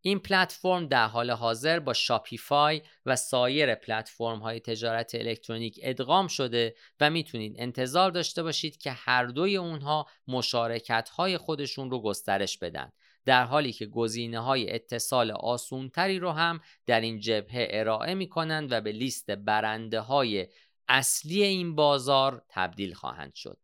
این 0.00 0.18
پلتفرم 0.18 0.86
در 0.86 1.06
حال 1.06 1.30
حاضر 1.30 1.80
با 1.80 1.92
شاپیفای 1.92 2.82
و 3.06 3.16
سایر 3.16 3.74
پلتفرم 3.74 4.38
های 4.38 4.60
تجارت 4.60 5.14
الکترونیک 5.14 5.80
ادغام 5.82 6.26
شده 6.26 6.74
و 7.00 7.10
می‌تونید 7.10 7.54
انتظار 7.58 8.10
داشته 8.10 8.42
باشید 8.42 8.76
که 8.76 8.90
هر 8.92 9.26
دوی 9.26 9.56
اونها 9.56 10.06
مشارکت 10.28 11.08
های 11.08 11.38
خودشون 11.38 11.90
رو 11.90 12.02
گسترش 12.02 12.58
بدن 12.58 12.92
در 13.24 13.44
حالی 13.44 13.72
که 13.72 13.86
گزینه 13.86 14.40
های 14.40 14.74
اتصال 14.74 15.30
آسونتری 15.30 16.18
رو 16.18 16.30
هم 16.30 16.60
در 16.86 17.00
این 17.00 17.20
جبهه 17.20 17.68
ارائه 17.70 18.14
می‌کنند 18.14 18.72
و 18.72 18.80
به 18.80 18.92
لیست 18.92 19.30
برنده 19.30 20.00
های 20.00 20.48
اصلی 20.88 21.42
این 21.42 21.74
بازار 21.74 22.42
تبدیل 22.48 22.94
خواهند 22.94 23.34
شد. 23.34 23.58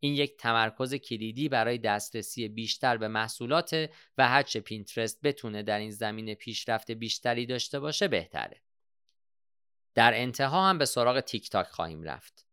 این 0.00 0.14
یک 0.14 0.36
تمرکز 0.36 0.94
کلیدی 0.94 1.48
برای 1.48 1.78
دسترسی 1.78 2.48
بیشتر 2.48 2.96
به 2.96 3.08
محصولات 3.08 3.90
و 4.18 4.28
هرچه 4.28 4.60
پینترست 4.60 5.20
بتونه 5.22 5.62
در 5.62 5.78
این 5.78 5.90
زمینه 5.90 6.34
پیشرفت 6.34 6.90
بیشتری 6.90 7.46
داشته 7.46 7.80
باشه 7.80 8.08
بهتره. 8.08 8.62
در 9.94 10.12
انتها 10.14 10.68
هم 10.68 10.78
به 10.78 10.84
سراغ 10.84 11.20
تیک 11.20 11.50
تاک 11.50 11.66
خواهیم 11.66 12.02
رفت. 12.02 12.46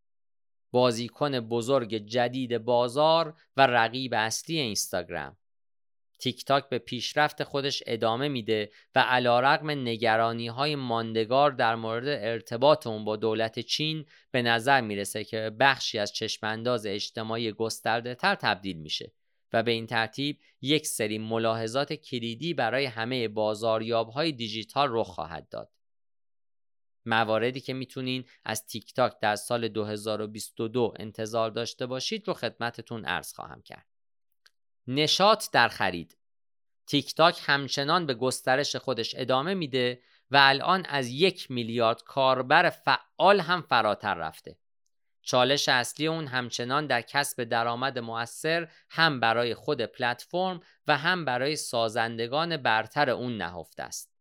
بازیکن 0.71 1.39
بزرگ 1.39 1.95
جدید 1.95 2.57
بازار 2.57 3.39
و 3.57 3.67
رقیب 3.67 4.13
اصلی 4.13 4.59
اینستاگرام. 4.59 5.37
تیک 6.23 6.45
تاک 6.45 6.69
به 6.69 6.79
پیشرفت 6.79 7.43
خودش 7.43 7.83
ادامه 7.85 8.27
میده 8.27 8.71
و 8.95 8.99
علا 8.99 9.39
رقم 9.39 9.69
نگرانی 9.69 10.47
های 10.47 10.75
ماندگار 10.75 11.51
در 11.51 11.75
مورد 11.75 12.07
ارتباط 12.07 12.87
اون 12.87 13.05
با 13.05 13.15
دولت 13.15 13.59
چین 13.59 14.05
به 14.31 14.41
نظر 14.41 14.81
می‌رسه 14.81 15.23
که 15.23 15.51
بخشی 15.59 15.99
از 15.99 16.13
چشمانداز 16.13 16.85
اجتماعی 16.85 17.51
گسترده 17.51 18.15
تر 18.15 18.35
تبدیل 18.35 18.77
میشه 18.77 19.13
و 19.53 19.63
به 19.63 19.71
این 19.71 19.87
ترتیب 19.87 20.39
یک 20.61 20.87
سری 20.87 21.17
ملاحظات 21.17 21.93
کلیدی 21.93 22.53
برای 22.53 22.85
همه 22.85 23.27
بازاریاب 23.27 24.09
های 24.09 24.31
دیجیتال 24.31 24.87
رخ 24.91 25.07
خواهد 25.07 25.49
داد. 25.49 25.71
مواردی 27.05 27.61
که 27.61 27.73
می‌تونین 27.73 28.25
از 28.45 28.65
تیک 28.65 28.93
تاک 28.93 29.19
در 29.21 29.35
سال 29.35 29.67
2022 29.67 30.93
انتظار 30.99 31.51
داشته 31.51 31.85
باشید 31.85 32.27
رو 32.27 32.33
خدمتتون 32.33 33.05
عرض 33.05 33.33
خواهم 33.33 33.61
کرد. 33.61 33.92
نشاط 34.87 35.45
در 35.51 35.67
خرید 35.67 36.17
تیک 36.87 37.15
تاک 37.15 37.39
همچنان 37.45 38.05
به 38.05 38.13
گسترش 38.13 38.75
خودش 38.75 39.15
ادامه 39.17 39.53
میده 39.53 40.01
و 40.31 40.37
الان 40.41 40.85
از 40.85 41.07
یک 41.07 41.51
میلیارد 41.51 42.03
کاربر 42.03 42.69
فعال 42.69 43.39
هم 43.39 43.61
فراتر 43.61 44.13
رفته. 44.13 44.57
چالش 45.21 45.69
اصلی 45.69 46.07
اون 46.07 46.27
همچنان 46.27 46.87
در 46.87 47.01
کسب 47.01 47.43
درآمد 47.43 47.99
موثر 47.99 48.67
هم 48.89 49.19
برای 49.19 49.55
خود 49.55 49.81
پلتفرم 49.81 50.59
و 50.87 50.97
هم 50.97 51.25
برای 51.25 51.55
سازندگان 51.55 52.57
برتر 52.57 53.09
اون 53.09 53.37
نهفته 53.37 53.83
است. 53.83 54.13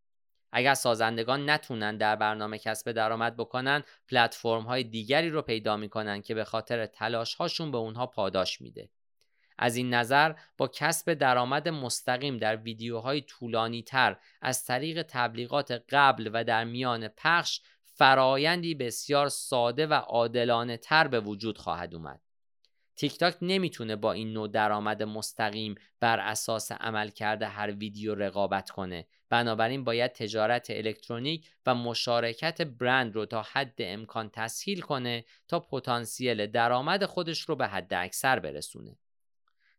اگر 0.53 0.75
سازندگان 0.75 1.51
نتونن 1.51 1.97
در 1.97 2.17
برنامه 2.17 2.59
کسب 2.59 2.93
درآمد 2.93 3.37
بکنن، 3.37 3.83
پلتفرم 4.09 4.63
های 4.63 4.85
دیگری 4.85 5.31
رو 5.31 5.43
پیدا 5.43 5.77
می‌کنن 5.77 6.23
که 6.23 6.35
به 6.35 6.45
خاطر 6.45 6.87
تلاش 6.87 7.35
هاشون 7.35 7.71
به 7.71 7.79
اونها 7.79 8.07
پاداش 8.07 8.61
میده. 8.61 8.91
از 9.63 9.77
این 9.77 9.95
نظر 9.95 10.35
با 10.59 10.69
کسب 10.69 11.15
درآمد 11.15 11.69
مستقیم 11.69 12.37
در 12.37 12.57
ویدیوهای 12.57 13.21
طولانی 13.21 13.83
تر 13.83 14.17
از 14.41 14.65
طریق 14.65 15.03
تبلیغات 15.09 15.85
قبل 15.91 16.31
و 16.33 16.45
در 16.45 16.65
میان 16.65 17.09
پخش 17.09 17.61
فرایندی 17.85 18.75
بسیار 18.75 19.29
ساده 19.29 19.87
و 19.87 19.93
عادلانه 19.93 20.77
تر 20.77 21.09
به 21.09 21.21
وجود 21.21 21.59
خواهد 21.59 21.95
اومد. 21.95 22.21
تیک 22.97 23.19
تاک 23.19 23.37
نمی‌تونه 23.43 23.97
با 23.97 24.13
این 24.13 24.33
نوع 24.33 24.49
درآمد 24.49 25.03
مستقیم 25.03 25.75
بر 26.01 26.21
اساس 26.21 26.73
عمل 26.73 27.09
کرده 27.09 27.47
هر 27.47 27.71
ویدیو 27.71 28.15
رقابت 28.15 28.71
کنه 28.71 29.07
بنابراین 29.29 29.85
باید 29.85 30.13
تجارت 30.13 30.67
الکترونیک 30.71 31.51
و 31.67 31.75
مشارکت 31.75 32.63
برند 32.63 33.15
رو 33.15 33.27
تا 33.27 33.43
حد 33.43 33.75
امکان 33.79 34.31
تسهیل 34.33 34.81
کنه 34.81 35.25
تا 35.49 35.61
پتانسیل 35.61 36.47
درآمد 36.47 37.05
خودش 37.05 37.41
رو 37.41 37.57
به 37.57 37.67
حد 37.67 37.95
اکثر 37.95 38.39
برسونه 38.39 38.97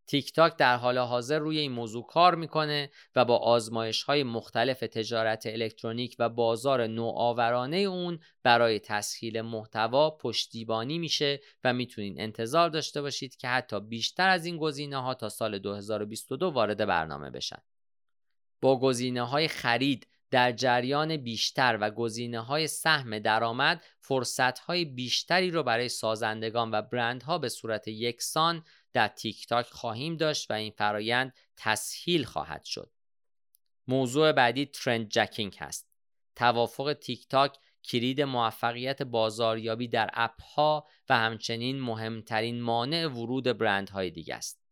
تیک 0.08 0.34
تاک 0.34 0.58
در 0.58 0.78
حال 0.78 0.97
حاضر 0.97 1.39
روی 1.39 1.60
این 1.60 1.72
موضوع 1.72 2.06
کار 2.06 2.36
می‌کنه 2.36 2.89
و 3.16 3.26
با 3.26 3.38
آزمایش 3.38 4.04
های 4.04 4.24
مختلف 4.24 4.80
تجارت 4.80 5.45
الکترونیک 5.45 6.16
و 6.20 6.30
بازار 6.30 6.88
نوآورانه 6.88 7.78
اون 7.78 8.20
برای 8.43 8.80
تسهیل 8.80 9.41
محتوا 9.41 10.10
پشتیبانی 10.10 10.97
میشه 10.97 11.39
و 11.64 11.74
می‌تونین 11.74 12.22
انتظار 12.22 12.70
داشته 12.70 13.01
باشید 13.01 13.36
که 13.36 13.47
حتی 13.47 13.80
بیشتر 13.80 14.30
از 14.30 14.45
این 14.45 14.58
گزینه 14.58 14.97
ها 14.97 15.14
تا 15.14 15.30
سال 15.30 15.60
2022 15.60 16.49
وارد 16.49 16.86
برنامه 16.86 17.30
بشن. 17.30 17.62
با 18.62 18.80
گزینه 18.80 19.22
های 19.22 19.47
خرید 19.47 20.08
در 20.34 20.51
جریان 20.51 21.18
بیشتر 21.18 21.78
و 21.82 21.91
گزینه 21.91 22.39
های 22.39 22.68
سهم 22.68 23.20
درآمد 23.20 23.84
فرصت 23.99 24.60
های 24.60 24.86
بیشتری 24.86 25.51
رو 25.51 25.64
برای 25.64 25.89
سازندگان 25.89 26.72
و 26.72 26.82
برندها 26.82 27.38
به 27.38 27.49
صورت 27.49 27.88
یکسان 27.88 28.64
در 28.94 29.08
تیک 29.08 29.48
تاک 29.48 29.66
خواهیم 29.66 30.18
داشت 30.18 30.52
و 30.52 30.54
این 30.54 30.72
فرایند 30.72 31.34
تسهیل 31.58 32.24
خواهد 32.24 32.64
شد. 32.64 32.91
موضوع 33.88 34.32
بعدی 34.32 34.66
trend 34.66 35.09
jacking 35.09 35.55
هست. 35.60 35.89
توافق 36.36 36.94
تیک 36.94 37.28
تاک 37.28 37.58
کلید 37.84 38.22
موفقیت 38.22 39.02
بازاریابی 39.02 39.88
در 39.88 40.10
app 40.14 40.41
ها 40.41 40.88
و 41.10 41.18
همچنین 41.18 41.82
مهمترین 41.82 42.62
مانع 42.62 43.08
ورود 43.08 43.44
برندهای 43.44 44.10
دیگه 44.10 44.36
است. 44.36 44.64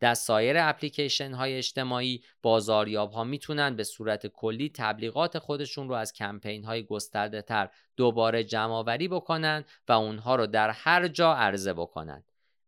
در 0.00 0.14
سایر 0.14 0.56
اپلیکیشن 0.58 1.32
های 1.32 1.56
اجتماعی 1.56 2.24
بازاریاب 2.42 3.12
ها 3.12 3.24
می‌تونن 3.24 3.76
به 3.76 3.84
صورت 3.84 4.26
کلی 4.26 4.70
تبلیغات 4.74 5.38
خودشون 5.38 5.88
رو 5.88 5.94
از 5.94 6.12
کمپین 6.12 6.64
های 6.64 6.82
گسترده 6.84 7.42
تر 7.42 7.70
دوباره 7.96 8.44
جمع 8.44 8.82
بکنن 9.08 9.64
و 9.88 9.92
اونها 9.92 10.36
رو 10.36 10.46
در 10.46 10.70
هر 10.70 11.08
جا 11.08 11.34
عرضه 11.34 11.72
بکنن. 11.72 12.24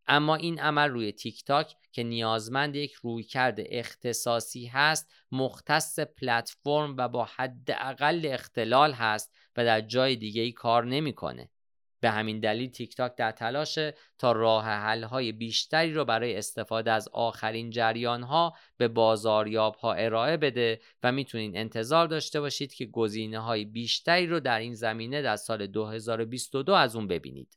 اما 0.07 0.35
این 0.35 0.59
عمل 0.59 0.89
روی 0.89 1.11
تیک 1.11 1.43
تاک 1.43 1.75
که 1.91 2.03
نیازمند 2.03 2.75
یک 2.75 2.93
رویکرد 2.93 3.59
اختصاصی 3.59 4.65
هست 4.65 5.11
مختص 5.31 5.99
پلتفرم 5.99 6.95
و 6.97 7.07
با 7.07 7.25
حد 7.35 7.71
اقل 7.71 8.21
اختلال 8.23 8.93
هست 8.93 9.35
و 9.57 9.65
در 9.65 9.81
جای 9.81 10.15
دیگه 10.15 10.41
ای 10.41 10.51
کار 10.51 10.85
نمی‌کنه. 10.85 11.49
به 11.99 12.09
همین 12.09 12.39
دلیل 12.39 12.69
تیک 12.69 12.95
تاک 12.95 13.15
در 13.15 13.31
تلاشه 13.31 13.95
تا 14.17 14.31
راه 14.31 14.65
حل 14.65 15.03
های 15.03 15.31
بیشتری 15.31 15.93
رو 15.93 16.05
برای 16.05 16.37
استفاده 16.37 16.91
از 16.91 17.07
آخرین 17.07 17.69
جریان 17.69 18.23
ها 18.23 18.53
به 18.77 18.87
بازاریاب 18.87 19.75
ها 19.75 19.93
ارائه 19.93 20.37
بده 20.37 20.81
و 21.03 21.11
می‌تونید 21.11 21.57
انتظار 21.57 22.07
داشته 22.07 22.41
باشید 22.41 22.73
که 22.73 22.85
گزینه 22.85 23.39
های 23.39 23.65
بیشتری 23.65 24.27
رو 24.27 24.39
در 24.39 24.59
این 24.59 24.73
زمینه 24.73 25.21
در 25.21 25.35
سال 25.35 25.67
2022 25.67 26.73
از 26.73 26.95
اون 26.95 27.07
ببینید. 27.07 27.55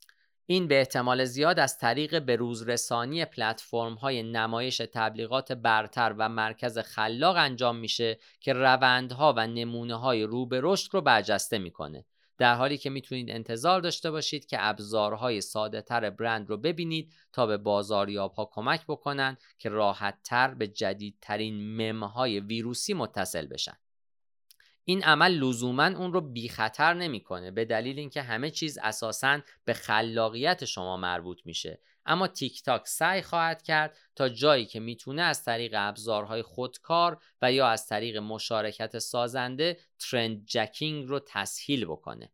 این 0.49 0.69
به 0.69 0.79
احتمال 0.79 1.25
زیاد 1.25 1.59
از 1.59 1.79
طریق 1.79 2.19
بروز 2.19 2.69
رسانی 2.69 3.25
پلتفرم 3.25 3.95
های 3.95 4.23
نمایش 4.23 4.77
تبلیغات 4.77 5.53
برتر 5.53 6.15
و 6.19 6.29
مرکز 6.29 6.79
خلاق 6.79 7.37
انجام 7.37 7.77
میشه 7.77 8.19
که 8.41 8.53
روندها 8.53 9.35
و 9.37 9.47
نمونه 9.47 9.95
های 9.95 10.23
رو 10.23 10.47
به 10.47 10.61
رشد 10.63 10.95
رو 10.95 11.01
برجسته 11.01 11.59
می‌کنه 11.59 12.05
در 12.39 12.55
حالی 12.55 12.79
که 12.79 12.91
می‌تونید 12.91 13.31
انتظار 13.31 13.81
داشته 13.81 14.11
باشید 14.11 14.47
که 14.47 14.57
ابزارهای 14.61 15.41
ساده 15.41 15.83
تر 15.83 16.11
برند 16.11 16.49
رو 16.49 16.57
ببینید 16.57 17.13
تا 17.33 17.47
به 17.47 17.57
بازاریاب 17.57 18.33
ها 18.33 18.51
کمک 18.53 18.85
بکنن 18.89 19.37
که 19.59 19.69
راحت 19.69 20.19
تر 20.25 20.55
به 20.55 20.69
جدیدترین 20.69 21.77
ممهای 21.77 22.41
ویروسی 22.41 22.95
متصل 22.95 23.47
بشن. 23.47 23.77
این 24.89 25.05
عمل 25.05 25.33
لزوما 25.33 25.87
اون 25.87 26.13
رو 26.13 26.21
بی 26.21 26.49
خطر 26.49 26.95
نمی‌کنه 26.95 27.51
به 27.51 27.65
دلیل 27.65 27.99
اینکه 27.99 28.23
همه 28.23 28.51
چیز 28.51 28.79
اساسا 28.83 29.41
به 29.65 29.73
خلاقیت 29.73 30.65
شما 30.65 30.97
مربوط 30.97 31.41
میشه. 31.45 31.81
اما 32.07 32.29
تیک 32.29 32.63
تاک 32.63 32.89
سعی 32.89 33.23
خواهد 33.23 33.63
کرد 33.63 33.99
تا 34.17 34.29
جایی 34.29 34.67
که 34.67 34.81
می‌تونه 34.81 35.23
از 35.23 35.45
طریق 35.45 35.75
ابزارهای 35.77 36.43
خودکار 36.43 37.23
و 37.43 37.53
یا 37.53 37.69
از 37.69 37.87
طریق 37.87 38.17
مشارکت 38.17 38.99
سازنده 38.99 39.79
ترند 39.99 40.45
جکینگ 40.47 41.09
رو 41.09 41.21
تسهیل 41.27 41.85
بکنه. 41.85 42.33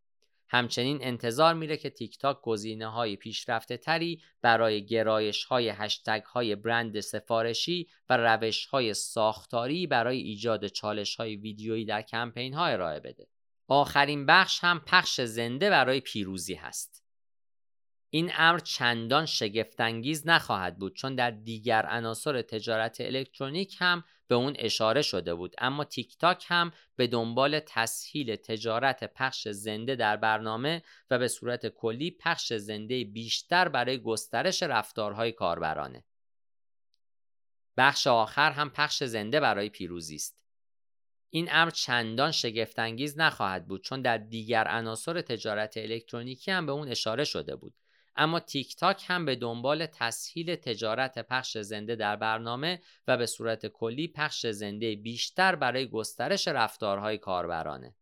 همچنین 0.54 0.98
انتظار 1.00 1.54
میره 1.54 1.76
که 1.76 1.90
تیک 1.90 2.18
تاک 2.18 2.40
گزینه 2.42 2.86
های 2.86 3.16
پیشرفته 3.16 3.76
تری 3.76 4.22
برای 4.42 4.86
گرایش 4.86 5.44
های 5.44 5.68
هشتگ 5.68 6.22
های 6.22 6.56
برند 6.56 7.00
سفارشی 7.00 7.88
و 8.08 8.16
روش 8.16 8.66
های 8.66 8.94
ساختاری 8.94 9.86
برای 9.86 10.18
ایجاد 10.18 10.66
چالش 10.66 11.16
های 11.16 11.36
ویدیویی 11.36 11.84
در 11.84 12.02
کمپین 12.02 12.54
ها 12.54 12.66
ارائه 12.66 13.00
بده. 13.00 13.28
آخرین 13.68 14.26
بخش 14.26 14.64
هم 14.64 14.80
پخش 14.86 15.20
زنده 15.20 15.70
برای 15.70 16.00
پیروزی 16.00 16.54
هست. 16.54 16.91
این 18.14 18.32
امر 18.34 18.58
چندان 18.58 19.26
شگفتانگیز 19.26 20.26
نخواهد 20.26 20.78
بود 20.78 20.96
چون 20.96 21.14
در 21.14 21.30
دیگر 21.30 21.86
عناصر 21.86 22.42
تجارت 22.42 23.00
الکترونیک 23.00 23.76
هم 23.78 24.04
به 24.26 24.34
اون 24.34 24.54
اشاره 24.58 25.02
شده 25.02 25.34
بود. 25.34 25.54
اما 25.58 25.84
تیک 25.84 26.18
تاک 26.18 26.44
هم 26.48 26.72
به 26.96 27.06
دنبال 27.06 27.60
تسهیل 27.60 28.36
تجارت 28.36 29.04
پخش 29.14 29.48
زنده 29.48 29.96
در 29.96 30.16
برنامه 30.16 30.82
و 31.10 31.18
به 31.18 31.28
صورت 31.28 31.68
کلی 31.68 32.10
پخش 32.10 32.52
زنده 32.52 33.04
بیشتر 33.04 33.68
برای 33.68 34.02
گسترش 34.02 34.62
رفتارهای 34.62 35.32
کاربرانه. 35.32 36.04
بخش 37.76 38.06
آخر 38.06 38.50
هم 38.50 38.70
پخش 38.70 39.04
زنده 39.04 39.40
برای 39.40 39.68
پیروزی 39.68 40.14
است. 40.14 40.38
این 41.30 41.48
امر 41.50 41.70
چندان 41.70 42.30
شگفتانگیز 42.30 43.18
نخواهد 43.18 43.68
بود 43.68 43.84
چون 43.84 44.02
در 44.02 44.18
دیگر 44.18 44.68
عناصر 44.68 45.20
تجارت 45.20 45.76
الکترونیکی 45.76 46.50
هم 46.50 46.66
به 46.66 46.72
اون 46.72 46.88
اشاره 46.88 47.24
شده 47.24 47.56
بود. 47.56 47.74
اما 48.16 48.40
تیک 48.40 48.76
تاک 48.76 49.04
هم 49.06 49.24
به 49.24 49.36
دنبال 49.36 49.86
تسهیل 49.86 50.56
تجارت 50.56 51.18
پخش 51.18 51.58
زنده 51.58 51.96
در 51.96 52.16
برنامه 52.16 52.80
و 53.08 53.16
به 53.16 53.26
صورت 53.26 53.66
کلی 53.66 54.08
پخش 54.08 54.46
زنده 54.46 54.96
بیشتر 54.96 55.54
برای 55.54 55.88
گسترش 55.88 56.48
رفتارهای 56.48 57.18
کاربرانه. 57.18 57.94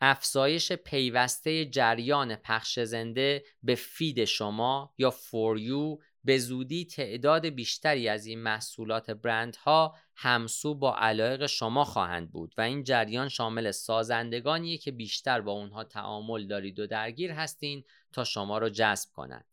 افزایش 0.00 0.72
پیوسته 0.72 1.64
جریان 1.64 2.36
پخش 2.36 2.78
زنده 2.78 3.44
به 3.62 3.74
feed 3.74 4.24
شما 4.24 4.94
یا 4.98 5.10
For 5.10 5.54
You 5.54 5.98
به 6.26 6.38
زودی 6.38 6.84
تعداد 6.84 7.46
بیشتری 7.46 8.08
از 8.08 8.26
این 8.26 8.42
محصولات 8.42 9.10
برندها 9.10 9.96
همسو 10.14 10.74
با 10.74 10.96
علایق 10.96 11.46
شما 11.46 11.84
خواهند 11.84 12.32
بود 12.32 12.54
و 12.58 12.60
این 12.60 12.84
جریان 12.84 13.28
شامل 13.28 13.70
سازندگانیه 13.70 14.78
که 14.78 14.90
بیشتر 14.92 15.40
با 15.40 15.52
اونها 15.52 15.84
تعامل 15.84 16.46
دارید 16.46 16.78
و 16.78 16.86
درگیر 16.86 17.32
هستین 17.32 17.84
تا 18.12 18.24
شما 18.24 18.58
رو 18.58 18.68
جذب 18.68 19.12
کنند. 19.12 19.44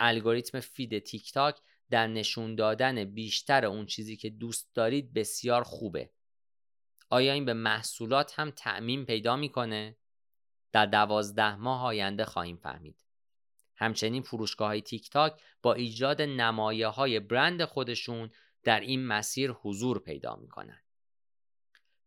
الگوریتم 0.00 0.60
feed 0.60 0.98
TikTok 0.98 1.58
در 1.90 2.06
نشون 2.06 2.54
دادن 2.54 3.04
بیشتر 3.04 3.64
اون 3.64 3.86
چیزی 3.86 4.16
که 4.16 4.30
دوست 4.30 4.70
دارید 4.74 5.12
بسیار 5.12 5.62
خوبه. 5.62 6.10
آیا 7.10 7.32
این 7.32 7.44
به 7.44 7.54
محصولات 7.54 8.38
هم 8.38 8.50
تعمیم 8.50 9.04
پیدا 9.04 9.36
می‌کنه؟ 9.36 9.96
در 10.72 10.86
دوازده 10.86 11.56
ماه 11.56 11.82
آینده 11.82 12.24
خواهیم 12.24 12.56
فهمید. 12.56 13.04
همچنین 13.82 14.22
فروشگاه 14.22 14.68
های 14.68 14.82
تیک 14.82 15.10
تاک 15.10 15.40
با 15.62 15.74
ایجاد 15.74 16.22
نمایه 16.22 16.86
های 16.86 17.20
برند 17.20 17.64
خودشون 17.64 18.30
در 18.64 18.80
این 18.80 19.06
مسیر 19.06 19.50
حضور 19.50 19.98
پیدا 19.98 20.36
می‌کنن. 20.36 20.82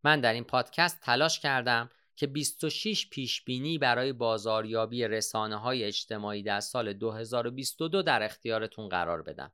من 0.03 0.21
در 0.21 0.33
این 0.33 0.43
پادکست 0.43 1.01
تلاش 1.01 1.39
کردم 1.39 1.89
که 2.15 2.27
26 2.27 3.09
پیش 3.09 3.43
بینی 3.43 3.77
برای 3.77 4.13
بازاریابی 4.13 5.07
رسانه 5.07 5.55
های 5.55 5.83
اجتماعی 5.83 6.43
در 6.43 6.59
سال 6.59 6.93
2022 6.93 8.01
در 8.01 8.23
اختیارتون 8.23 8.89
قرار 8.89 9.21
بدم. 9.21 9.51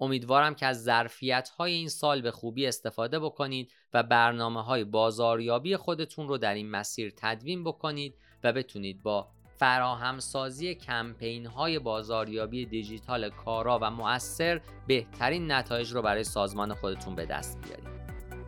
امیدوارم 0.00 0.54
که 0.54 0.66
از 0.66 0.82
ظرفیت 0.82 1.48
های 1.48 1.72
این 1.72 1.88
سال 1.88 2.20
به 2.20 2.30
خوبی 2.30 2.66
استفاده 2.66 3.18
بکنید 3.18 3.72
و 3.92 4.02
برنامه 4.02 4.62
های 4.62 4.84
بازاریابی 4.84 5.76
خودتون 5.76 6.28
رو 6.28 6.38
در 6.38 6.54
این 6.54 6.70
مسیر 6.70 7.12
تدوین 7.16 7.64
بکنید 7.64 8.14
و 8.44 8.52
بتونید 8.52 9.02
با 9.02 9.28
فراهمسازی 9.60 10.74
کمپین 10.74 11.46
های 11.46 11.78
بازاریابی 11.78 12.66
دیجیتال 12.66 13.30
کارا 13.30 13.78
و 13.82 13.90
مؤثر 13.90 14.60
بهترین 14.86 15.52
نتایج 15.52 15.92
رو 15.92 16.02
برای 16.02 16.24
سازمان 16.24 16.74
خودتون 16.74 17.14
به 17.14 17.26
دست 17.26 17.58
بیارید. 17.60 18.00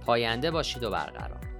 پاینده 0.06 0.50
باشید 0.50 0.82
و 0.82 0.90
برقرار 0.90 1.51